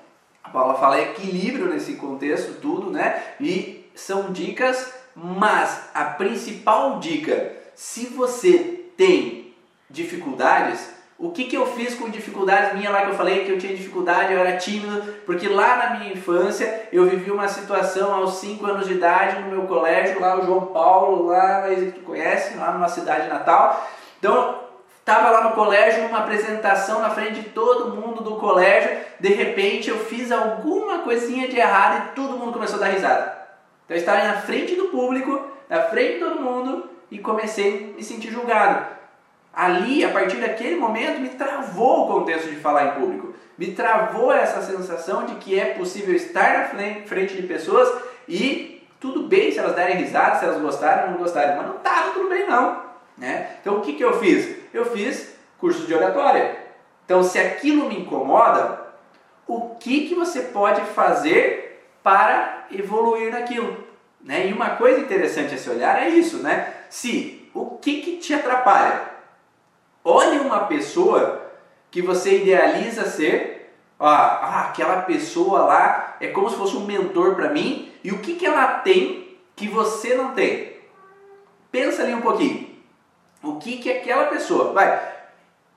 a 0.42 0.50
Paula 0.50 0.74
fala 0.74 1.00
equilíbrio 1.00 1.66
nesse 1.66 1.94
contexto, 1.94 2.60
tudo, 2.60 2.90
né? 2.90 3.22
E 3.40 3.90
são 3.94 4.32
dicas, 4.32 4.92
mas 5.14 5.90
a 5.94 6.04
principal 6.04 6.98
dica, 6.98 7.52
se 7.74 8.06
você 8.06 8.84
tem 8.96 9.54
dificuldades, 9.90 10.97
o 11.18 11.32
que, 11.32 11.44
que 11.44 11.56
eu 11.56 11.66
fiz 11.66 11.96
com 11.96 12.08
dificuldades 12.08 12.74
minha 12.74 12.90
lá 12.90 13.02
que 13.02 13.10
eu 13.10 13.16
falei 13.16 13.44
que 13.44 13.50
eu 13.50 13.58
tinha 13.58 13.74
dificuldade, 13.74 14.32
eu 14.32 14.38
era 14.38 14.56
tímido, 14.56 15.02
porque 15.26 15.48
lá 15.48 15.76
na 15.76 15.98
minha 15.98 16.12
infância 16.12 16.88
eu 16.92 17.06
vivi 17.06 17.32
uma 17.32 17.48
situação 17.48 18.14
aos 18.14 18.34
5 18.34 18.64
anos 18.64 18.86
de 18.86 18.94
idade 18.94 19.40
no 19.40 19.50
meu 19.50 19.62
colégio, 19.62 20.20
lá 20.20 20.38
o 20.38 20.46
João 20.46 20.66
Paulo, 20.66 21.26
lá, 21.26 21.68
que 21.68 21.90
tu 21.90 22.00
conhece, 22.02 22.56
lá 22.56 22.70
numa 22.70 22.88
cidade 22.88 23.28
natal. 23.28 23.84
Então, 24.20 24.60
estava 25.00 25.30
lá 25.30 25.42
no 25.42 25.56
colégio, 25.56 26.04
numa 26.04 26.18
apresentação 26.18 27.00
na 27.00 27.10
frente 27.10 27.40
de 27.40 27.48
todo 27.48 27.96
mundo 27.96 28.22
do 28.22 28.36
colégio, 28.36 28.96
de 29.18 29.30
repente 29.30 29.90
eu 29.90 29.98
fiz 29.98 30.30
alguma 30.30 31.00
coisinha 31.00 31.48
de 31.48 31.58
errado 31.58 31.98
e 31.98 32.14
todo 32.14 32.38
mundo 32.38 32.52
começou 32.52 32.76
a 32.76 32.82
dar 32.82 32.92
risada. 32.92 33.38
Então 33.84 33.96
eu 33.96 34.00
estava 34.00 34.22
na 34.22 34.34
frente 34.34 34.76
do 34.76 34.84
público, 34.84 35.40
na 35.68 35.82
frente 35.82 36.14
de 36.14 36.20
todo 36.20 36.40
mundo 36.40 36.88
e 37.10 37.18
comecei 37.18 37.90
a 37.92 37.96
me 37.96 38.04
sentir 38.04 38.30
julgado 38.30 38.97
ali, 39.58 40.04
a 40.04 40.10
partir 40.10 40.36
daquele 40.36 40.76
momento, 40.76 41.20
me 41.20 41.30
travou 41.30 42.04
o 42.04 42.06
contexto 42.06 42.48
de 42.48 42.60
falar 42.60 42.86
em 42.86 43.00
público. 43.00 43.34
Me 43.58 43.72
travou 43.72 44.30
essa 44.32 44.62
sensação 44.62 45.26
de 45.26 45.34
que 45.34 45.58
é 45.58 45.74
possível 45.74 46.14
estar 46.14 46.72
na 46.74 47.04
frente 47.06 47.34
de 47.34 47.42
pessoas 47.42 47.92
e 48.28 48.86
tudo 49.00 49.24
bem 49.24 49.50
se 49.50 49.58
elas 49.58 49.74
derem 49.74 49.96
risada, 49.96 50.38
se 50.38 50.44
elas 50.44 50.62
gostarem 50.62 51.06
ou 51.06 51.10
não 51.10 51.18
gostarem, 51.18 51.56
mas 51.56 51.66
não 51.66 51.74
estava 51.74 52.12
tudo 52.12 52.28
bem 52.28 52.46
não. 52.46 52.84
Né? 53.16 53.56
Então 53.60 53.78
o 53.78 53.80
que, 53.80 53.94
que 53.94 54.04
eu 54.04 54.20
fiz? 54.20 54.56
Eu 54.72 54.84
fiz 54.92 55.34
curso 55.58 55.88
de 55.88 55.92
oratória. 55.92 56.56
Então 57.04 57.24
se 57.24 57.36
aquilo 57.36 57.88
me 57.88 57.98
incomoda, 57.98 58.80
o 59.44 59.74
que, 59.74 60.06
que 60.06 60.14
você 60.14 60.40
pode 60.40 60.82
fazer 60.82 61.84
para 62.00 62.66
evoluir 62.70 63.32
naquilo? 63.32 63.76
Né? 64.22 64.46
E 64.46 64.52
uma 64.52 64.76
coisa 64.76 65.00
interessante 65.00 65.56
a 65.56 65.58
se 65.58 65.68
olhar 65.68 66.00
é 66.00 66.10
isso, 66.10 66.36
né? 66.44 66.74
Se 66.88 67.50
o 67.52 67.76
que, 67.78 68.02
que 68.02 68.18
te 68.18 68.32
atrapalha? 68.32 69.17
Olhe 70.10 70.38
uma 70.38 70.60
pessoa 70.60 71.52
que 71.90 72.00
você 72.00 72.38
idealiza 72.38 73.04
ser, 73.04 73.74
ah, 74.00 74.64
aquela 74.70 75.02
pessoa 75.02 75.66
lá 75.66 76.16
é 76.18 76.28
como 76.28 76.48
se 76.48 76.56
fosse 76.56 76.74
um 76.78 76.86
mentor 76.86 77.34
para 77.34 77.50
mim, 77.50 77.92
e 78.02 78.10
o 78.10 78.20
que, 78.20 78.36
que 78.36 78.46
ela 78.46 78.78
tem 78.78 79.36
que 79.54 79.68
você 79.68 80.14
não 80.14 80.32
tem? 80.32 80.72
Pensa 81.70 82.04
ali 82.04 82.14
um 82.14 82.22
pouquinho. 82.22 82.70
O 83.42 83.56
que, 83.56 83.76
que 83.76 83.92
aquela 83.92 84.28
pessoa, 84.28 84.72
vai, 84.72 84.98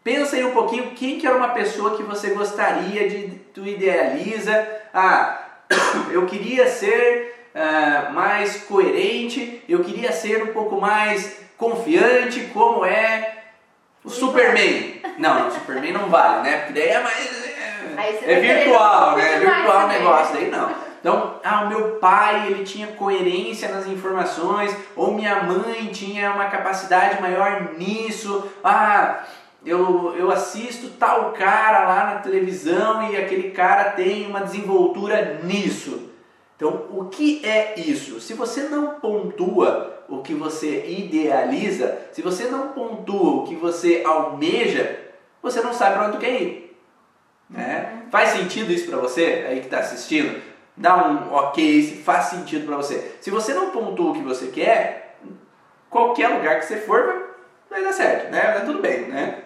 pensa 0.02 0.38
aí 0.38 0.46
um 0.46 0.54
pouquinho 0.54 0.92
quem 0.92 1.20
que 1.20 1.28
era 1.28 1.36
uma 1.36 1.50
pessoa 1.50 1.98
que 1.98 2.04
você 2.04 2.30
gostaria 2.30 3.10
de, 3.10 3.32
tu 3.54 3.68
idealiza, 3.68 4.66
ah, 4.94 5.46
eu 6.10 6.26
queria 6.26 6.70
ser 6.70 7.50
uh, 7.54 8.14
mais 8.14 8.64
coerente, 8.64 9.62
eu 9.68 9.84
queria 9.84 10.14
ser 10.14 10.42
um 10.42 10.54
pouco 10.54 10.80
mais 10.80 11.38
confiante, 11.58 12.50
como 12.54 12.86
é 12.86 13.41
o 14.04 14.10
Superman. 14.10 15.02
Não, 15.18 15.48
o 15.48 15.52
Superman 15.52 15.94
não 15.94 16.10
vale, 16.10 16.50
né? 16.50 16.58
Porque 16.58 16.80
daí 16.80 16.90
é 16.90 17.04
mais. 17.04 17.52
É, 18.24 18.34
é 18.34 18.40
virtual, 18.40 19.18
né? 19.18 19.36
É 19.36 19.40
virtual 19.40 19.86
o 19.86 19.88
negócio, 19.88 20.34
daí 20.34 20.50
não. 20.50 20.72
Então, 21.00 21.40
ah, 21.44 21.64
o 21.64 21.70
meu 21.70 21.96
pai 21.96 22.48
ele 22.48 22.64
tinha 22.64 22.88
coerência 22.88 23.70
nas 23.70 23.88
informações, 23.88 24.76
ou 24.96 25.14
minha 25.14 25.44
mãe 25.44 25.88
tinha 25.88 26.32
uma 26.32 26.46
capacidade 26.46 27.20
maior 27.20 27.74
nisso. 27.76 28.52
Ah, 28.64 29.24
eu, 29.66 30.16
eu 30.16 30.32
assisto 30.32 30.90
tal 31.00 31.32
cara 31.32 31.88
lá 31.88 32.06
na 32.06 32.20
televisão 32.20 33.12
e 33.12 33.18
aquele 33.18 33.50
cara 33.52 33.92
tem 33.92 34.28
uma 34.28 34.42
desenvoltura 34.42 35.40
nisso. 35.44 36.10
Então, 36.56 36.86
o 36.92 37.06
que 37.06 37.44
é 37.44 37.80
isso? 37.80 38.22
Se 38.22 38.36
você 38.36 38.64
não 38.64 39.00
pontua 39.00 40.01
o 40.12 40.22
que 40.22 40.34
você 40.34 40.86
idealiza, 40.88 41.98
se 42.12 42.22
você 42.22 42.46
não 42.46 42.70
pontua 42.70 43.42
o 43.42 43.48
que 43.48 43.56
você 43.56 44.04
almeja, 44.06 45.00
você 45.42 45.62
não 45.62 45.74
sabe 45.74 45.96
para 45.96 46.08
onde 46.08 46.18
quer 46.18 46.42
ir. 46.42 46.78
Né? 47.50 48.04
Faz 48.12 48.30
sentido 48.30 48.72
isso 48.72 48.90
para 48.90 48.98
você 48.98 49.46
aí 49.48 49.60
que 49.60 49.66
está 49.66 49.80
assistindo? 49.80 50.42
Dá 50.76 51.08
um 51.08 51.34
ok 51.34 51.82
se 51.82 51.96
faz 52.04 52.26
sentido 52.26 52.66
para 52.66 52.78
você. 52.78 53.16
Se 53.22 53.30
você 53.32 53.54
não 53.54 53.72
pontua 53.72 54.12
o 54.12 54.14
que 54.14 54.22
você 54.22 54.48
quer, 54.48 55.18
qualquer 55.90 56.28
lugar 56.28 56.60
que 56.60 56.66
você 56.66 56.78
for 56.78 57.36
vai 57.70 57.82
dar 57.82 57.94
certo, 57.94 58.32
né? 58.32 58.54
Vai 58.54 58.66
tudo 58.66 58.80
bem, 58.80 59.08
né? 59.08 59.44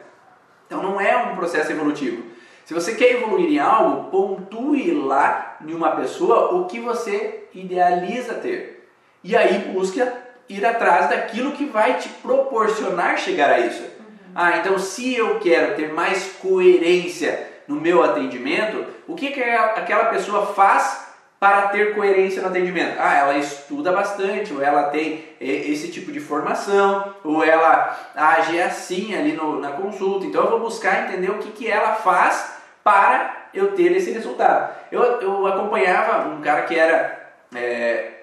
Então 0.65 0.81
não 0.81 0.99
é 0.99 1.15
um 1.15 1.35
processo 1.35 1.71
evolutivo. 1.71 2.23
Se 2.65 2.73
você 2.73 2.95
quer 2.95 3.11
evoluir 3.11 3.47
em 3.51 3.59
algo, 3.59 4.09
pontue 4.09 4.91
lá 4.91 5.57
em 5.61 5.73
uma 5.73 5.91
pessoa 5.91 6.55
o 6.55 6.65
que 6.65 6.79
você 6.79 7.47
idealiza 7.53 8.33
ter. 8.35 8.89
E 9.23 9.35
aí 9.35 9.71
busque 9.71 10.01
ir 10.47 10.65
atrás 10.65 11.09
daquilo 11.09 11.51
que 11.51 11.65
vai 11.65 11.95
te 11.95 12.09
proporcionar 12.09 13.17
chegar 13.17 13.49
a 13.49 13.59
isso. 13.59 13.81
Uhum. 13.81 14.31
Ah, 14.33 14.57
então 14.57 14.77
se 14.77 15.15
eu 15.15 15.39
quero 15.39 15.75
ter 15.75 15.91
mais 15.93 16.33
coerência 16.41 17.47
no 17.67 17.75
meu 17.75 18.03
atendimento, 18.03 18.85
o 19.07 19.15
que, 19.15 19.31
que 19.31 19.41
aquela 19.41 20.05
pessoa 20.05 20.47
faz 20.47 21.05
para 21.39 21.67
ter 21.67 21.93
coerência 21.93 22.41
no 22.41 22.47
atendimento? 22.47 22.95
Ah, 22.99 23.15
ela 23.15 23.37
estuda 23.37 23.91
bastante, 23.91 24.53
ou 24.53 24.61
ela 24.61 24.89
tem 24.89 25.25
esse 25.39 25.91
tipo 25.91 26.11
de 26.11 26.19
formação, 26.19 27.13
ou 27.23 27.43
ela 27.43 27.97
age 28.15 28.59
assim 28.61 29.15
ali 29.15 29.33
no, 29.33 29.59
na 29.59 29.71
consulta. 29.71 30.25
Então 30.25 30.43
eu 30.43 30.49
vou 30.51 30.59
buscar 30.61 31.03
entender 31.03 31.29
o 31.29 31.39
que, 31.39 31.51
que 31.51 31.67
ela 31.69 31.93
faz 31.93 32.55
para 32.83 33.49
eu 33.53 33.71
ter 33.71 33.91
esse 33.95 34.11
resultado. 34.11 34.75
Eu, 34.91 35.01
eu 35.21 35.47
acompanhava 35.47 36.29
um 36.29 36.41
cara 36.41 36.63
que 36.63 36.77
era 36.77 37.31
é, 37.55 38.14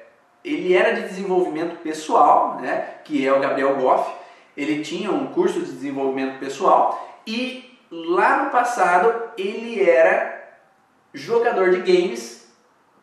ele 0.45 0.75
era 0.75 0.93
de 0.95 1.09
desenvolvimento 1.09 1.81
pessoal, 1.83 2.59
né, 2.61 2.97
que 3.05 3.27
é 3.27 3.33
o 3.33 3.41
Gabriel 3.41 3.77
Goff. 3.77 4.13
Ele 4.57 4.83
tinha 4.83 5.11
um 5.11 5.29
curso 5.29 5.61
de 5.61 5.73
desenvolvimento 5.73 6.39
pessoal 6.39 7.21
e 7.27 7.79
lá 7.91 8.45
no 8.45 8.51
passado 8.51 9.31
ele 9.39 9.83
era 9.83 10.59
jogador 11.15 11.71
de 11.71 11.79
games, 11.79 12.49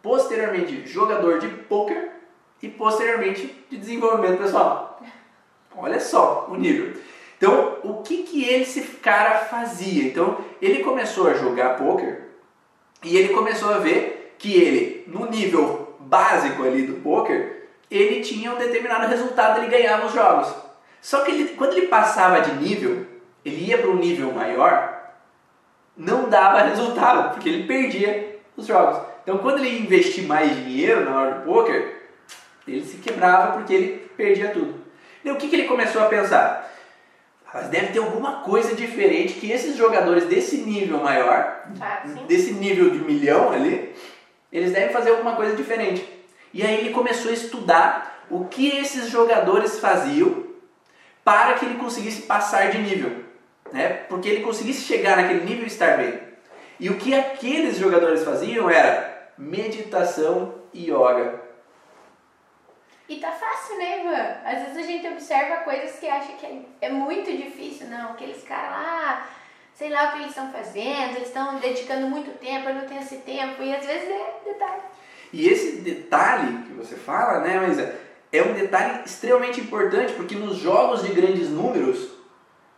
posteriormente 0.02 0.86
jogador 0.88 1.40
de 1.40 1.48
poker 1.48 2.12
e 2.62 2.68
posteriormente 2.68 3.66
de 3.70 3.78
desenvolvimento 3.78 4.40
pessoal. 4.40 5.02
Olha 5.76 6.00
só 6.00 6.48
o 6.50 6.56
nível. 6.56 6.94
Então, 7.38 7.78
o 7.84 8.02
que 8.02 8.24
que 8.24 8.44
esse 8.44 8.82
cara 8.98 9.40
fazia? 9.46 10.04
Então, 10.04 10.38
ele 10.62 10.84
começou 10.84 11.30
a 11.30 11.36
jogar 11.36 11.78
poker 11.78 12.28
e 13.02 13.16
ele 13.16 13.34
começou 13.34 13.74
a 13.74 13.78
ver 13.78 14.36
que 14.38 14.54
ele, 14.54 15.06
no 15.08 15.26
nível 15.30 15.79
básico 16.10 16.64
ali 16.64 16.88
do 16.88 17.02
poker, 17.02 17.68
ele 17.90 18.22
tinha 18.22 18.52
um 18.52 18.58
determinado 18.58 19.08
resultado, 19.08 19.60
ele 19.60 19.72
ganhava 19.72 20.08
os 20.08 20.14
jogos. 20.14 20.54
Só 21.02 21.22
que 21.22 21.32
ele, 21.32 21.50
quando 21.50 21.74
ele 21.74 21.88
passava 21.88 22.42
de 22.42 22.52
nível, 22.56 23.06
ele 23.46 23.68
ia 23.68 23.78
para 23.78 23.90
um 23.90 23.96
nível 23.96 24.32
maior, 24.34 25.14
não 25.96 26.30
dava 26.30 26.64
resultado, 26.64 27.34
porque 27.34 27.48
ele 27.48 27.68
perdia 27.68 28.40
os 28.58 28.66
jogos. 28.66 29.02
Então 29.24 29.38
quando 29.38 29.60
ele 29.60 29.80
investia 29.80 30.28
mais 30.28 30.54
dinheiro 30.56 31.06
na 31.06 31.20
hora 31.20 31.36
do 31.36 31.46
poker, 31.46 32.00
ele 32.68 32.84
se 32.84 32.98
quebrava 32.98 33.54
porque 33.54 33.74
ele 33.74 34.12
perdia 34.18 34.50
tudo. 34.50 34.76
E 35.24 35.32
o 35.32 35.36
que, 35.36 35.48
que 35.48 35.56
ele 35.56 35.68
começou 35.68 36.02
a 36.02 36.08
pensar? 36.08 36.70
Mas 37.54 37.68
deve 37.68 37.88
ter 37.88 38.00
alguma 38.00 38.42
coisa 38.42 38.76
diferente 38.76 39.34
que 39.34 39.52
esses 39.52 39.76
jogadores 39.76 40.26
desse 40.26 40.58
nível 40.58 41.00
maior, 41.00 41.64
ah, 41.82 42.04
desse 42.28 42.52
nível 42.54 42.92
de 42.92 43.00
milhão 43.00 43.52
ali, 43.52 43.96
eles 44.52 44.72
devem 44.72 44.94
fazer 44.94 45.12
alguma 45.12 45.36
coisa 45.36 45.56
diferente. 45.56 46.08
E 46.54 46.64
aí 46.64 46.80
ele 46.80 46.92
começou 46.92 47.32
a 47.32 47.34
estudar 47.34 48.26
o 48.30 48.46
que 48.46 48.78
esses 48.78 49.10
jogadores 49.10 49.80
faziam 49.80 50.48
para 51.24 51.54
que 51.54 51.66
ele 51.66 51.78
conseguisse 51.78 52.24
passar 52.24 52.72
de 52.72 52.80
nível, 52.80 53.24
né? 53.72 53.90
Porque 54.10 54.28
ele 54.28 54.44
conseguisse 54.44 54.82
chegar 54.82 55.18
naquele 55.18 55.44
nível 55.44 55.64
e 55.64 55.68
estar 55.68 55.98
bem. 55.98 56.20
E 56.80 56.90
o 56.90 56.98
que 56.98 57.14
aqueles 57.14 57.78
jogadores 57.78 58.24
faziam 58.24 58.70
era 58.70 59.32
meditação 59.38 60.56
yoga. 60.74 61.50
E 63.08 63.20
tá 63.20 63.32
fácil, 63.32 63.78
né, 63.78 64.02
Ivan? 64.02 64.38
Às 64.46 64.64
vezes 64.64 64.78
a 64.78 64.88
gente 64.88 65.08
observa 65.08 65.58
coisas 65.58 65.98
que 66.00 66.08
acha 66.08 66.32
que 66.34 66.46
é, 66.46 66.62
é 66.82 66.90
muito 66.90 67.36
difícil, 67.36 67.88
não. 67.88 68.12
Aqueles 68.12 68.44
caras 68.44 68.72
lá, 68.72 69.28
sei 69.80 69.90
lá 69.90 70.10
o 70.10 70.12
que 70.12 70.18
eles 70.18 70.32
estão 70.32 70.52
fazendo, 70.52 71.16
eles 71.16 71.30
estão 71.30 71.58
dedicando 71.58 72.08
muito 72.08 72.38
tempo, 72.38 72.68
eu 72.68 72.76
não 72.76 72.82
tenho 72.82 73.00
esse 73.00 73.16
tempo, 73.20 73.64
e 73.64 73.74
às 73.74 73.86
vezes 73.86 74.10
é 74.10 74.42
detalhe. 74.44 74.82
E 75.32 75.48
esse 75.48 75.78
detalhe 75.78 76.64
que 76.64 76.74
você 76.74 76.98
fala, 76.98 77.40
né, 77.40 77.66
mas 77.66 77.80
é 77.80 78.44
um 78.44 78.54
detalhe 78.54 79.06
extremamente 79.06 79.62
importante, 79.62 80.12
porque 80.14 80.36
nos 80.36 80.58
jogos 80.58 81.02
de 81.02 81.14
grandes 81.14 81.50
números, 81.50 82.10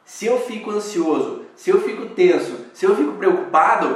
se 0.06 0.28
eu 0.28 0.40
fico 0.42 0.70
ansioso, 0.70 1.46
se 1.56 1.72
eu 1.72 1.82
fico 1.82 2.10
tenso, 2.10 2.68
se 2.72 2.86
eu 2.86 2.96
fico 2.96 3.14
preocupado 3.14 3.88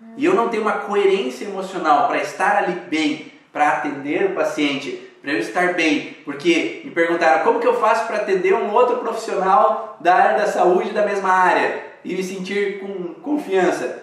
uhum. 0.00 0.14
e 0.16 0.24
eu 0.24 0.34
não 0.34 0.48
tenho 0.48 0.62
uma 0.62 0.78
coerência 0.78 1.44
emocional 1.44 2.08
para 2.08 2.22
estar 2.22 2.56
ali 2.56 2.80
bem, 2.88 3.30
para 3.52 3.72
atender 3.72 4.30
o 4.30 4.34
paciente, 4.34 5.03
para 5.24 5.32
eu 5.32 5.38
estar 5.38 5.72
bem, 5.72 6.18
porque 6.22 6.82
me 6.84 6.90
perguntaram 6.90 7.44
como 7.44 7.58
que 7.58 7.66
eu 7.66 7.80
faço 7.80 8.06
para 8.06 8.16
atender 8.16 8.52
um 8.52 8.70
outro 8.70 8.98
profissional 8.98 9.96
da 9.98 10.14
área 10.14 10.38
da 10.40 10.46
saúde 10.46 10.90
da 10.90 11.06
mesma 11.06 11.30
área 11.30 11.82
e 12.04 12.14
me 12.14 12.22
sentir 12.22 12.78
com 12.78 13.14
confiança. 13.22 14.02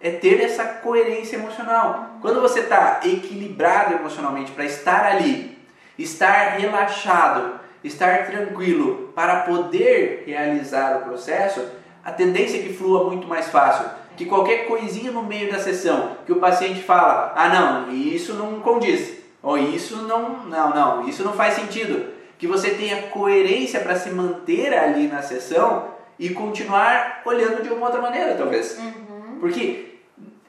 É 0.00 0.12
ter 0.12 0.40
essa 0.40 0.62
coerência 0.64 1.34
emocional. 1.34 2.10
Quando 2.22 2.40
você 2.40 2.60
está 2.60 3.00
equilibrado 3.02 3.94
emocionalmente 3.94 4.52
para 4.52 4.64
estar 4.64 5.06
ali, 5.06 5.58
estar 5.98 6.56
relaxado, 6.56 7.58
estar 7.82 8.26
tranquilo 8.26 9.12
para 9.12 9.40
poder 9.40 10.22
realizar 10.24 10.98
o 10.98 11.04
processo, 11.04 11.66
a 12.04 12.12
tendência 12.12 12.58
é 12.58 12.62
que 12.62 12.72
flua 12.72 13.06
muito 13.06 13.26
mais 13.26 13.48
fácil. 13.48 13.86
Que 14.16 14.24
qualquer 14.24 14.68
coisinha 14.68 15.10
no 15.10 15.24
meio 15.24 15.50
da 15.50 15.58
sessão 15.58 16.16
que 16.24 16.32
o 16.32 16.38
paciente 16.38 16.80
fala, 16.80 17.32
ah 17.34 17.48
não, 17.48 17.92
isso 17.92 18.34
não 18.34 18.60
condiz, 18.60 19.19
ou 19.42 19.56
isso 19.58 19.96
não, 20.02 20.44
não, 20.44 20.70
não, 20.70 21.08
isso 21.08 21.24
não 21.24 21.32
faz 21.32 21.54
sentido. 21.54 22.10
Que 22.38 22.46
você 22.46 22.70
tenha 22.70 23.02
coerência 23.08 23.80
para 23.80 23.96
se 23.96 24.10
manter 24.10 24.72
ali 24.72 25.06
na 25.06 25.22
sessão 25.22 25.88
e 26.18 26.30
continuar 26.30 27.22
olhando 27.24 27.62
de 27.62 27.70
uma 27.70 27.86
outra 27.86 28.00
maneira, 28.00 28.34
talvez. 28.34 28.78
Uhum. 28.78 29.38
Porque 29.40 29.90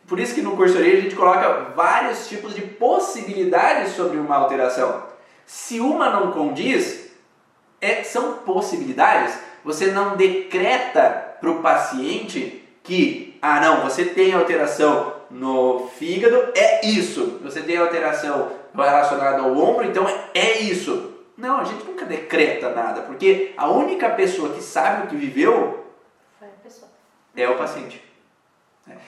por 0.08 0.20
isso 0.20 0.36
que 0.36 0.42
no 0.42 0.58
cursoria 0.58 0.98
a 0.98 1.02
gente 1.02 1.16
coloca 1.16 1.72
vários 1.74 2.28
tipos 2.28 2.54
de 2.54 2.62
possibilidades 2.62 3.94
sobre 3.94 4.18
uma 4.18 4.36
alteração. 4.36 5.04
Se 5.46 5.80
uma 5.80 6.10
não 6.10 6.34
condiz, 6.34 7.12
é, 7.80 8.04
são 8.04 8.40
possibilidades. 8.40 9.34
Você 9.64 9.88
não 9.88 10.18
decreta 10.18 11.38
para 11.40 11.50
o 11.50 11.62
paciente 11.62 12.62
que, 12.84 13.38
ah 13.42 13.62
não, 13.62 13.82
você 13.84 14.04
tem 14.04 14.34
alteração 14.34 15.14
no 15.30 15.90
fígado, 15.98 16.52
é 16.56 16.86
isso. 16.86 17.40
Você 17.44 17.62
tem 17.62 17.78
alteração 17.78 18.52
relacionada 18.74 19.42
ao 19.42 19.58
ombro, 19.58 19.86
então 19.86 20.08
é, 20.08 20.30
é 20.34 20.60
isso. 20.60 21.12
Não, 21.38 21.60
a 21.60 21.64
gente 21.64 21.84
nunca 21.86 22.06
decreta 22.06 22.70
nada, 22.70 23.02
porque 23.02 23.54
a 23.58 23.70
única 23.70 24.10
pessoa 24.10 24.54
que 24.54 24.62
sabe 24.62 25.06
o 25.06 25.08
que 25.08 25.16
viveu 25.16 25.86
é 27.36 27.50
o 27.50 27.58
paciente. 27.58 28.04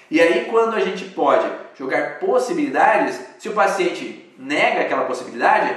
E 0.10 0.22
aí, 0.22 0.46
quando 0.46 0.76
a 0.76 0.80
gente 0.80 1.06
pode 1.06 1.46
jogar 1.78 2.20
possibilidades, 2.20 3.20
se 3.40 3.50
o 3.50 3.54
paciente 3.54 4.34
nega 4.38 4.82
aquela 4.82 5.06
possibilidade, 5.06 5.76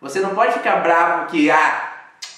você 0.00 0.20
não 0.20 0.34
pode 0.34 0.52
ficar 0.52 0.76
bravo 0.76 1.26
que 1.26 1.50
ah, 1.50 1.92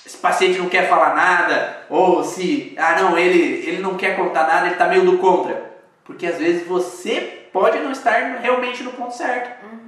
esse 0.04 0.16
paciente 0.16 0.58
não 0.58 0.68
quer 0.68 0.88
falar 0.88 1.14
nada, 1.14 1.84
ou 1.88 2.22
se, 2.22 2.74
ah 2.78 3.00
não, 3.00 3.18
ele, 3.18 3.66
ele 3.66 3.80
não 3.80 3.96
quer 3.96 4.16
contar 4.16 4.46
nada, 4.46 4.66
ele 4.66 4.74
está 4.74 4.86
meio 4.86 5.04
do 5.04 5.18
contra. 5.18 5.74
Porque 6.04 6.26
às 6.26 6.38
vezes 6.38 6.66
você 6.66 7.48
pode 7.52 7.78
não 7.78 7.90
estar 7.90 8.38
realmente 8.40 8.82
no 8.82 8.92
ponto 8.92 9.14
certo. 9.14 9.64
Uhum. 9.64 9.85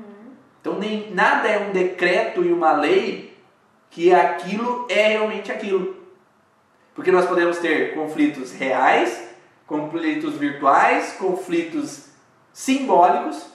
Então 0.61 0.78
nem 0.78 1.11
nada 1.12 1.48
é 1.48 1.59
um 1.59 1.72
decreto 1.72 2.44
e 2.44 2.52
uma 2.52 2.72
lei 2.72 3.36
que 3.90 4.12
aquilo 4.12 4.86
é 4.90 5.09
realmente 5.09 5.50
aquilo. 5.50 5.96
Porque 6.94 7.12
nós 7.12 7.26
podemos 7.26 7.59
ter 7.59 7.94
conflitos 7.94 8.52
reais, 8.52 9.28
conflitos 9.66 10.34
virtuais, 10.34 11.12
conflitos 11.12 12.09
simbólicos, 12.52 13.46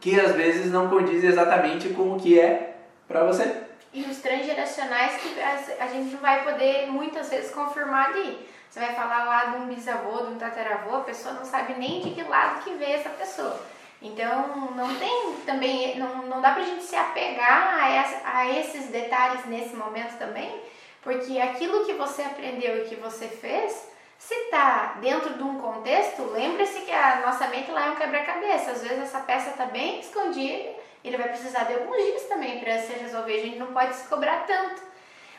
que 0.00 0.18
às 0.18 0.32
vezes 0.32 0.72
não 0.72 0.88
condizem 0.88 1.28
exatamente 1.28 1.90
com 1.90 2.14
o 2.14 2.18
que 2.18 2.40
é 2.40 2.76
para 3.06 3.24
você. 3.24 3.64
E 3.92 4.02
os 4.04 4.18
transgeracionais 4.18 5.20
que 5.20 5.38
a 5.78 5.86
gente 5.88 6.14
não 6.14 6.20
vai 6.20 6.42
poder 6.42 6.86
muitas 6.86 7.28
vezes 7.28 7.50
confirmar 7.50 8.10
ali. 8.10 8.48
Você 8.70 8.80
vai 8.80 8.94
falar 8.94 9.24
lá 9.24 9.44
de 9.44 9.56
um 9.58 9.66
bisavô, 9.66 10.24
de 10.24 10.32
um 10.32 10.38
tataravô, 10.38 10.96
a 10.96 11.00
pessoa 11.00 11.34
não 11.34 11.44
sabe 11.44 11.74
nem 11.74 12.00
de 12.00 12.12
que 12.12 12.22
lado 12.22 12.64
que 12.64 12.72
vê 12.74 12.92
essa 12.92 13.10
pessoa. 13.10 13.60
Então 14.02 14.72
não 14.74 14.94
tem 14.96 15.34
também, 15.46 15.98
não, 15.98 16.22
não 16.22 16.40
dá 16.40 16.52
pra 16.52 16.62
gente 16.62 16.82
se 16.82 16.96
apegar 16.96 17.80
a, 17.80 17.88
essa, 17.90 18.20
a 18.24 18.50
esses 18.50 18.86
detalhes 18.88 19.46
nesse 19.46 19.74
momento 19.76 20.18
também, 20.18 20.60
porque 21.02 21.38
aquilo 21.40 21.86
que 21.86 21.92
você 21.94 22.22
aprendeu 22.22 22.78
e 22.78 22.88
que 22.88 22.96
você 22.96 23.28
fez, 23.28 23.88
se 24.18 24.34
tá 24.50 24.98
dentro 25.00 25.34
de 25.34 25.42
um 25.42 25.58
contexto, 25.58 26.22
lembre-se 26.24 26.80
que 26.80 26.92
a 26.92 27.22
nossa 27.24 27.46
mente 27.48 27.70
lá 27.70 27.86
é 27.86 27.90
um 27.90 27.96
quebra-cabeça. 27.96 28.72
Às 28.72 28.82
vezes 28.82 28.98
essa 28.98 29.20
peça 29.20 29.50
está 29.50 29.66
bem 29.66 30.00
escondida 30.00 30.82
ele 31.04 31.16
vai 31.16 31.28
precisar 31.28 31.64
de 31.64 31.74
alguns 31.74 31.96
dias 31.96 32.22
também 32.24 32.60
para 32.60 32.78
se 32.78 32.92
resolver. 32.92 33.34
A 33.34 33.42
gente 33.42 33.58
não 33.58 33.72
pode 33.72 33.94
se 33.94 34.08
cobrar 34.08 34.46
tanto, 34.46 34.82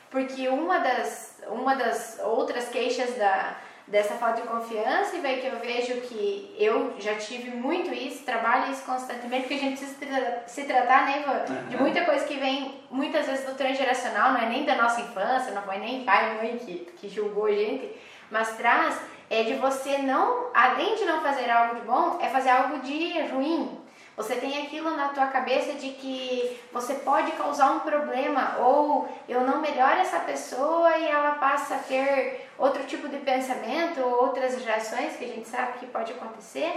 porque 0.09 0.47
uma 0.49 0.79
das, 0.79 1.37
uma 1.47 1.75
das 1.75 2.19
outras 2.19 2.67
queixas 2.69 3.15
da, 3.15 3.55
dessa 3.87 4.15
falta 4.15 4.41
de 4.41 4.47
confiança, 4.47 5.15
e 5.15 5.21
vai 5.21 5.37
que 5.37 5.47
eu 5.47 5.59
vejo 5.59 6.01
que 6.01 6.55
eu 6.57 6.95
já 6.99 7.15
tive 7.15 7.51
muito 7.51 7.93
isso, 7.93 8.23
trabalho 8.23 8.71
isso 8.71 8.83
constantemente, 8.83 9.41
porque 9.41 9.55
a 9.55 9.57
gente 9.57 9.77
precisa 9.77 10.43
se 10.47 10.63
tratar, 10.63 11.05
né, 11.05 11.21
Ivan, 11.21 11.53
uhum. 11.53 11.69
de 11.69 11.77
muita 11.77 12.05
coisa 12.05 12.25
que 12.25 12.37
vem 12.37 12.81
muitas 12.89 13.25
vezes 13.25 13.45
do 13.45 13.55
transgeracional, 13.55 14.31
não 14.31 14.41
é 14.41 14.45
nem 14.45 14.63
da 14.63 14.75
nossa 14.75 15.01
infância, 15.01 15.51
não 15.51 15.61
foi 15.63 15.77
nem 15.79 16.05
pai 16.05 16.31
e 16.31 16.43
mãe 16.43 16.57
que, 16.57 16.87
que 16.97 17.09
julgou 17.09 17.45
a 17.45 17.51
gente, 17.51 17.91
mas 18.31 18.55
traz 18.55 18.99
é 19.29 19.43
de 19.43 19.55
você 19.55 19.97
não, 19.97 20.47
além 20.53 20.95
de 20.95 21.05
não 21.05 21.21
fazer 21.21 21.49
algo 21.49 21.75
de 21.75 21.81
bom, 21.81 22.19
é 22.21 22.29
fazer 22.29 22.49
algo 22.49 22.79
de 22.79 23.21
ruim, 23.23 23.82
você 24.15 24.35
tem 24.35 24.63
aquilo 24.63 24.91
na 24.95 25.09
tua 25.09 25.27
cabeça 25.27 25.73
de 25.73 25.89
que 25.89 26.59
você 26.71 26.95
pode 26.95 27.31
causar 27.31 27.71
um 27.71 27.79
problema 27.79 28.57
ou 28.59 29.09
eu 29.27 29.41
não 29.41 29.59
melhoro 29.59 29.99
essa 29.99 30.19
pessoa 30.19 30.97
e 30.97 31.07
ela 31.07 31.31
passa 31.35 31.75
a 31.75 31.79
ter 31.79 32.47
outro 32.57 32.83
tipo 32.83 33.07
de 33.09 33.17
pensamento 33.17 33.99
ou 34.01 34.25
outras 34.25 34.63
reações 34.63 35.15
que 35.15 35.25
a 35.25 35.27
gente 35.27 35.47
sabe 35.47 35.79
que 35.79 35.87
pode 35.87 36.11
acontecer 36.11 36.71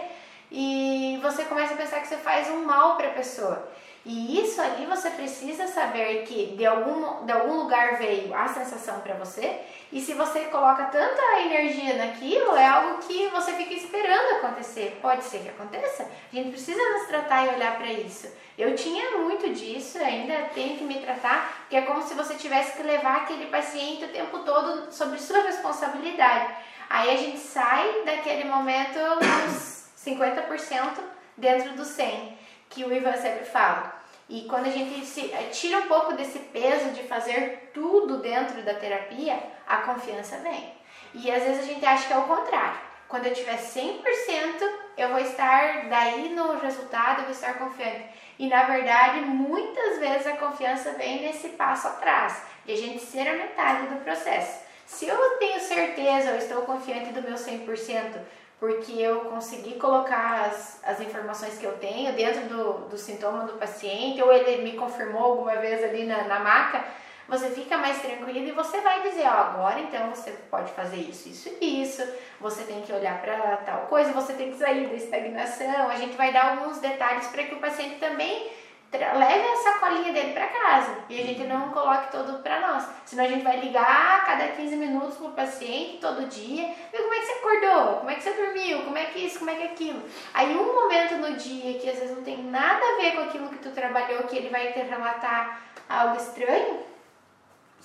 e 0.51 1.19
você 1.23 1.45
começa 1.45 1.75
a 1.75 1.77
pensar 1.77 2.01
que 2.01 2.09
você 2.09 2.17
faz 2.17 2.49
um 2.49 2.65
mal 2.65 2.97
para 2.97 3.09
a 3.09 3.13
pessoa. 3.13 3.69
E 4.09 4.41
isso 4.41 4.63
ali 4.63 4.87
você 4.87 5.11
precisa 5.11 5.67
saber 5.67 6.23
que 6.27 6.55
de 6.57 6.65
algum, 6.65 7.27
de 7.27 7.33
algum 7.33 7.57
lugar 7.57 7.99
veio 7.99 8.33
a 8.33 8.47
sensação 8.47 9.01
para 9.01 9.15
você. 9.15 9.63
E 9.91 10.01
se 10.01 10.15
você 10.15 10.45
coloca 10.45 10.85
tanta 10.85 11.41
energia 11.41 11.97
naquilo, 11.97 12.55
é 12.55 12.65
algo 12.65 12.99
que 12.99 13.27
você 13.31 13.53
fica 13.55 13.75
esperando 13.75 14.37
acontecer. 14.37 14.97
Pode 15.03 15.25
ser 15.25 15.41
que 15.41 15.49
aconteça. 15.49 16.05
A 16.05 16.37
gente 16.37 16.51
precisa 16.51 16.81
nos 16.91 17.09
tratar 17.09 17.47
e 17.47 17.57
olhar 17.57 17.77
para 17.79 17.91
isso. 17.91 18.33
Eu 18.57 18.77
tinha 18.77 19.19
muito 19.19 19.53
disso, 19.53 19.99
ainda 19.99 20.51
tenho 20.55 20.79
que 20.79 20.85
me 20.85 21.01
tratar, 21.01 21.63
porque 21.63 21.75
é 21.75 21.83
como 21.83 22.01
se 22.01 22.15
você 22.15 22.37
tivesse 22.37 22.77
que 22.77 22.85
levar 22.85 23.23
aquele 23.23 23.47
paciente 23.47 24.05
o 24.05 24.13
tempo 24.13 24.39
todo 24.45 24.93
sobre 24.93 25.19
sua 25.19 25.43
responsabilidade. 25.43 26.55
Aí 26.89 27.11
a 27.13 27.17
gente 27.17 27.39
sai 27.39 28.05
daquele 28.05 28.45
momento 28.45 29.01
uns 29.49 29.91
50% 29.99 30.93
dentro 31.37 31.73
do 31.73 31.85
100, 31.85 32.39
que 32.71 32.85
o 32.85 32.95
Ivan 32.95 33.17
sempre 33.17 33.45
fala. 33.45 33.96
E 34.29 34.43
quando 34.43 34.67
a 34.67 34.71
gente 34.71 35.05
se, 35.07 35.33
eh, 35.33 35.51
tira 35.53 35.79
um 35.79 35.89
pouco 35.89 36.15
desse 36.15 36.39
peso 36.39 36.91
de 36.91 37.05
fazer 37.05 37.71
tudo 37.73 38.19
dentro 38.19 38.61
da 38.63 38.75
terapia, 38.75 39.41
a 39.67 39.79
confiança 39.79 40.39
vem. 40.39 40.75
E 41.15 41.31
às 41.31 41.43
vezes 41.43 41.61
a 41.61 41.67
gente 41.67 41.85
acha 41.87 42.09
que 42.09 42.13
é 42.13 42.19
o 42.19 42.25
contrário. 42.25 42.79
Quando 43.09 43.27
eu 43.27 43.35
tiver 43.35 43.57
100%, 43.57 44.69
eu 44.97 45.11
vou 45.11 45.21
estar 45.21 45.89
daí 45.89 46.31
no 46.31 46.59
resultado, 46.59 47.21
eu 47.21 47.25
vou 47.25 47.33
estar 47.33 47.55
confiante. 47.55 48.05
E 48.37 48.49
na 48.49 48.65
verdade, 48.65 49.21
muitas 49.21 49.99
vezes 49.99 50.27
a 50.27 50.37
confiança 50.37 50.93
vem 50.93 51.23
nesse 51.23 51.51
passo 51.51 51.87
atrás, 51.87 52.43
de 52.65 52.73
a 52.73 52.77
gente 52.77 53.01
ser 53.01 53.29
a 53.29 53.35
metade 53.35 53.87
do 53.87 54.03
processo. 54.03 54.67
Se 54.85 55.07
eu 55.07 55.17
tenho 55.39 55.61
certeza, 55.61 56.31
eu 56.31 56.39
estou 56.39 56.63
confiante 56.63 57.13
do 57.13 57.23
meu 57.23 57.35
100%, 57.35 58.19
porque 58.59 58.93
eu 58.93 59.21
consegui 59.27 59.75
colocar 59.75 60.47
as, 60.47 60.81
as 60.83 61.01
informações 61.01 61.59
que 61.59 61.65
eu 61.65 61.77
tenho 61.79 62.15
dentro 62.15 62.43
do, 62.49 62.73
do 62.89 62.97
sintoma 62.97 63.45
do 63.45 63.55
paciente, 63.55 64.23
ou 64.23 64.33
ele 64.33 64.63
me 64.63 64.73
confirmou 64.73 65.23
alguma 65.23 65.57
vez 65.57 65.85
ali 65.85 66.05
na, 66.05 66.25
na 66.25 66.41
maca, 66.41 66.85
você 67.29 67.51
fica 67.51 67.77
mais 67.77 68.01
tranquilo 68.01 68.47
e 68.47 68.53
você 68.53 68.81
vai 68.81 69.03
dizer, 69.03 69.27
ó, 69.27 69.31
agora 69.31 69.81
então 69.81 70.11
você 70.11 70.31
pode 70.51 70.71
fazer 70.73 70.97
isso, 70.97 71.29
isso 71.29 71.51
e 71.61 71.83
isso, 71.83 72.03
você 72.41 72.63
tem 72.63 72.83
que 72.83 72.93
olhar 72.93 73.21
para 73.21 73.57
tal 73.59 73.81
coisa, 73.87 74.13
você 74.13 74.33
tem 74.35 74.53
que 74.53 74.59
sair 74.59 74.87
da 74.87 74.95
estagnação, 74.95 75.91
a 75.91 75.97
gente 75.97 76.17
vai 76.17 76.33
dar 76.33 76.53
alguns 76.53 76.79
detalhes 76.79 77.27
para 77.27 77.43
que 77.43 77.55
o 77.55 77.61
paciente 77.61 77.99
também 77.99 78.49
leve 78.93 79.49
a 79.49 79.57
sacolinha 79.57 80.13
dele 80.13 80.33
para 80.33 80.47
casa 80.47 80.99
e 81.09 81.21
a 81.21 81.25
gente 81.25 81.45
não 81.45 81.71
coloque 81.71 82.11
todo 82.11 82.43
para 82.43 82.61
nós. 82.61 82.89
Senão 83.05 83.25
a 83.25 83.29
gente 83.29 83.43
vai 83.43 83.61
ligar 83.61 84.19
a 84.19 84.21
cada 84.21 84.49
15 84.49 84.77
minutos 84.77 85.17
pro 85.17 85.31
paciente 85.31 85.99
todo 86.01 86.29
dia, 86.29 86.75
ver 86.93 86.99
como 86.99 87.15
é 87.15 87.21
que 87.21 87.27
você 87.27 87.33
acordou, 87.33 87.97
como 87.97 88.11
é 88.11 88.15
que 88.15 88.23
você 88.23 88.33
dormiu, 88.33 88.83
como 88.83 88.99
é 88.99 89.05
que 89.07 89.19
isso, 89.19 89.39
como 89.39 89.51
é 89.51 89.55
que 89.55 89.65
aquilo. 89.65 90.03
Aí 90.33 90.57
um 90.57 90.75
momento 90.75 91.17
no 91.17 91.37
dia 91.37 91.79
que 91.79 91.91
às 91.91 91.99
vezes 91.99 92.17
não 92.17 92.23
tem 92.23 92.43
nada 92.45 92.81
a 92.85 93.01
ver 93.01 93.13
com 93.15 93.23
aquilo 93.23 93.49
que 93.49 93.59
tu 93.59 93.71
trabalhou, 93.71 94.23
que 94.25 94.37
ele 94.37 94.49
vai 94.49 94.73
te 94.73 94.81
relatar 94.81 95.61
algo 95.89 96.17
estranho, 96.17 96.85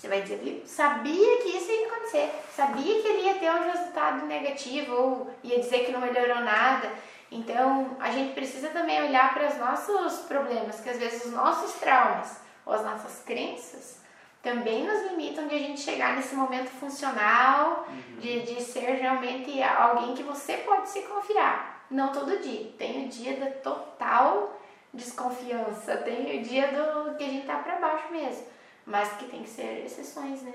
você 0.02 0.08
vai 0.08 0.22
dizer, 0.24 0.38
viu? 0.38 0.62
Sabia 0.66 1.38
que 1.44 1.50
isso 1.50 1.72
ia 1.72 1.88
acontecer, 1.88 2.32
sabia 2.56 3.02
que 3.02 3.08
ele 3.08 3.22
ia 3.22 3.36
ter 3.36 3.52
um 3.52 3.72
resultado 3.72 4.26
negativo 4.26 4.96
ou 4.96 5.32
ia 5.44 5.60
dizer 5.60 5.86
que 5.86 5.92
não 5.92 6.02
melhorou 6.02 6.42
nada. 6.42 6.90
Então, 7.32 7.96
a 8.00 8.12
gente 8.12 8.34
precisa 8.34 8.70
também 8.70 9.02
olhar 9.02 9.34
para 9.34 9.48
os 9.48 9.58
nossos 9.58 10.26
problemas, 10.26 10.82
que 10.82 10.90
às 10.90 10.98
vezes 10.98 11.26
os 11.26 11.32
nossos 11.32 11.80
traumas 11.80 12.42
ou 12.66 12.74
as 12.74 12.84
nossas 12.84 13.24
crenças 13.24 14.02
também 14.44 14.86
nos 14.86 15.12
limitam 15.12 15.48
de 15.48 15.56
a 15.56 15.60
gente 15.60 15.80
chegar 15.80 16.16
nesse 16.16 16.36
momento 16.36 16.70
funcional, 16.70 17.86
uhum. 17.88 18.20
de, 18.20 18.42
de 18.42 18.62
ser 18.62 18.96
realmente 18.96 19.62
alguém 19.62 20.14
que 20.14 20.24
você 20.24 20.58
pode 20.58 20.90
se 20.90 21.04
confiar. 21.04 21.86
Não 21.90 22.12
todo 22.12 22.40
dia. 22.40 22.72
Tem 22.78 23.06
o 23.06 23.08
dia 23.08 23.38
da 23.38 23.52
total 23.52 24.60
desconfiança, 24.94 25.98
tem 25.98 26.40
o 26.40 26.44
dia 26.44 26.68
do 26.68 27.16
que 27.16 27.24
a 27.24 27.28
gente 27.28 27.46
tá 27.46 27.60
para 27.60 27.80
baixo 27.80 28.12
mesmo, 28.12 28.46
mas 28.86 29.14
que 29.14 29.26
tem 29.26 29.44
que 29.44 29.50
ser 29.50 29.86
exceções, 29.86 30.42
né? 30.42 30.54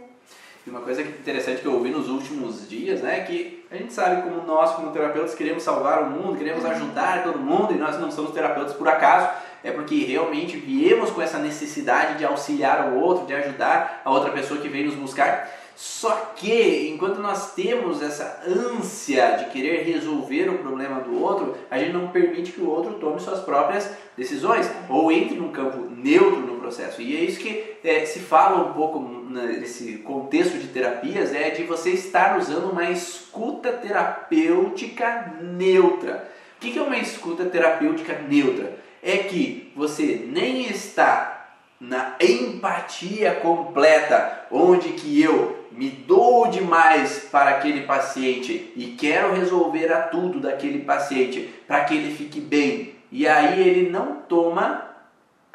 E 0.66 0.70
uma 0.70 0.80
coisa 0.80 1.00
interessante 1.00 1.60
que 1.60 1.66
eu 1.66 1.74
ouvi 1.74 1.90
nos 1.90 2.08
últimos 2.08 2.68
dias, 2.68 3.00
né, 3.00 3.20
é 3.20 3.22
que 3.22 3.64
a 3.70 3.76
gente 3.76 3.92
sabe 3.92 4.22
como 4.22 4.44
nós, 4.44 4.72
como 4.72 4.90
terapeutas, 4.90 5.32
queremos 5.32 5.62
salvar 5.62 6.02
o 6.02 6.10
mundo, 6.10 6.36
queremos 6.36 6.64
ajudar 6.64 7.22
todo 7.22 7.38
mundo, 7.38 7.72
e 7.72 7.76
nós 7.76 8.00
não 8.00 8.10
somos 8.10 8.32
terapeutas 8.32 8.72
por 8.72 8.88
acaso, 8.88 9.28
é 9.62 9.70
porque 9.70 10.04
realmente 10.04 10.56
viemos 10.56 11.10
com 11.10 11.22
essa 11.22 11.38
necessidade 11.38 12.18
de 12.18 12.24
auxiliar 12.24 12.90
o 12.90 13.00
outro, 13.00 13.26
de 13.26 13.34
ajudar 13.34 14.02
a 14.04 14.10
outra 14.10 14.32
pessoa 14.32 14.60
que 14.60 14.68
veio 14.68 14.86
nos 14.86 14.96
buscar. 14.96 15.48
Só 15.76 16.32
que, 16.34 16.90
enquanto 16.92 17.20
nós 17.20 17.54
temos 17.54 18.02
essa 18.02 18.42
ânsia 18.44 19.36
de 19.36 19.50
querer 19.50 19.84
resolver 19.84 20.48
o 20.48 20.58
problema 20.58 21.00
do 21.00 21.22
outro, 21.22 21.54
a 21.70 21.78
gente 21.78 21.92
não 21.92 22.08
permite 22.08 22.50
que 22.50 22.60
o 22.60 22.70
outro 22.70 22.94
tome 22.94 23.20
suas 23.20 23.40
próprias 23.40 23.88
decisões 24.16 24.68
ou 24.88 25.12
entre 25.12 25.36
num 25.36 25.52
campo 25.52 25.86
neutro 25.94 26.55
processo. 26.66 27.00
E 27.00 27.16
é 27.16 27.20
isso 27.20 27.38
que 27.38 27.76
é, 27.84 28.04
se 28.04 28.18
fala 28.18 28.68
um 28.68 28.72
pouco 28.72 28.98
nesse 29.30 29.98
contexto 29.98 30.58
de 30.58 30.68
terapias, 30.68 31.32
é 31.32 31.50
de 31.50 31.62
você 31.62 31.90
estar 31.90 32.36
usando 32.38 32.70
uma 32.72 32.90
escuta 32.90 33.72
terapêutica 33.72 35.34
neutra. 35.40 36.28
O 36.56 36.60
que 36.60 36.76
é 36.76 36.82
uma 36.82 36.98
escuta 36.98 37.44
terapêutica 37.44 38.18
neutra? 38.28 38.78
É 39.00 39.18
que 39.18 39.72
você 39.76 40.26
nem 40.26 40.66
está 40.66 41.32
na 41.80 42.16
empatia 42.20 43.34
completa, 43.36 44.46
onde 44.50 44.88
que 44.90 45.22
eu 45.22 45.66
me 45.70 45.90
dou 45.90 46.48
demais 46.48 47.28
para 47.30 47.50
aquele 47.50 47.82
paciente 47.82 48.72
e 48.74 48.96
quero 48.98 49.34
resolver 49.34 49.92
a 49.92 50.00
tudo 50.00 50.40
daquele 50.40 50.80
paciente 50.80 51.48
para 51.66 51.84
que 51.84 51.94
ele 51.94 52.14
fique 52.14 52.40
bem. 52.40 52.94
E 53.12 53.28
aí 53.28 53.60
ele 53.60 53.90
não 53.90 54.16
toma 54.16 54.85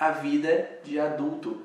a 0.01 0.09
vida 0.09 0.67
de 0.83 0.99
adulto. 0.99 1.61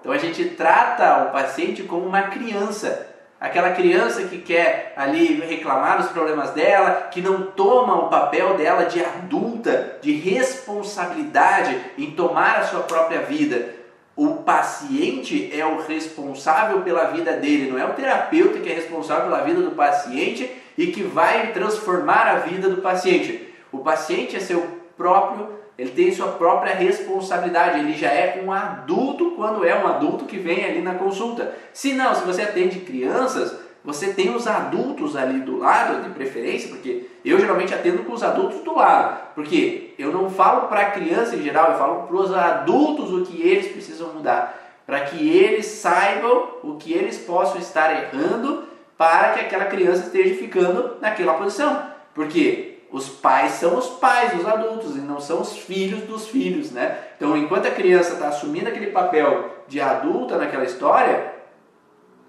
Então 0.00 0.10
a 0.10 0.18
gente 0.18 0.44
trata 0.46 1.28
o 1.28 1.32
paciente 1.32 1.82
como 1.82 2.06
uma 2.06 2.22
criança. 2.22 3.10
Aquela 3.38 3.72
criança 3.72 4.22
que 4.24 4.38
quer 4.38 4.94
ali 4.96 5.40
reclamar 5.40 5.98
dos 5.98 6.10
problemas 6.10 6.52
dela, 6.52 7.08
que 7.10 7.20
não 7.20 7.42
toma 7.42 7.94
o 7.94 8.08
papel 8.08 8.56
dela 8.56 8.86
de 8.86 9.04
adulta, 9.04 9.98
de 10.00 10.12
responsabilidade 10.12 11.78
em 11.98 12.12
tomar 12.12 12.56
a 12.56 12.64
sua 12.64 12.80
própria 12.80 13.20
vida 13.20 13.84
o 14.16 14.36
paciente 14.36 15.50
é 15.52 15.66
o 15.66 15.82
responsável 15.82 16.82
pela 16.82 17.06
vida 17.06 17.32
dele, 17.32 17.70
não 17.70 17.78
é 17.78 17.84
o 17.84 17.94
terapeuta 17.94 18.60
que 18.60 18.70
é 18.70 18.74
responsável 18.74 19.24
pela 19.24 19.42
vida 19.42 19.60
do 19.60 19.72
paciente 19.72 20.50
e 20.78 20.88
que 20.88 21.02
vai 21.02 21.52
transformar 21.52 22.28
a 22.28 22.38
vida 22.38 22.68
do 22.68 22.80
paciente. 22.80 23.52
O 23.72 23.78
paciente 23.78 24.36
é 24.36 24.40
seu 24.40 24.64
próprio, 24.96 25.48
ele 25.78 25.90
tem 25.90 26.12
sua 26.12 26.28
própria 26.32 26.74
responsabilidade, 26.74 27.80
ele 27.80 27.94
já 27.94 28.08
é 28.08 28.42
um 28.44 28.52
adulto 28.52 29.32
quando 29.32 29.66
é 29.66 29.74
um 29.74 29.86
adulto 29.88 30.24
que 30.24 30.36
vem 30.36 30.64
ali 30.64 30.80
na 30.80 30.94
consulta. 30.94 31.52
Se 31.72 31.92
não, 31.92 32.14
se 32.14 32.24
você 32.24 32.42
atende 32.42 32.80
crianças, 32.80 33.56
você 33.84 34.14
tem 34.14 34.34
os 34.34 34.46
adultos 34.46 35.14
ali 35.14 35.40
do 35.40 35.58
lado, 35.58 36.02
de 36.02 36.10
preferência, 36.10 36.68
porque 36.68 37.06
eu 37.24 37.38
geralmente 37.38 37.74
atendo 37.74 38.04
com 38.04 38.14
os 38.14 38.22
adultos 38.22 38.60
do 38.60 38.74
lado, 38.74 39.34
porque 39.34 39.92
eu 39.98 40.10
não 40.10 40.30
falo 40.30 40.68
para 40.68 40.80
a 40.80 40.90
criança 40.90 41.36
em 41.36 41.42
geral, 41.42 41.72
eu 41.72 41.78
falo 41.78 42.06
para 42.06 42.16
os 42.16 42.32
adultos 42.32 43.12
o 43.12 43.24
que 43.26 43.42
eles 43.42 43.70
precisam 43.70 44.14
mudar, 44.14 44.58
para 44.86 45.00
que 45.00 45.28
eles 45.28 45.66
saibam 45.66 46.48
o 46.62 46.76
que 46.76 46.94
eles 46.94 47.18
possam 47.18 47.58
estar 47.58 47.92
errando 47.92 48.64
para 48.96 49.32
que 49.32 49.40
aquela 49.40 49.66
criança 49.66 50.06
esteja 50.06 50.34
ficando 50.36 50.96
naquela 51.00 51.34
posição, 51.34 51.82
porque 52.14 52.63
os 52.94 53.08
pais 53.08 53.54
são 53.54 53.76
os 53.76 53.88
pais, 53.88 54.38
os 54.38 54.46
adultos, 54.46 54.94
e 54.94 55.00
não 55.00 55.20
são 55.20 55.40
os 55.40 55.58
filhos 55.58 56.04
dos 56.04 56.28
filhos, 56.28 56.70
né? 56.70 56.96
Então, 57.16 57.36
enquanto 57.36 57.66
a 57.66 57.72
criança 57.72 58.12
está 58.12 58.28
assumindo 58.28 58.68
aquele 58.68 58.92
papel 58.92 59.50
de 59.66 59.80
adulta 59.80 60.38
naquela 60.38 60.62
história, 60.62 61.34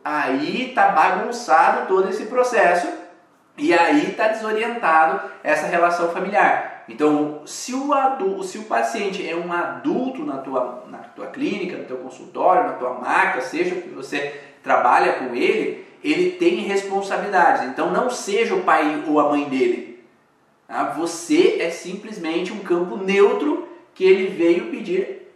aí 0.03 0.69
está 0.69 0.87
bagunçado 0.87 1.87
todo 1.87 2.09
esse 2.09 2.25
processo 2.25 2.87
e 3.55 3.75
aí 3.75 4.09
está 4.09 4.29
desorientado 4.29 5.29
essa 5.43 5.67
relação 5.67 6.09
familiar. 6.09 6.83
Então, 6.89 7.43
se 7.45 7.71
o, 7.75 7.93
adulto, 7.93 8.43
se 8.43 8.57
o 8.57 8.63
paciente 8.63 9.27
é 9.27 9.35
um 9.35 9.53
adulto 9.53 10.25
na 10.25 10.37
tua, 10.37 10.85
na 10.89 10.97
tua 10.97 11.27
clínica, 11.27 11.77
no 11.77 11.85
teu 11.85 11.97
consultório, 11.97 12.71
na 12.71 12.73
tua 12.73 12.95
marca, 12.95 13.39
seja 13.39 13.75
que 13.75 13.89
você 13.89 14.41
trabalha 14.63 15.13
com 15.13 15.35
ele, 15.35 15.85
ele 16.03 16.31
tem 16.31 16.61
responsabilidades. 16.61 17.69
Então, 17.69 17.91
não 17.91 18.09
seja 18.09 18.55
o 18.55 18.63
pai 18.63 19.03
ou 19.07 19.19
a 19.19 19.29
mãe 19.29 19.43
dele. 19.43 19.94
Tá? 20.67 20.91
Você 20.97 21.57
é 21.59 21.69
simplesmente 21.69 22.51
um 22.51 22.59
campo 22.59 22.97
neutro 22.97 23.67
que 23.93 24.03
ele 24.03 24.27
veio 24.27 24.69
pedir 24.69 25.33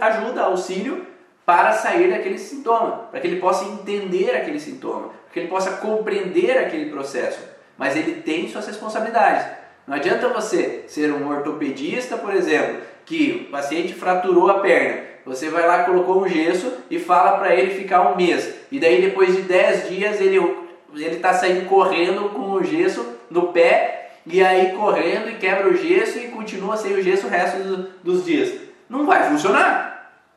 ajuda, 0.00 0.42
auxílio 0.42 1.06
para 1.44 1.72
sair 1.72 2.10
daquele 2.10 2.38
sintoma, 2.38 3.08
para 3.10 3.20
que 3.20 3.26
ele 3.26 3.40
possa 3.40 3.64
entender 3.64 4.30
aquele 4.30 4.60
sintoma, 4.60 5.08
para 5.08 5.32
que 5.32 5.40
ele 5.40 5.48
possa 5.48 5.72
compreender 5.72 6.56
aquele 6.58 6.90
processo. 6.90 7.40
Mas 7.76 7.96
ele 7.96 8.22
tem 8.22 8.48
suas 8.48 8.66
responsabilidades. 8.66 9.46
Não 9.86 9.96
adianta 9.96 10.28
você 10.28 10.84
ser 10.86 11.12
um 11.12 11.28
ortopedista, 11.28 12.16
por 12.16 12.32
exemplo, 12.34 12.82
que 13.04 13.46
o 13.48 13.50
paciente 13.50 13.92
fraturou 13.94 14.48
a 14.50 14.60
perna. 14.60 15.02
Você 15.24 15.48
vai 15.48 15.66
lá, 15.66 15.84
colocou 15.84 16.22
um 16.22 16.28
gesso 16.28 16.72
e 16.90 16.98
fala 16.98 17.38
para 17.38 17.54
ele 17.54 17.74
ficar 17.74 18.12
um 18.12 18.16
mês. 18.16 18.54
E 18.70 18.78
daí 18.78 19.00
depois 19.00 19.34
de 19.34 19.42
10 19.42 19.88
dias 19.88 20.20
ele 20.20 20.62
ele 20.94 21.16
está 21.16 21.32
saindo 21.32 21.66
correndo 21.66 22.28
com 22.30 22.50
o 22.50 22.62
gesso 22.62 23.16
no 23.30 23.48
pé 23.48 24.01
e 24.26 24.42
aí 24.42 24.72
correndo 24.72 25.30
e 25.30 25.34
quebra 25.34 25.68
o 25.68 25.76
gesso 25.76 26.18
e 26.18 26.28
continua 26.28 26.76
sem 26.76 26.92
o 26.94 27.02
gesso 27.02 27.26
o 27.26 27.30
resto 27.30 27.62
do, 27.62 27.76
dos 28.02 28.24
dias. 28.24 28.52
Não 28.88 29.06
vai 29.06 29.28
funcionar 29.28 29.92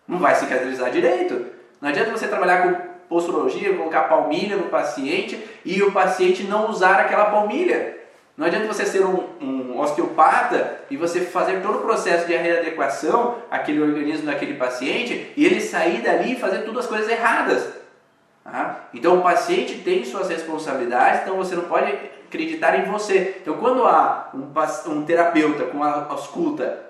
não 0.07 0.19
vai 0.19 0.35
cicatrizar 0.35 0.91
direito. 0.91 1.45
Não 1.81 1.89
adianta 1.89 2.11
você 2.11 2.27
trabalhar 2.27 2.63
com 2.63 2.95
posturologia, 3.09 3.75
colocar 3.75 4.03
palmilha 4.03 4.55
no 4.55 4.69
paciente 4.69 5.43
e 5.63 5.81
o 5.83 5.91
paciente 5.91 6.43
não 6.43 6.69
usar 6.69 6.99
aquela 6.99 7.25
palmilha. 7.25 7.95
Não 8.37 8.45
adianta 8.45 8.67
você 8.67 8.85
ser 8.85 9.05
um, 9.05 9.23
um 9.39 9.79
osteopata 9.79 10.81
e 10.89 10.97
você 10.97 11.21
fazer 11.21 11.61
todo 11.61 11.77
o 11.77 11.81
processo 11.81 12.27
de 12.27 12.35
readequação 12.35 13.37
aquele 13.49 13.81
organismo 13.81 14.25
daquele 14.25 14.55
paciente 14.55 15.31
e 15.37 15.45
ele 15.45 15.61
sair 15.61 16.01
dali 16.01 16.33
e 16.33 16.39
fazer 16.39 16.59
todas 16.59 16.85
as 16.85 16.89
coisas 16.89 17.09
erradas. 17.09 17.69
Tá? 18.43 18.89
Então 18.93 19.19
o 19.19 19.21
paciente 19.21 19.79
tem 19.79 20.03
suas 20.03 20.29
responsabilidades, 20.29 21.21
então 21.21 21.37
você 21.37 21.55
não 21.55 21.63
pode 21.63 21.97
acreditar 22.35 22.79
em 22.79 22.91
você. 22.91 23.37
Então 23.41 23.57
quando 23.57 23.85
há 23.85 24.29
um, 24.33 24.91
um 24.91 25.05
terapeuta 25.05 25.65
com 25.65 25.83
a 25.83 26.07
ausculta 26.09 26.83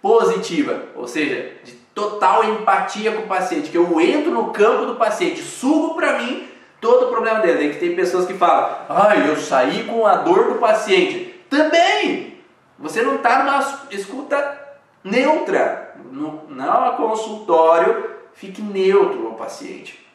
positiva, 0.00 0.84
ou 0.94 1.06
seja, 1.06 1.52
de 1.64 1.72
total 1.94 2.44
empatia 2.44 3.12
com 3.12 3.22
o 3.22 3.28
paciente, 3.28 3.70
que 3.70 3.76
eu 3.76 4.00
entro 4.00 4.30
no 4.30 4.50
campo 4.50 4.86
do 4.86 4.96
paciente, 4.96 5.42
sugo 5.42 5.94
para 5.94 6.18
mim 6.18 6.48
todo 6.80 7.06
o 7.06 7.10
problema 7.10 7.40
dele. 7.40 7.74
Que 7.74 7.80
tem 7.80 7.96
pessoas 7.96 8.26
que 8.26 8.34
falam, 8.34 8.76
ai, 8.88 9.28
eu 9.28 9.36
saí 9.36 9.84
com 9.84 10.06
a 10.06 10.16
dor 10.16 10.52
do 10.52 10.58
paciente. 10.58 11.44
Também! 11.48 12.38
Você 12.78 13.02
não 13.02 13.16
está 13.16 13.44
numa 13.44 13.88
escuta 13.90 14.58
neutra. 15.04 15.94
No, 16.10 16.48
não 16.48 16.96
consultório, 16.96 18.10
fique 18.32 18.62
neutro 18.62 19.26
ao 19.26 19.34
paciente. 19.34 20.06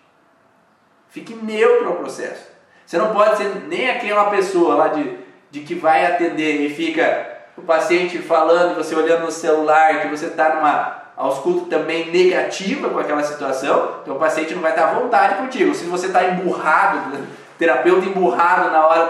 Fique 1.10 1.34
neutro 1.36 1.88
ao 1.88 1.96
processo. 1.98 2.55
Você 2.86 2.98
não 2.98 3.14
pode 3.14 3.38
ser 3.38 3.66
nem 3.68 3.90
aquela 3.90 4.30
pessoa 4.30 4.76
lá 4.76 4.88
de, 4.90 5.18
de 5.50 5.62
que 5.62 5.76
vai 5.76 6.06
atender 6.06 6.62
e 6.62 6.70
fica 6.70 7.36
o 7.58 7.62
paciente 7.62 8.20
falando 8.20 8.76
você 8.76 8.94
olhando 8.94 9.26
no 9.26 9.32
celular, 9.32 10.02
que 10.02 10.08
você 10.10 10.28
está 10.28 10.56
numa 10.56 11.06
ausculta 11.16 11.78
também 11.78 12.12
negativa 12.12 12.90
com 12.90 13.00
aquela 13.00 13.24
situação, 13.24 14.00
então 14.02 14.16
o 14.16 14.20
paciente 14.20 14.54
não 14.54 14.62
vai 14.62 14.72
estar 14.72 14.90
à 14.90 14.94
vontade 14.94 15.36
contigo. 15.36 15.74
Se 15.74 15.86
você 15.86 16.08
está 16.08 16.24
emburrado, 16.26 17.18
terapeuta 17.58 18.06
emburrado 18.06 18.70
na 18.70 18.86
hora 18.86 19.06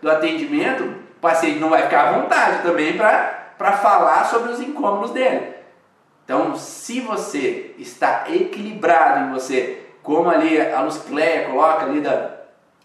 do, 0.00 0.06
do 0.06 0.10
atendimento, 0.10 0.82
o 0.82 1.20
paciente 1.20 1.58
não 1.58 1.68
vai 1.68 1.82
ficar 1.82 2.08
à 2.08 2.12
vontade 2.12 2.62
também 2.62 2.96
para 2.96 3.72
falar 3.82 4.24
sobre 4.24 4.52
os 4.52 4.60
incômodos 4.60 5.10
dele. 5.10 5.52
Então, 6.24 6.56
se 6.56 7.00
você 7.00 7.74
está 7.78 8.24
equilibrado 8.28 9.20
em 9.20 9.32
você, 9.32 9.82
como 10.02 10.30
ali 10.30 10.60
a 10.60 10.80
Luz 10.80 10.96
Cleia 10.98 11.48
coloca 11.48 11.84
ali 11.84 12.00
da, 12.00 12.41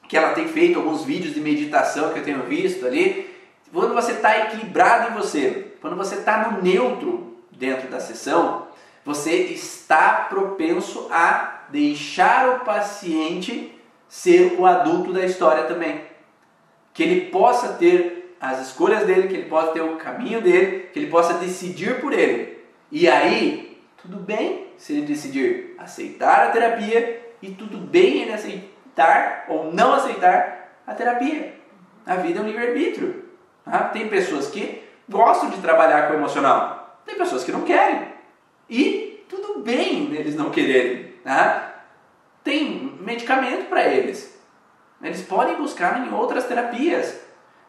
que 0.07 0.15
ela 0.15 0.33
tem 0.33 0.47
feito 0.47 0.79
alguns 0.79 1.03
vídeos 1.03 1.33
de 1.33 1.41
meditação 1.41 2.13
que 2.13 2.19
eu 2.19 2.23
tenho 2.23 2.43
visto 2.43 2.85
ali, 2.85 3.35
quando 3.73 3.93
você 3.93 4.13
está 4.13 4.37
equilibrado 4.45 5.11
em 5.11 5.15
você, 5.15 5.73
quando 5.81 5.97
você 5.97 6.15
está 6.15 6.49
no 6.49 6.61
neutro 6.61 7.37
dentro 7.51 7.89
da 7.89 7.99
sessão, 7.99 8.67
você 9.03 9.35
está 9.35 10.27
propenso 10.29 11.07
a 11.11 11.63
deixar 11.69 12.49
o 12.55 12.59
paciente 12.61 13.73
ser 14.07 14.55
o 14.57 14.65
adulto 14.65 15.11
da 15.11 15.25
história 15.25 15.63
também. 15.63 16.01
Que 16.93 17.03
ele 17.03 17.21
possa 17.29 17.73
ter 17.73 18.35
as 18.39 18.67
escolhas 18.67 19.05
dele, 19.05 19.27
que 19.27 19.35
ele 19.35 19.49
possa 19.49 19.73
ter 19.73 19.81
o 19.81 19.97
caminho 19.97 20.41
dele, 20.41 20.89
que 20.93 20.99
ele 20.99 21.11
possa 21.11 21.33
decidir 21.33 21.99
por 21.99 22.13
ele. 22.13 22.57
E 22.91 23.07
aí, 23.07 23.77
tudo 24.01 24.17
bem 24.17 24.67
se 24.77 24.93
ele 24.93 25.05
decidir 25.05 25.75
aceitar 25.77 26.47
a 26.47 26.51
terapia 26.51 27.33
e 27.41 27.51
tudo 27.51 27.77
bem 27.77 28.21
ele 28.21 28.33
aceitar 28.33 28.76
ou 29.47 29.71
não 29.71 29.93
aceitar 29.93 30.69
a 30.85 30.93
terapia. 30.93 31.55
A 32.05 32.15
vida 32.15 32.39
é 32.39 32.43
um 32.43 32.47
livre-arbítrio. 32.47 33.25
Tá? 33.63 33.85
Tem 33.89 34.07
pessoas 34.07 34.47
que 34.47 34.83
gostam 35.09 35.49
de 35.49 35.57
trabalhar 35.57 36.07
com 36.07 36.13
o 36.13 36.17
emocional, 36.17 36.99
tem 37.05 37.15
pessoas 37.15 37.43
que 37.43 37.51
não 37.51 37.61
querem. 37.61 38.07
E 38.69 39.23
tudo 39.29 39.61
bem 39.61 40.13
eles 40.13 40.35
não 40.35 40.49
quererem. 40.49 41.13
Tá? 41.23 41.83
Tem 42.43 42.97
medicamento 43.01 43.67
para 43.69 43.83
eles. 43.83 44.37
Eles 45.01 45.21
podem 45.21 45.55
buscar 45.55 46.05
em 46.05 46.13
outras 46.13 46.45
terapias. 46.45 47.21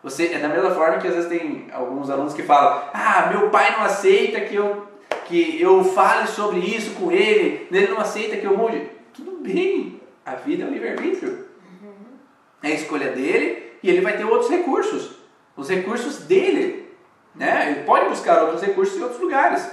Você 0.03 0.33
é 0.33 0.39
da 0.39 0.49
mesma 0.49 0.71
forma 0.71 0.99
que 0.99 1.09
às 1.09 1.15
vezes 1.15 1.29
tem 1.29 1.69
alguns 1.73 2.09
alunos 2.09 2.33
que 2.33 2.43
falam: 2.43 2.89
"Ah, 2.95 3.27
meu 3.31 3.51
pai 3.51 3.73
não 3.73 3.83
aceita 3.85 4.41
que 4.41 4.55
eu 4.55 4.87
que 5.27 5.61
eu 5.61 5.85
fale 5.85 6.27
sobre 6.27 6.59
isso 6.59 6.95
com 6.95 7.13
ele, 7.13 7.69
ele 7.71 7.89
não 7.89 8.01
aceita 8.01 8.37
que 8.37 8.47
eu 8.47 8.57
mude". 8.57 8.89
Tudo 9.13 9.33
bem. 9.43 9.98
A 10.29 10.35
vida 10.35 10.65
é 10.65 10.67
um 10.67 10.71
livre-arbítrio. 10.71 11.49
Uhum. 11.83 12.19
É 12.63 12.69
a 12.69 12.75
escolha 12.75 13.13
dele 13.13 13.79
e 13.83 13.89
ele 13.89 14.03
vai 14.03 14.15
ter 14.15 14.25
outros 14.25 14.51
recursos. 14.51 15.17
Os 15.57 15.71
recursos 15.71 16.19
dele. 16.25 16.95
Né? 17.35 17.71
Ele 17.71 17.85
pode 17.85 18.11
buscar 18.11 18.43
outros 18.43 18.63
recursos 18.63 18.99
em 18.99 19.03
outros 19.03 19.21
lugares. 19.21 19.67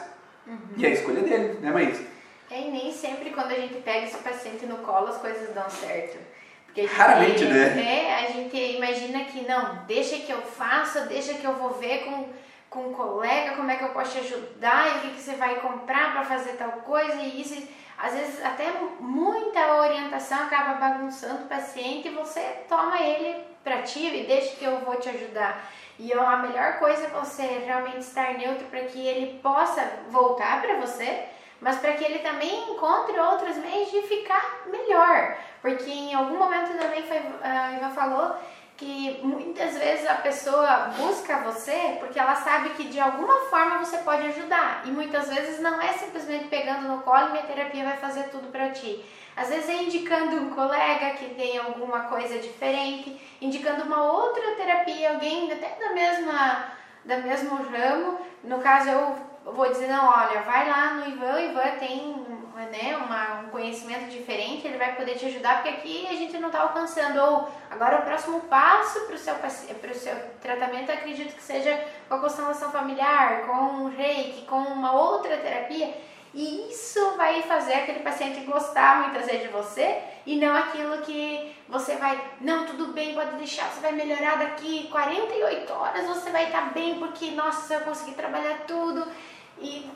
Uhum. 0.48 0.58
E 0.78 0.86
é 0.86 0.90
a 0.90 0.94
escolha 0.94 1.22
dele, 1.22 1.60
né, 1.60 1.72
Maísa? 1.72 2.04
É, 2.50 2.62
e 2.62 2.72
nem 2.72 2.92
sempre 2.94 3.32
quando 3.32 3.52
a 3.52 3.56
gente 3.56 3.76
pega 3.82 4.06
esse 4.06 4.18
paciente 4.18 4.66
no 4.66 4.78
colo 4.78 5.08
as 5.08 5.18
coisas 5.18 5.54
dão 5.54 5.70
certo. 5.70 6.18
Porque 6.66 6.86
Raramente, 6.86 7.44
né? 7.46 7.82
É, 7.82 8.26
a 8.26 8.32
gente 8.32 8.56
imagina 8.56 9.26
que 9.26 9.42
não, 9.42 9.84
deixa 9.86 10.18
que 10.18 10.32
eu 10.32 10.42
faça, 10.42 11.02
deixa 11.02 11.34
que 11.34 11.46
eu 11.46 11.54
vou 11.56 11.72
ver 11.72 12.06
com, 12.06 12.30
com 12.70 12.90
um 12.90 12.94
colega 12.94 13.56
como 13.56 13.72
é 13.72 13.76
que 13.76 13.84
eu 13.84 13.90
posso 13.90 14.12
te 14.14 14.20
ajudar 14.20 14.88
e 14.88 14.98
o 14.98 15.02
que, 15.02 15.16
que 15.16 15.22
você 15.22 15.36
vai 15.36 15.60
comprar 15.60 16.14
para 16.14 16.24
fazer 16.24 16.54
tal 16.54 16.72
coisa 16.84 17.16
e 17.16 17.42
isso. 17.42 17.56
Às 17.98 18.14
vezes 18.14 18.44
até 18.44 18.72
muita 19.00 19.76
orientação 19.76 20.44
acaba 20.44 20.74
bagunçando 20.74 21.44
o 21.44 21.48
paciente 21.48 22.08
e 22.08 22.12
você 22.12 22.42
toma 22.68 23.00
ele 23.00 23.44
para 23.64 23.82
ti 23.82 24.06
e 24.06 24.26
deixa 24.26 24.56
que 24.56 24.66
eu 24.66 24.80
vou 24.80 24.98
te 24.98 25.10
ajudar. 25.10 25.72
E 25.98 26.12
a 26.14 26.38
melhor 26.38 26.78
coisa 26.78 27.06
é 27.06 27.10
você 27.10 27.44
realmente 27.44 28.00
estar 28.00 28.34
neutro 28.34 28.66
para 28.68 28.82
que 28.82 29.00
ele 29.00 29.40
possa 29.40 29.82
voltar 30.10 30.62
para 30.62 30.76
você 30.76 31.30
mas 31.62 31.80
para 31.80 31.94
que 31.94 32.04
ele 32.04 32.20
também 32.20 32.72
encontre 32.72 33.18
outros 33.20 33.58
meios 33.58 33.90
de 33.90 34.02
ficar 34.04 34.64
melhor. 34.68 35.38
Porque 35.62 35.90
em 35.90 36.14
algum 36.14 36.38
momento 36.38 36.78
também 36.78 37.02
foi, 37.04 37.18
a 37.42 37.72
Iva 37.72 37.90
falou 37.90 38.36
que 38.78 39.20
muitas 39.24 39.78
vezes 39.78 40.06
a 40.06 40.16
pessoa 40.16 40.92
busca 40.98 41.38
você 41.40 41.96
porque 42.00 42.20
ela 42.20 42.36
sabe 42.36 42.72
que 42.72 42.86
de 42.86 43.00
alguma 43.00 43.42
forma 43.50 43.80
você 43.80 44.00
pode 44.00 44.28
ajudar. 44.28 44.84
E 44.86 44.92
muitas 44.92 45.30
vezes 45.30 45.60
não 45.62 45.82
é 45.82 45.94
simplesmente 45.94 46.48
pegando 46.48 46.88
no 46.88 47.02
colo 47.02 47.30
e 47.30 47.32
minha 47.32 47.44
terapia 47.44 47.86
vai 47.86 47.98
fazer 47.98 48.24
tudo 48.30 48.52
para 48.52 48.70
ti. 48.72 49.04
Às 49.36 49.50
vezes 49.50 49.70
é 49.70 49.84
indicando 49.84 50.38
um 50.38 50.50
colega 50.50 51.12
que 51.18 51.36
tem 51.36 51.58
alguma 51.58 52.02
coisa 52.06 52.40
diferente, 52.40 53.20
indicando 53.42 53.84
uma 53.84 54.12
outra 54.12 54.56
terapia, 54.56 55.12
alguém 55.12 55.52
até 55.52 55.78
da 55.80 55.94
mesma, 55.94 56.68
da 57.04 57.18
mesmo 57.18 57.56
ramo. 57.56 58.20
No 58.44 58.60
caso, 58.60 58.90
eu 58.90 59.54
vou 59.54 59.68
dizer, 59.70 59.88
não, 59.88 60.08
olha, 60.08 60.42
vai 60.42 60.70
lá 60.70 60.94
no 60.94 61.08
Ivan, 61.08 61.42
Ivan 61.42 61.78
tem 61.80 62.25
né, 62.64 62.96
uma, 62.98 63.42
um 63.42 63.50
conhecimento 63.50 64.10
diferente, 64.10 64.66
ele 64.66 64.78
vai 64.78 64.96
poder 64.96 65.16
te 65.16 65.26
ajudar, 65.26 65.56
porque 65.56 65.70
aqui 65.70 66.08
a 66.08 66.14
gente 66.14 66.38
não 66.38 66.48
está 66.48 66.62
alcançando. 66.62 67.20
Ou 67.20 67.50
agora 67.70 68.00
o 68.00 68.02
próximo 68.04 68.42
passo 68.42 69.02
para 69.02 69.16
o 69.16 69.18
seu, 69.18 69.36
seu 69.94 70.16
tratamento, 70.42 70.92
acredito 70.92 71.36
que 71.36 71.44
seja 71.44 71.84
com 72.08 72.16
a 72.16 72.20
constelação 72.20 72.72
familiar, 72.72 73.46
com 73.46 73.84
o 73.84 73.90
reiki, 73.90 74.46
com 74.46 74.58
uma 74.58 74.94
outra 74.94 75.38
terapia. 75.38 75.94
E 76.34 76.70
isso 76.70 77.16
vai 77.16 77.42
fazer 77.44 77.74
aquele 77.76 78.00
paciente 78.00 78.46
gostar 78.46 79.04
muitas 79.04 79.26
vezes 79.26 79.44
de 79.44 79.48
você 79.48 80.02
e 80.26 80.36
não 80.36 80.54
aquilo 80.54 80.98
que 80.98 81.56
você 81.68 81.96
vai, 81.96 82.22
não, 82.42 82.66
tudo 82.66 82.88
bem, 82.88 83.14
pode 83.14 83.38
deixar, 83.38 83.70
você 83.70 83.80
vai 83.80 83.94
melhorar 83.94 84.38
daqui 84.38 84.90
48 84.92 85.72
horas, 85.72 86.06
você 86.06 86.32
vai 86.32 86.48
estar 86.48 86.64
tá 86.64 86.70
bem 86.72 87.00
porque, 87.00 87.32
nossa, 87.32 87.76
eu 87.76 87.82
consegui 87.82 88.16
trabalhar 88.16 88.66
tudo. 88.68 89.08
E 89.60 89.90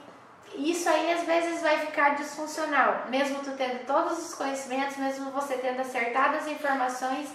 isso 0.55 0.89
aí 0.89 1.13
às 1.13 1.23
vezes 1.23 1.61
vai 1.61 1.77
ficar 1.79 2.15
disfuncional, 2.15 3.05
mesmo 3.09 3.39
tu 3.39 3.51
tendo 3.51 3.85
todos 3.85 4.17
os 4.17 4.33
conhecimentos, 4.33 4.97
mesmo 4.97 5.31
você 5.31 5.55
tendo 5.55 5.81
acertado 5.81 6.37
as 6.37 6.47
informações, 6.47 7.29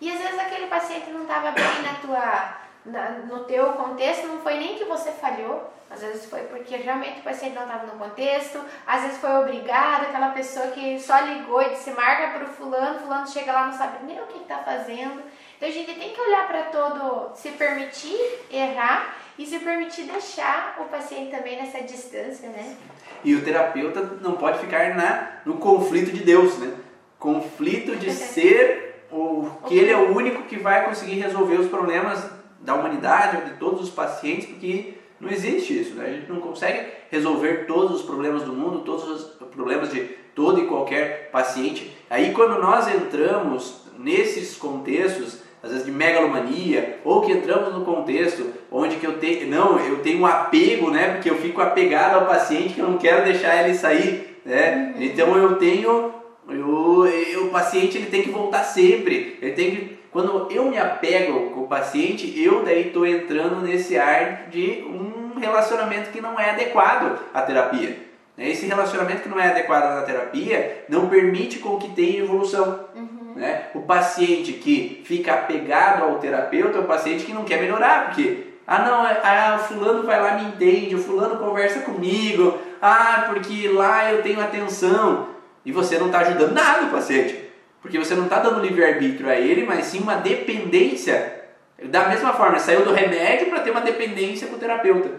e 0.00 0.10
às 0.10 0.18
vezes 0.20 0.38
aquele 0.38 0.66
paciente 0.66 1.10
não 1.10 1.22
estava 1.22 1.50
bem 1.50 1.82
na 1.82 1.94
tua, 2.00 2.56
na, 2.86 3.10
no 3.26 3.44
teu 3.44 3.72
contexto, 3.72 4.26
não 4.26 4.40
foi 4.40 4.58
nem 4.58 4.76
que 4.76 4.84
você 4.84 5.10
falhou, 5.12 5.72
às 5.90 6.00
vezes 6.02 6.26
foi 6.26 6.42
porque 6.42 6.76
realmente 6.76 7.20
o 7.20 7.22
paciente 7.22 7.54
não 7.54 7.62
estava 7.62 7.86
no 7.86 7.98
contexto, 7.98 8.62
às 8.86 9.02
vezes 9.02 9.18
foi 9.18 9.30
obrigado, 9.36 10.02
aquela 10.02 10.30
pessoa 10.30 10.68
que 10.68 11.00
só 11.00 11.18
ligou 11.20 11.62
e 11.62 11.70
disse 11.70 11.90
marca 11.92 12.38
para 12.38 12.44
o 12.44 12.52
fulano, 12.52 13.00
fulano 13.00 13.26
chega 13.26 13.52
lá 13.52 13.66
não 13.66 13.72
sabe 13.72 14.04
nem 14.04 14.20
o 14.20 14.26
que 14.26 14.38
está 14.38 14.58
fazendo. 14.58 15.22
Então 15.58 15.68
a 15.68 15.72
gente 15.72 15.92
tem 15.92 16.10
que 16.10 16.20
olhar 16.20 16.46
para 16.46 16.62
todo, 16.66 17.34
se 17.34 17.48
permitir 17.50 18.16
errar 18.48 19.16
e 19.36 19.44
se 19.44 19.58
permitir 19.58 20.04
deixar 20.04 20.78
o 20.80 20.84
paciente 20.84 21.32
também 21.32 21.56
nessa 21.56 21.82
distância, 21.82 22.48
né? 22.48 22.76
E 23.24 23.34
o 23.34 23.44
terapeuta 23.44 24.00
não 24.22 24.34
pode 24.34 24.60
ficar 24.60 24.94
na, 24.94 25.40
no 25.44 25.54
conflito 25.54 26.12
de 26.12 26.22
Deus, 26.22 26.56
né? 26.58 26.72
Conflito 27.18 27.96
de 27.96 28.08
ser 28.14 29.04
o 29.10 29.50
que 29.66 29.76
ele 29.76 29.90
é 29.90 29.96
o 29.96 30.14
único 30.14 30.44
que 30.44 30.56
vai 30.56 30.84
conseguir 30.84 31.14
resolver 31.14 31.56
os 31.56 31.68
problemas 31.68 32.24
da 32.60 32.76
humanidade 32.76 33.38
ou 33.38 33.42
de 33.42 33.58
todos 33.58 33.82
os 33.82 33.90
pacientes, 33.90 34.46
porque 34.46 34.94
não 35.18 35.28
existe 35.28 35.76
isso, 35.76 35.94
né? 35.94 36.06
A 36.06 36.12
gente 36.12 36.30
não 36.30 36.40
consegue 36.40 36.86
resolver 37.10 37.66
todos 37.66 38.00
os 38.00 38.02
problemas 38.02 38.44
do 38.44 38.52
mundo, 38.52 38.84
todos 38.84 39.08
os 39.08 39.24
problemas 39.46 39.90
de 39.90 40.04
todo 40.36 40.60
e 40.60 40.68
qualquer 40.68 41.30
paciente. 41.32 41.96
Aí 42.08 42.32
quando 42.32 42.60
nós 42.60 42.86
entramos 42.86 43.88
nesses 43.98 44.56
contextos, 44.56 45.47
às 45.62 45.70
vezes 45.70 45.86
de 45.86 45.92
megalomania, 45.92 46.98
ou 47.04 47.20
que 47.20 47.32
entramos 47.32 47.74
no 47.74 47.84
contexto 47.84 48.46
onde 48.70 48.96
que 48.96 49.06
eu 49.06 49.18
tenho, 49.18 49.48
não, 49.48 49.78
eu 49.78 50.00
tenho 50.00 50.20
um 50.20 50.26
apego, 50.26 50.90
né, 50.90 51.14
porque 51.14 51.30
eu 51.30 51.36
fico 51.36 51.60
apegado 51.60 52.16
ao 52.16 52.26
paciente 52.26 52.74
que 52.74 52.80
eu 52.80 52.88
não 52.88 52.98
quero 52.98 53.24
deixar 53.24 53.64
ele 53.64 53.76
sair, 53.76 54.40
né? 54.44 54.94
Uhum. 54.94 55.02
Então 55.02 55.36
eu 55.36 55.56
tenho, 55.56 56.12
eu, 56.48 57.06
eu, 57.06 57.46
o 57.46 57.50
paciente 57.50 57.98
ele 57.98 58.06
tem 58.06 58.22
que 58.22 58.30
voltar 58.30 58.62
sempre, 58.62 59.38
ele 59.42 59.52
tem 59.52 59.70
que, 59.70 59.98
quando 60.10 60.48
eu 60.50 60.64
me 60.64 60.78
apego 60.78 61.50
com 61.50 61.62
o 61.62 61.68
paciente, 61.68 62.32
eu 62.40 62.64
daí 62.64 62.88
estou 62.88 63.06
entrando 63.06 63.60
nesse 63.60 63.98
ar 63.98 64.48
de 64.50 64.84
um 64.86 65.38
relacionamento 65.38 66.10
que 66.10 66.20
não 66.20 66.38
é 66.38 66.50
adequado 66.50 67.18
à 67.34 67.42
terapia. 67.42 68.08
Né? 68.36 68.50
Esse 68.50 68.66
relacionamento 68.66 69.22
que 69.22 69.28
não 69.28 69.38
é 69.38 69.48
adequado 69.48 69.98
à 69.98 70.02
terapia 70.02 70.84
não 70.88 71.08
permite 71.08 71.58
com 71.58 71.76
que 71.76 71.90
tenha 71.90 72.20
evolução. 72.20 72.86
Uhum. 72.94 73.07
Né? 73.38 73.68
O 73.72 73.82
paciente 73.82 74.54
que 74.54 75.00
fica 75.04 75.32
apegado 75.32 76.02
ao 76.02 76.18
terapeuta 76.18 76.76
é 76.76 76.80
o 76.80 76.86
paciente 76.88 77.24
que 77.24 77.32
não 77.32 77.44
quer 77.44 77.60
melhorar, 77.60 78.06
porque 78.06 78.48
ah 78.66 78.80
não, 78.80 79.06
é, 79.06 79.20
ah, 79.22 79.60
o 79.60 79.64
fulano 79.64 80.02
vai 80.02 80.20
lá 80.20 80.32
me 80.32 80.48
entende, 80.48 80.96
o 80.96 80.98
fulano 80.98 81.38
conversa 81.38 81.82
comigo, 81.82 82.58
ah, 82.82 83.26
porque 83.28 83.68
lá 83.68 84.12
eu 84.12 84.24
tenho 84.24 84.40
atenção. 84.40 85.28
E 85.64 85.70
você 85.70 85.96
não 85.98 86.06
está 86.06 86.18
ajudando 86.18 86.52
nada 86.52 86.86
o 86.86 86.90
paciente, 86.90 87.48
porque 87.80 87.96
você 87.96 88.16
não 88.16 88.24
está 88.24 88.40
dando 88.40 88.60
livre-arbítrio 88.60 89.30
a 89.30 89.36
ele, 89.36 89.64
mas 89.64 89.84
sim 89.84 90.00
uma 90.00 90.16
dependência. 90.16 91.44
Da 91.84 92.08
mesma 92.08 92.32
forma, 92.32 92.58
saiu 92.58 92.84
do 92.84 92.92
remédio 92.92 93.50
para 93.50 93.60
ter 93.60 93.70
uma 93.70 93.82
dependência 93.82 94.48
com 94.48 94.56
o 94.56 94.58
terapeuta. 94.58 95.10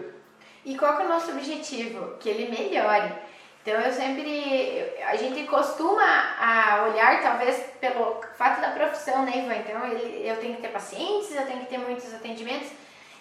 E 0.62 0.76
qual 0.76 1.00
é 1.00 1.06
o 1.06 1.08
nosso 1.08 1.30
objetivo? 1.30 2.16
Que 2.20 2.28
ele 2.28 2.50
melhore. 2.50 3.14
Então 3.62 3.74
eu 3.74 3.92
sempre, 3.92 4.90
a 5.06 5.16
gente 5.16 5.46
costuma 5.46 6.02
a 6.02 6.86
olhar 6.88 7.22
talvez 7.22 7.56
pelo 7.78 8.20
fato 8.36 8.60
da 8.60 8.70
profissão, 8.70 9.22
né, 9.24 9.32
Ivan? 9.38 9.56
Então 9.56 9.86
ele, 9.86 10.26
eu 10.26 10.36
tenho 10.36 10.56
que 10.56 10.62
ter 10.62 10.68
pacientes, 10.68 11.34
eu 11.34 11.46
tenho 11.46 11.60
que 11.60 11.66
ter 11.66 11.78
muitos 11.78 12.12
atendimentos. 12.14 12.68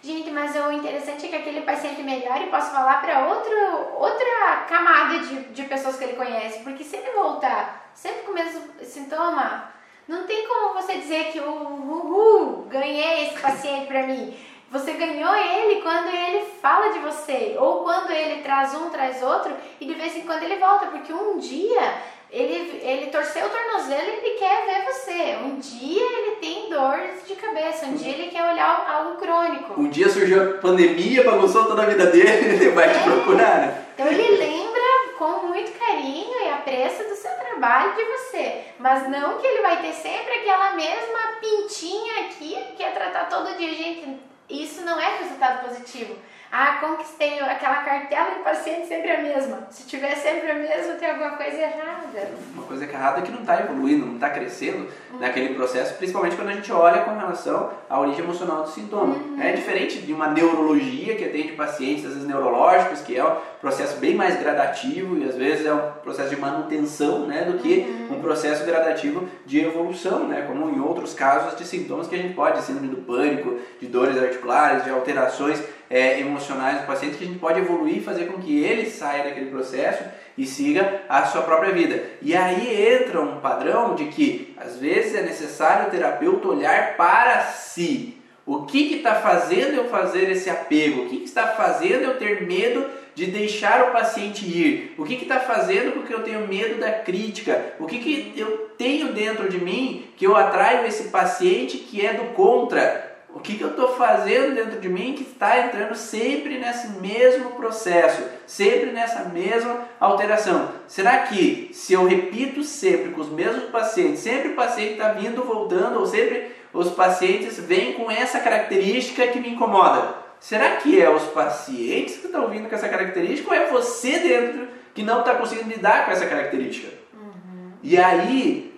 Gente, 0.01 0.31
mas 0.31 0.55
o 0.55 0.71
interessante 0.71 1.25
é 1.25 1.29
que 1.29 1.35
aquele 1.35 1.61
paciente 1.61 2.01
melhore 2.01 2.45
e 2.45 2.49
possa 2.49 2.71
falar 2.71 3.01
para 3.01 3.27
outra 3.27 4.65
camada 4.69 5.19
de, 5.19 5.43
de 5.49 5.63
pessoas 5.63 5.97
que 5.97 6.05
ele 6.05 6.15
conhece. 6.15 6.59
Porque 6.59 6.85
se 6.85 6.95
ele 6.95 7.11
voltar 7.11 7.91
sempre 7.93 8.21
com 8.21 8.31
o 8.31 8.35
mesmo 8.35 8.61
sintoma, 8.81 9.73
não 10.07 10.23
tem 10.23 10.47
como 10.47 10.73
você 10.73 10.95
dizer 10.95 11.33
que 11.33 11.39
o 11.41 11.51
uhul, 11.51 12.65
ganhei 12.69 13.27
esse 13.27 13.39
paciente 13.41 13.87
para 13.87 14.07
mim. 14.07 14.33
Você 14.71 14.93
ganhou 14.93 15.35
ele 15.35 15.81
quando 15.81 16.07
ele 16.09 16.45
fala 16.61 16.93
de 16.93 16.99
você, 16.99 17.55
ou 17.59 17.83
quando 17.83 18.11
ele 18.11 18.41
traz 18.41 18.73
um, 18.75 18.89
traz 18.89 19.21
outro, 19.23 19.51
e 19.81 19.85
de 19.85 19.93
vez 19.95 20.15
em 20.15 20.21
quando 20.21 20.43
ele 20.43 20.57
volta, 20.57 20.87
porque 20.87 21.11
um 21.11 21.39
dia 21.39 21.95
ele, 22.31 22.79
ele 22.83 23.07
torceu 23.07 23.47
o 23.47 23.49
tornozelo 23.49 24.07
e 24.07 24.17
ele 24.17 24.37
quer 24.37 24.65
ver 24.65 24.85
você. 24.85 25.37
Um 25.43 25.57
dia 25.57 26.03
ele 26.03 26.35
tem 26.35 26.69
dor 26.69 26.99
de 27.25 27.35
cabeça, 27.35 27.87
um 27.87 27.95
dia 27.95 28.13
ele 28.13 28.29
quer 28.29 28.43
olhar 28.43 28.87
algo 28.87 29.17
crônico. 29.17 29.81
Um 29.81 29.89
dia 29.89 30.07
surgiu 30.07 30.43
a 30.43 30.53
pandemia, 30.59 31.23
bagunçou 31.23 31.65
toda 31.65 31.81
a 31.81 31.87
vida 31.87 32.05
dele, 32.05 32.29
ele 32.53 32.69
vai 32.69 32.89
é. 32.89 32.93
te 32.93 33.03
procurar, 33.03 33.57
né? 33.57 33.85
Então 33.95 34.05
ele 34.05 34.37
lembra 34.37 34.79
com 35.17 35.47
muito 35.47 35.71
carinho 35.79 36.39
e 36.45 36.49
apreço 36.49 37.03
do 37.09 37.15
seu 37.15 37.31
trabalho 37.31 37.95
de 37.95 38.03
você. 38.03 38.61
Mas 38.77 39.09
não 39.09 39.39
que 39.39 39.47
ele 39.47 39.61
vai 39.63 39.81
ter 39.81 39.93
sempre 39.93 40.31
aquela 40.31 40.73
mesma 40.73 41.19
pintinha 41.41 42.21
aqui 42.21 42.55
que 42.77 42.83
é 42.83 42.91
tratar 42.91 43.25
todo 43.25 43.57
dia. 43.57 43.73
Gente, 43.73 44.19
isso 44.49 44.81
não 44.81 44.99
é 44.99 45.19
resultado 45.19 45.67
positivo. 45.67 46.15
Ah, 46.51 46.79
conquistei 46.81 47.39
aquela 47.39 47.83
cartela 47.83 48.31
de 48.31 48.39
paciente 48.39 48.87
sempre 48.87 49.11
a 49.11 49.21
mesma. 49.21 49.67
Se 49.69 49.85
tiver 49.85 50.15
sempre 50.15 50.49
a 50.49 50.55
mesma, 50.55 50.93
tem 50.93 51.11
alguma 51.11 51.31
coisa 51.31 51.57
errada. 51.57 52.31
Uma 52.55 52.63
coisa 52.63 52.85
errada 52.85 53.19
é 53.19 53.21
que 53.21 53.31
não 53.31 53.41
está 53.41 53.59
evoluindo, 53.59 54.07
não 54.07 54.15
está 54.15 54.31
crescendo 54.31 54.87
uhum. 55.13 55.19
naquele 55.19 55.53
processo, 55.53 55.93
principalmente 55.95 56.35
quando 56.35 56.49
a 56.49 56.53
gente 56.53 56.71
olha 56.71 57.03
com 57.03 57.15
relação 57.15 57.69
à 57.87 57.99
origem 57.99 58.23
emocional 58.23 58.63
do 58.63 58.69
sintoma. 58.69 59.13
Uhum. 59.13 59.39
É 59.39 59.51
diferente 59.51 59.99
de 59.99 60.11
uma 60.11 60.27
neurologia 60.27 61.15
que 61.15 61.23
atende 61.23 61.51
pacientes, 61.51 62.05
às 62.05 62.13
vezes 62.13 62.27
neurológicos, 62.27 63.01
que 63.01 63.15
é 63.15 63.23
um 63.23 63.35
processo 63.61 63.97
bem 63.97 64.15
mais 64.15 64.39
gradativo 64.39 65.19
e 65.19 65.29
às 65.29 65.35
vezes 65.35 65.67
é 65.67 65.73
um 65.73 65.91
processo 66.01 66.29
de 66.31 66.37
manutenção, 66.37 67.27
né, 67.27 67.43
do 67.43 67.59
que 67.59 67.85
uhum. 68.09 68.17
um 68.17 68.21
processo 68.21 68.65
gradativo 68.65 69.29
de 69.45 69.59
evolução, 69.59 70.27
né, 70.27 70.45
como 70.47 70.67
em 70.67 70.79
outros 70.79 71.13
casos 71.13 71.55
de 71.55 71.63
sintomas 71.65 72.07
que 72.07 72.15
a 72.15 72.17
gente 72.17 72.33
pode, 72.33 72.59
síndrome 72.63 72.87
do 72.87 72.97
pânico, 72.97 73.59
de 73.79 73.85
dores 73.85 74.17
articulares, 74.17 74.83
de 74.83 74.89
alterações 74.89 75.61
é, 75.89 76.19
emocionais 76.19 76.81
do 76.81 76.87
paciente 76.87 77.17
que 77.17 77.23
a 77.23 77.27
gente 77.27 77.39
pode 77.39 77.59
evoluir 77.59 77.97
e 77.97 78.03
fazer 78.03 78.25
com 78.25 78.39
que 78.39 78.63
ele 78.63 78.89
saia 78.89 79.23
daquele 79.23 79.49
processo 79.49 80.03
e 80.37 80.45
siga 80.45 81.01
a 81.09 81.25
sua 81.25 81.41
própria 81.41 81.71
vida. 81.71 82.01
E 82.21 82.35
aí 82.35 82.93
entra 82.93 83.19
um 83.19 83.39
padrão 83.39 83.95
de 83.95 84.05
que 84.05 84.55
às 84.57 84.77
vezes 84.77 85.15
é 85.15 85.21
necessário 85.21 85.87
o 85.87 85.91
terapeuta 85.91 86.47
olhar 86.47 86.95
para 86.95 87.41
si. 87.41 88.15
O 88.45 88.63
que 88.63 88.95
está 88.95 89.15
fazendo 89.15 89.75
eu 89.75 89.89
fazer 89.89 90.31
esse 90.31 90.49
apego? 90.49 91.03
O 91.03 91.09
que, 91.09 91.17
que 91.17 91.25
está 91.25 91.47
fazendo 91.47 92.03
eu 92.03 92.17
ter 92.17 92.47
medo 92.47 92.85
de 93.13 93.27
deixar 93.27 93.89
o 93.89 93.91
paciente 93.91 94.45
ir? 94.45 94.95
O 94.97 95.03
que 95.03 95.13
está 95.15 95.39
fazendo 95.39 95.93
com 95.93 96.03
que 96.03 96.13
eu 96.13 96.23
tenho 96.23 96.47
medo 96.47 96.79
da 96.79 96.91
crítica? 96.91 97.73
O 97.79 97.85
que, 97.85 97.99
que 97.99 98.33
eu 98.35 98.69
tenho 98.77 99.13
dentro 99.13 99.49
de 99.49 99.59
mim 99.59 100.05
que 100.15 100.25
eu 100.25 100.35
atraio 100.35 100.87
esse 100.87 101.09
paciente 101.09 101.77
que 101.77 102.03
é 102.03 102.13
do 102.13 102.33
contra? 102.33 103.08
O 103.33 103.39
que, 103.39 103.55
que 103.55 103.63
eu 103.63 103.69
estou 103.69 103.95
fazendo 103.95 104.55
dentro 104.55 104.79
de 104.79 104.89
mim 104.89 105.13
que 105.13 105.21
está 105.21 105.59
entrando 105.59 105.93
sempre 105.95 106.57
nesse 106.57 106.89
mesmo 106.99 107.51
processo, 107.51 108.23
sempre 108.47 108.91
nessa 108.91 109.25
mesma 109.25 109.85
alteração? 109.99 110.71
Será 110.87 111.19
que 111.19 111.69
se 111.71 111.93
eu 111.93 112.05
repito 112.05 112.63
sempre 112.63 113.11
com 113.11 113.21
os 113.21 113.29
mesmos 113.29 113.65
pacientes, 113.65 114.21
sempre 114.21 114.49
o 114.49 114.55
paciente 114.55 114.93
está 114.93 115.13
vindo, 115.13 115.43
voltando, 115.43 115.99
ou 115.99 116.07
sempre 116.07 116.51
os 116.73 116.89
pacientes 116.89 117.59
vêm 117.59 117.93
com 117.93 118.09
essa 118.09 118.39
característica 118.39 119.27
que 119.27 119.39
me 119.39 119.49
incomoda? 119.49 120.15
Será 120.39 120.77
que 120.77 120.99
é 120.99 121.09
os 121.09 121.23
pacientes 121.25 122.17
que 122.17 122.25
estão 122.25 122.47
vindo 122.47 122.67
com 122.67 122.75
essa 122.75 122.89
característica 122.89 123.49
ou 123.49 123.55
é 123.55 123.67
você 123.67 124.19
dentro 124.19 124.67
que 124.93 125.03
não 125.03 125.19
está 125.19 125.35
conseguindo 125.35 125.69
lidar 125.69 126.05
com 126.05 126.11
essa 126.11 126.25
característica? 126.25 126.91
Uhum. 127.13 127.73
E 127.83 127.97
aí, 127.97 128.73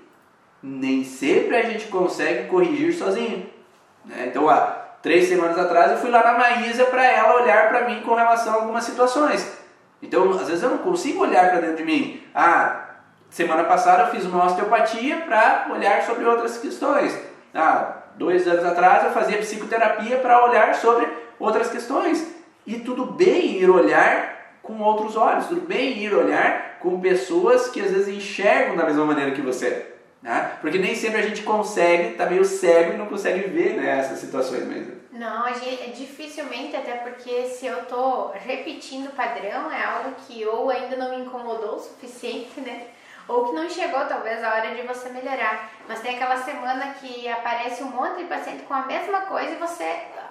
nem 0.62 1.06
sempre 1.06 1.56
a 1.56 1.62
gente 1.64 1.88
consegue 1.88 2.48
corrigir 2.50 2.94
sozinho. 2.94 3.46
Né? 4.06 4.28
Então, 4.28 4.50
há 4.50 4.60
três 5.02 5.28
semanas 5.28 5.58
atrás 5.58 5.92
eu 5.92 5.98
fui 5.98 6.10
lá 6.10 6.24
na 6.24 6.38
Maísa 6.38 6.86
para 6.86 7.06
ela 7.06 7.42
olhar 7.42 7.70
para 7.70 7.88
mim 7.88 8.02
com 8.02 8.14
relação 8.14 8.54
a 8.54 8.58
algumas 8.58 8.84
situações. 8.84 9.60
Então, 10.02 10.30
às 10.32 10.48
vezes 10.48 10.64
eu 10.64 10.70
não 10.70 10.80
consigo 10.80 11.22
olhar 11.22 11.50
para 11.50 11.62
dentro 11.62 11.78
de 11.78 11.84
mim. 11.84 12.24
Ah, 12.34 12.86
semana 13.30 13.64
passada 13.64 14.04
eu 14.04 14.08
fiz 14.08 14.26
uma 14.26 14.46
osteopatia 14.46 15.18
para 15.18 15.68
olhar 15.72 16.02
sobre 16.04 16.26
outras 16.26 16.58
questões. 16.58 17.18
Ah, 17.54 17.98
dois 18.16 18.48
anos 18.48 18.66
atrás 18.66 19.04
eu 19.04 19.12
fazia 19.12 19.38
psicoterapia 19.38 20.18
para 20.18 20.44
olhar 20.46 20.74
sobre 20.76 21.08
outras 21.40 21.70
questões. 21.70 22.36
E 22.66 22.80
tudo 22.80 23.06
bem 23.06 23.60
ir 23.60 23.70
olhar 23.70 24.60
com 24.62 24.80
outros 24.80 25.16
olhos, 25.16 25.48
tudo 25.48 25.62
bem 25.62 25.98
ir 25.98 26.14
olhar 26.14 26.78
com 26.80 27.00
pessoas 27.00 27.70
que 27.70 27.82
às 27.82 27.92
vezes 27.92 28.08
enxergam 28.08 28.76
da 28.76 28.86
mesma 28.86 29.06
maneira 29.06 29.32
que 29.32 29.42
você. 29.42 29.96
Né? 30.22 30.58
Porque 30.62 30.78
nem 30.78 30.96
sempre 30.96 31.20
a 31.20 31.28
gente 31.28 31.42
consegue, 31.42 32.16
tá 32.16 32.28
meio 32.28 32.46
cego 32.46 32.94
e 32.94 32.98
não 32.98 33.08
consegue 33.08 33.50
ver 33.50 33.74
né, 33.76 34.00
essas 34.00 34.20
situações 34.20 34.66
mesmo. 34.66 35.02
Não, 35.12 35.46
a 35.46 35.54
gente, 35.54 35.82
é 35.82 35.88
dificilmente, 35.88 36.76
até 36.76 36.94
porque 36.96 37.46
se 37.48 37.66
eu 37.66 37.86
tô 37.86 38.28
repetindo 38.30 39.08
o 39.08 39.12
padrão, 39.12 39.72
é 39.72 39.84
algo 39.84 40.16
que 40.26 40.46
ou 40.46 40.70
ainda 40.70 40.96
não 40.96 41.10
me 41.10 41.26
incomodou 41.26 41.76
o 41.76 41.80
suficiente, 41.80 42.62
né? 42.62 42.88
Ou 43.28 43.48
que 43.48 43.56
não 43.56 43.70
chegou 43.70 44.06
talvez 44.06 44.44
a 44.44 44.54
hora 44.54 44.76
de 44.76 44.82
você 44.84 45.10
melhorar. 45.10 45.72
Mas 45.88 46.02
tem 46.02 46.16
aquela 46.16 46.38
semana 46.38 46.94
que 47.00 47.28
aparece 47.28 47.84
um 47.84 47.90
monte 47.90 48.18
de 48.18 48.24
paciente 48.26 48.64
com 48.64 48.74
a 48.74 48.86
mesma 48.86 49.22
coisa 49.22 49.52
e 49.52 49.56
você 49.56 49.84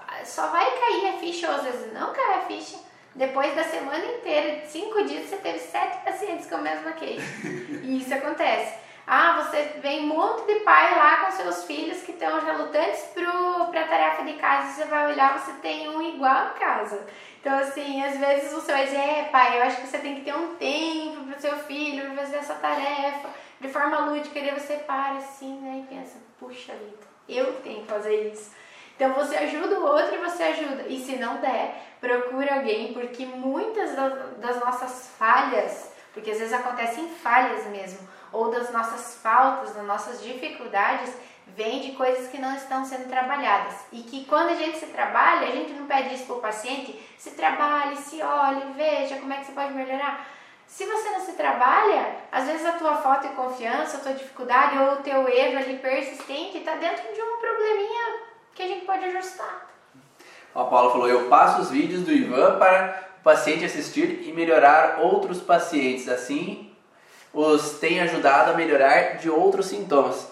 ah, 0.09 0.25
só 0.25 0.49
vai 0.49 0.65
cair 0.65 1.15
a 1.15 1.19
ficha, 1.19 1.49
ou 1.49 1.57
às 1.57 1.63
vezes 1.63 1.93
não 1.93 2.13
cai 2.13 2.39
a 2.39 2.43
ficha. 2.43 2.79
Depois 3.15 3.55
da 3.55 3.65
semana 3.65 4.05
inteira, 4.05 4.61
de 4.61 4.69
cinco 4.69 5.05
dias, 5.05 5.29
você 5.29 5.37
teve 5.37 5.59
sete 5.59 6.05
pacientes 6.05 6.47
com 6.47 6.57
a 6.57 6.63
mesma 6.63 6.93
queixa. 6.93 7.27
e 7.83 8.01
isso 8.01 8.15
acontece. 8.15 8.75
Ah, 9.13 9.43
você 9.43 9.81
vem 9.83 10.05
um 10.05 10.15
monte 10.15 10.47
de 10.47 10.61
pai 10.61 10.95
lá 10.97 11.25
com 11.25 11.33
seus 11.33 11.65
filhos 11.65 12.01
que 12.03 12.13
estão 12.13 12.39
relutantes 12.39 13.07
para 13.13 13.83
a 13.83 13.89
tarefa 13.89 14.23
de 14.23 14.35
casa. 14.35 14.73
Você 14.73 14.85
vai 14.85 15.11
olhar, 15.11 15.37
você 15.37 15.51
tem 15.55 15.89
um 15.89 16.01
igual 16.01 16.53
em 16.55 16.59
casa. 16.61 17.05
Então, 17.41 17.59
assim, 17.59 18.01
às 18.05 18.17
vezes 18.19 18.53
você 18.53 18.71
vai 18.71 18.85
dizer, 18.85 18.99
é, 18.99 19.29
pai, 19.33 19.59
eu 19.59 19.65
acho 19.65 19.81
que 19.81 19.89
você 19.89 19.99
tem 19.99 20.15
que 20.15 20.21
ter 20.21 20.33
um 20.33 20.55
tempo 20.55 21.25
para 21.25 21.37
o 21.37 21.41
seu 21.41 21.57
filho 21.57 22.15
fazer 22.15 22.37
essa 22.37 22.55
tarefa 22.55 23.31
de 23.61 23.69
forma 23.69 23.99
lúdica. 23.99 24.39
E 24.39 24.53
você 24.53 24.77
para 24.77 25.17
assim, 25.17 25.59
né, 25.59 25.85
e 25.85 25.93
pensa, 25.93 26.17
puxa 26.39 26.73
vida, 26.75 27.05
eu 27.29 27.55
tenho 27.63 27.81
que 27.81 27.89
fazer 27.89 28.31
isso. 28.31 28.53
Então 28.95 29.13
você 29.15 29.35
ajuda 29.35 29.81
o 29.81 29.87
outro 29.87 30.15
e 30.15 30.19
você 30.19 30.45
ajuda. 30.45 30.85
E 30.87 31.05
se 31.05 31.17
não 31.17 31.39
der, 31.39 31.83
procure 32.01 32.49
alguém, 32.49 32.93
porque 32.93 33.27
muitas 33.27 33.91
das 34.37 34.61
nossas 34.61 35.13
falhas, 35.19 35.91
porque 36.15 36.31
às 36.31 36.39
vezes 36.39 36.55
acontecem 36.55 37.09
falhas 37.09 37.67
mesmo 37.67 38.09
ou 38.33 38.51
das 38.51 38.73
nossas 38.73 39.17
faltas, 39.23 39.75
das 39.75 39.85
nossas 39.85 40.23
dificuldades, 40.23 41.13
vem 41.57 41.81
de 41.81 41.93
coisas 41.93 42.29
que 42.29 42.39
não 42.39 42.55
estão 42.55 42.85
sendo 42.85 43.09
trabalhadas. 43.09 43.75
E 43.93 44.03
que 44.03 44.25
quando 44.25 44.51
a 44.51 44.55
gente 44.55 44.79
se 44.79 44.87
trabalha, 44.87 45.49
a 45.49 45.51
gente 45.51 45.73
não 45.73 45.87
pede 45.87 46.15
isso 46.15 46.27
para 46.27 46.37
o 46.37 46.41
paciente, 46.41 47.01
se 47.19 47.33
trabalhe, 47.33 47.97
se 47.97 48.23
olhe, 48.23 48.73
veja 48.77 49.17
como 49.17 49.33
é 49.33 49.39
que 49.39 49.47
você 49.47 49.53
pode 49.53 49.75
melhorar. 49.75 50.27
Se 50.67 50.87
você 50.87 51.11
não 51.11 51.21
se 51.21 51.33
trabalha, 51.33 52.15
às 52.31 52.47
vezes 52.47 52.65
a 52.65 52.73
tua 52.73 52.97
falta 52.99 53.29
de 53.29 53.35
confiança, 53.35 53.97
a 53.97 54.01
tua 54.01 54.13
dificuldade 54.13 54.79
ou 54.79 54.93
o 54.93 54.97
teu 54.97 55.29
erro 55.29 55.59
ali 55.59 55.79
persistente 55.79 56.59
está 56.59 56.77
dentro 56.77 57.13
de 57.13 57.21
um 57.21 57.41
probleminha 57.41 58.21
que 58.55 58.63
a 58.63 58.69
gente 58.69 58.87
pode 58.87 59.05
ajustar. 59.07 59.69
A 60.55 60.65
Paula 60.65 60.93
falou, 60.93 61.09
eu 61.09 61.29
passo 61.29 61.63
os 61.63 61.71
vídeos 61.71 62.03
do 62.03 62.13
Ivan 62.13 62.59
para 62.59 63.09
o 63.21 63.23
paciente 63.23 63.65
assistir 63.65 64.23
e 64.25 64.33
melhorar 64.33 65.01
outros 65.01 65.41
pacientes. 65.41 66.09
Assim, 66.09 66.70
os 67.33 67.79
tem 67.79 68.01
ajudado 68.01 68.51
a 68.51 68.55
melhorar 68.55 69.19
de 69.19 69.31
outros 69.31 69.67
sintomas. 69.67 70.29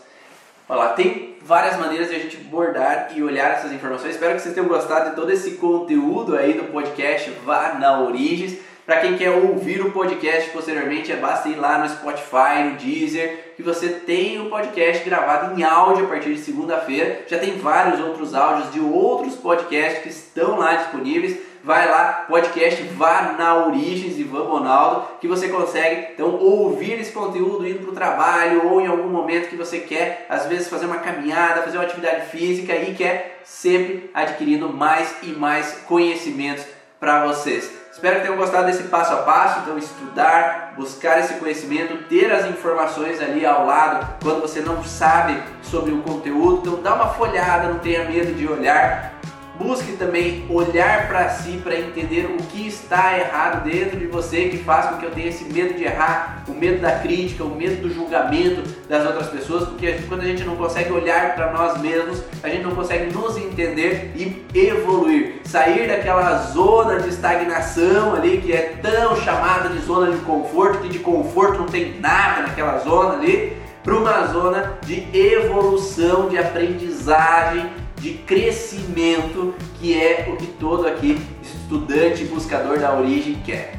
Olha 0.69 0.81
lá, 0.81 0.89
tem 0.91 1.37
várias 1.43 1.79
maneiras 1.79 2.11
de 2.11 2.17
a 2.17 2.19
gente 2.19 2.37
abordar 2.37 3.11
e 3.15 3.23
olhar 3.23 3.53
essas 3.53 3.73
informações. 3.73 4.15
Espero 4.15 4.35
que 4.35 4.43
vocês 4.43 4.55
tenham 4.55 4.69
gostado 4.69 5.11
de 5.11 5.17
todo 5.17 5.33
esse 5.33 5.53
conteúdo 5.53 6.37
aí 6.37 6.53
do 6.53 6.65
podcast 6.65 7.31
Vá 7.45 7.75
na 7.75 8.01
Origens. 8.01 8.59
Para 8.85 9.01
quem 9.01 9.17
quer 9.17 9.31
ouvir 9.31 9.83
o 9.83 9.93
podcast 9.93 10.51
posteriormente, 10.51 11.13
é 11.13 11.17
basta 11.17 11.49
ir 11.49 11.57
lá 11.57 11.79
no 11.79 11.89
Spotify, 11.89 12.65
no 12.65 12.77
Deezer, 12.77 13.53
que 13.57 13.63
você 13.63 13.89
tem 13.89 14.41
o 14.41 14.49
podcast 14.49 15.05
gravado 15.05 15.59
em 15.59 15.63
áudio 15.63 16.07
a 16.07 16.09
partir 16.09 16.35
de 16.35 16.41
segunda-feira. 16.41 17.21
Já 17.27 17.39
tem 17.39 17.59
vários 17.59 18.01
outros 18.01 18.35
áudios 18.35 18.73
de 18.73 18.81
outros 18.81 19.35
podcasts 19.37 20.03
que 20.03 20.09
estão 20.09 20.59
lá 20.59 20.75
disponíveis 20.75 21.48
vai 21.69 21.87
lá, 21.87 22.25
podcast 22.27 22.83
Vá 22.95 23.35
na 23.39 23.67
Origens, 23.67 24.19
Ivan 24.19 24.45
Ronaldo, 24.45 25.07
que 25.21 25.29
você 25.29 25.49
consegue 25.49 26.13
então 26.15 26.37
ouvir 26.37 26.99
esse 26.99 27.13
conteúdo 27.13 27.69
indo 27.69 27.81
para 27.81 27.91
o 27.91 27.95
trabalho 27.95 28.73
ou 28.73 28.81
em 28.81 28.87
algum 28.87 29.11
momento 29.11 29.51
que 29.51 29.55
você 29.55 29.81
quer, 29.81 30.25
às 30.31 30.47
vezes, 30.47 30.67
fazer 30.67 30.87
uma 30.87 30.97
caminhada, 30.97 31.61
fazer 31.61 31.77
uma 31.77 31.85
atividade 31.85 32.31
física 32.31 32.75
e 32.75 32.95
quer 32.95 33.43
sempre 33.45 34.11
adquirindo 34.15 34.73
mais 34.73 35.15
e 35.23 35.27
mais 35.27 35.73
conhecimentos 35.87 36.65
para 36.99 37.27
vocês. 37.27 37.71
Espero 37.93 38.17
que 38.17 38.23
tenham 38.23 38.39
gostado 38.39 38.65
desse 38.65 38.85
passo 38.85 39.13
a 39.13 39.17
passo, 39.19 39.61
então 39.61 39.77
estudar, 39.77 40.73
buscar 40.75 41.21
esse 41.21 41.35
conhecimento, 41.35 42.09
ter 42.09 42.33
as 42.33 42.47
informações 42.47 43.21
ali 43.21 43.45
ao 43.45 43.67
lado 43.67 44.09
quando 44.23 44.41
você 44.41 44.61
não 44.61 44.83
sabe 44.83 45.39
sobre 45.61 45.93
o 45.93 46.01
conteúdo, 46.01 46.63
então 46.63 46.83
dá 46.83 46.95
uma 46.95 47.09
folhada, 47.09 47.69
não 47.69 47.79
tenha 47.79 48.05
medo 48.05 48.33
de 48.33 48.49
olhar 48.49 49.19
busque 49.59 49.93
também 49.93 50.47
olhar 50.49 51.09
para 51.09 51.29
si 51.31 51.61
para 51.63 51.79
entender 51.79 52.27
o 52.27 52.37
que 52.45 52.67
está 52.67 53.19
errado 53.19 53.65
dentro 53.65 53.99
de 53.99 54.07
você 54.07 54.49
que 54.49 54.59
faz 54.59 54.87
com 54.87 54.97
que 54.99 55.07
eu 55.07 55.11
tenha 55.11 55.29
esse 55.29 55.45
medo 55.45 55.75
de 55.75 55.85
errar, 55.85 56.45
o 56.47 56.53
medo 56.53 56.81
da 56.81 56.93
crítica, 56.93 57.45
o 57.45 57.55
medo 57.55 57.83
do 57.83 57.93
julgamento 57.93 58.63
das 58.89 59.05
outras 59.05 59.29
pessoas, 59.29 59.69
porque 59.69 59.93
quando 60.09 60.21
a 60.21 60.25
gente 60.25 60.45
não 60.45 60.57
consegue 60.57 60.93
olhar 60.93 61.35
para 61.35 61.53
nós 61.53 61.81
mesmos, 61.81 62.23
a 62.43 62.49
gente 62.49 62.63
não 62.63 62.75
consegue 62.75 63.13
nos 63.13 63.37
entender 63.37 64.13
e 64.15 64.47
evoluir, 64.57 65.41
sair 65.45 65.89
daquela 65.89 66.39
zona 66.39 67.01
de 67.01 67.09
estagnação 67.09 68.15
ali 68.15 68.39
que 68.39 68.53
é 68.53 68.79
tão 68.81 69.17
chamada 69.17 69.69
de 69.71 69.81
zona 69.81 70.13
de 70.13 70.19
conforto, 70.19 70.79
que 70.79 70.89
de 70.89 71.01
conforto 71.01 71.59
não 71.59 71.67
tem 71.67 71.99
nada 72.01 72.43
naquela 72.43 72.79
zona 72.79 73.15
ali, 73.15 73.57
para 73.83 73.97
uma 73.97 74.27
zona 74.27 74.79
de 74.83 75.09
evolução, 75.17 76.29
de 76.29 76.37
aprendizagem, 76.37 77.71
de 77.99 78.15
crescimento, 78.15 79.55
que 79.79 79.99
é 79.99 80.29
o 80.29 80.37
que 80.37 80.47
todo 80.47 80.87
aqui 80.87 81.21
estudante 81.43 82.23
e 82.23 82.27
buscador 82.27 82.79
da 82.79 82.95
origem 82.95 83.35
quer. 83.45 83.75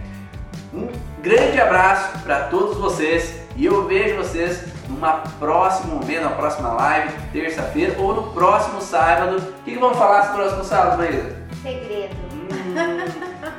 Um 0.74 0.88
grande 1.22 1.60
abraço 1.60 2.20
para 2.20 2.42
todos 2.48 2.78
vocês 2.78 3.42
e 3.56 3.66
eu 3.66 3.88
vejo 3.88 4.18
vocês 4.18 4.64
numa 4.88 5.14
próximo 5.40 5.96
momento, 5.96 6.24
na 6.24 6.32
próxima 6.32 6.70
live, 6.74 7.14
terça-feira 7.32 7.96
ou 8.00 8.14
no 8.14 8.34
próximo 8.34 8.82
sábado. 8.82 9.38
O 9.38 9.64
que, 9.64 9.74
que 9.74 9.80
vamos 9.80 9.98
falar 9.98 10.30
no 10.30 10.36
próximo 10.36 10.64
sábado, 10.64 10.98
Maísa? 10.98 11.36
Segredo. 11.62 12.16
Hum, 12.34 12.76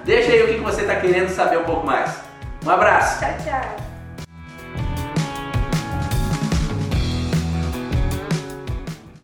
deixa 0.04 0.32
aí 0.32 0.42
o 0.42 0.48
que, 0.48 0.54
que 0.54 0.60
você 0.60 0.82
está 0.82 0.96
querendo 0.96 1.28
saber 1.28 1.58
um 1.58 1.64
pouco 1.64 1.86
mais. 1.86 2.14
Um 2.64 2.70
abraço! 2.70 3.20
Tchau, 3.20 3.34
tchau. 3.44 3.89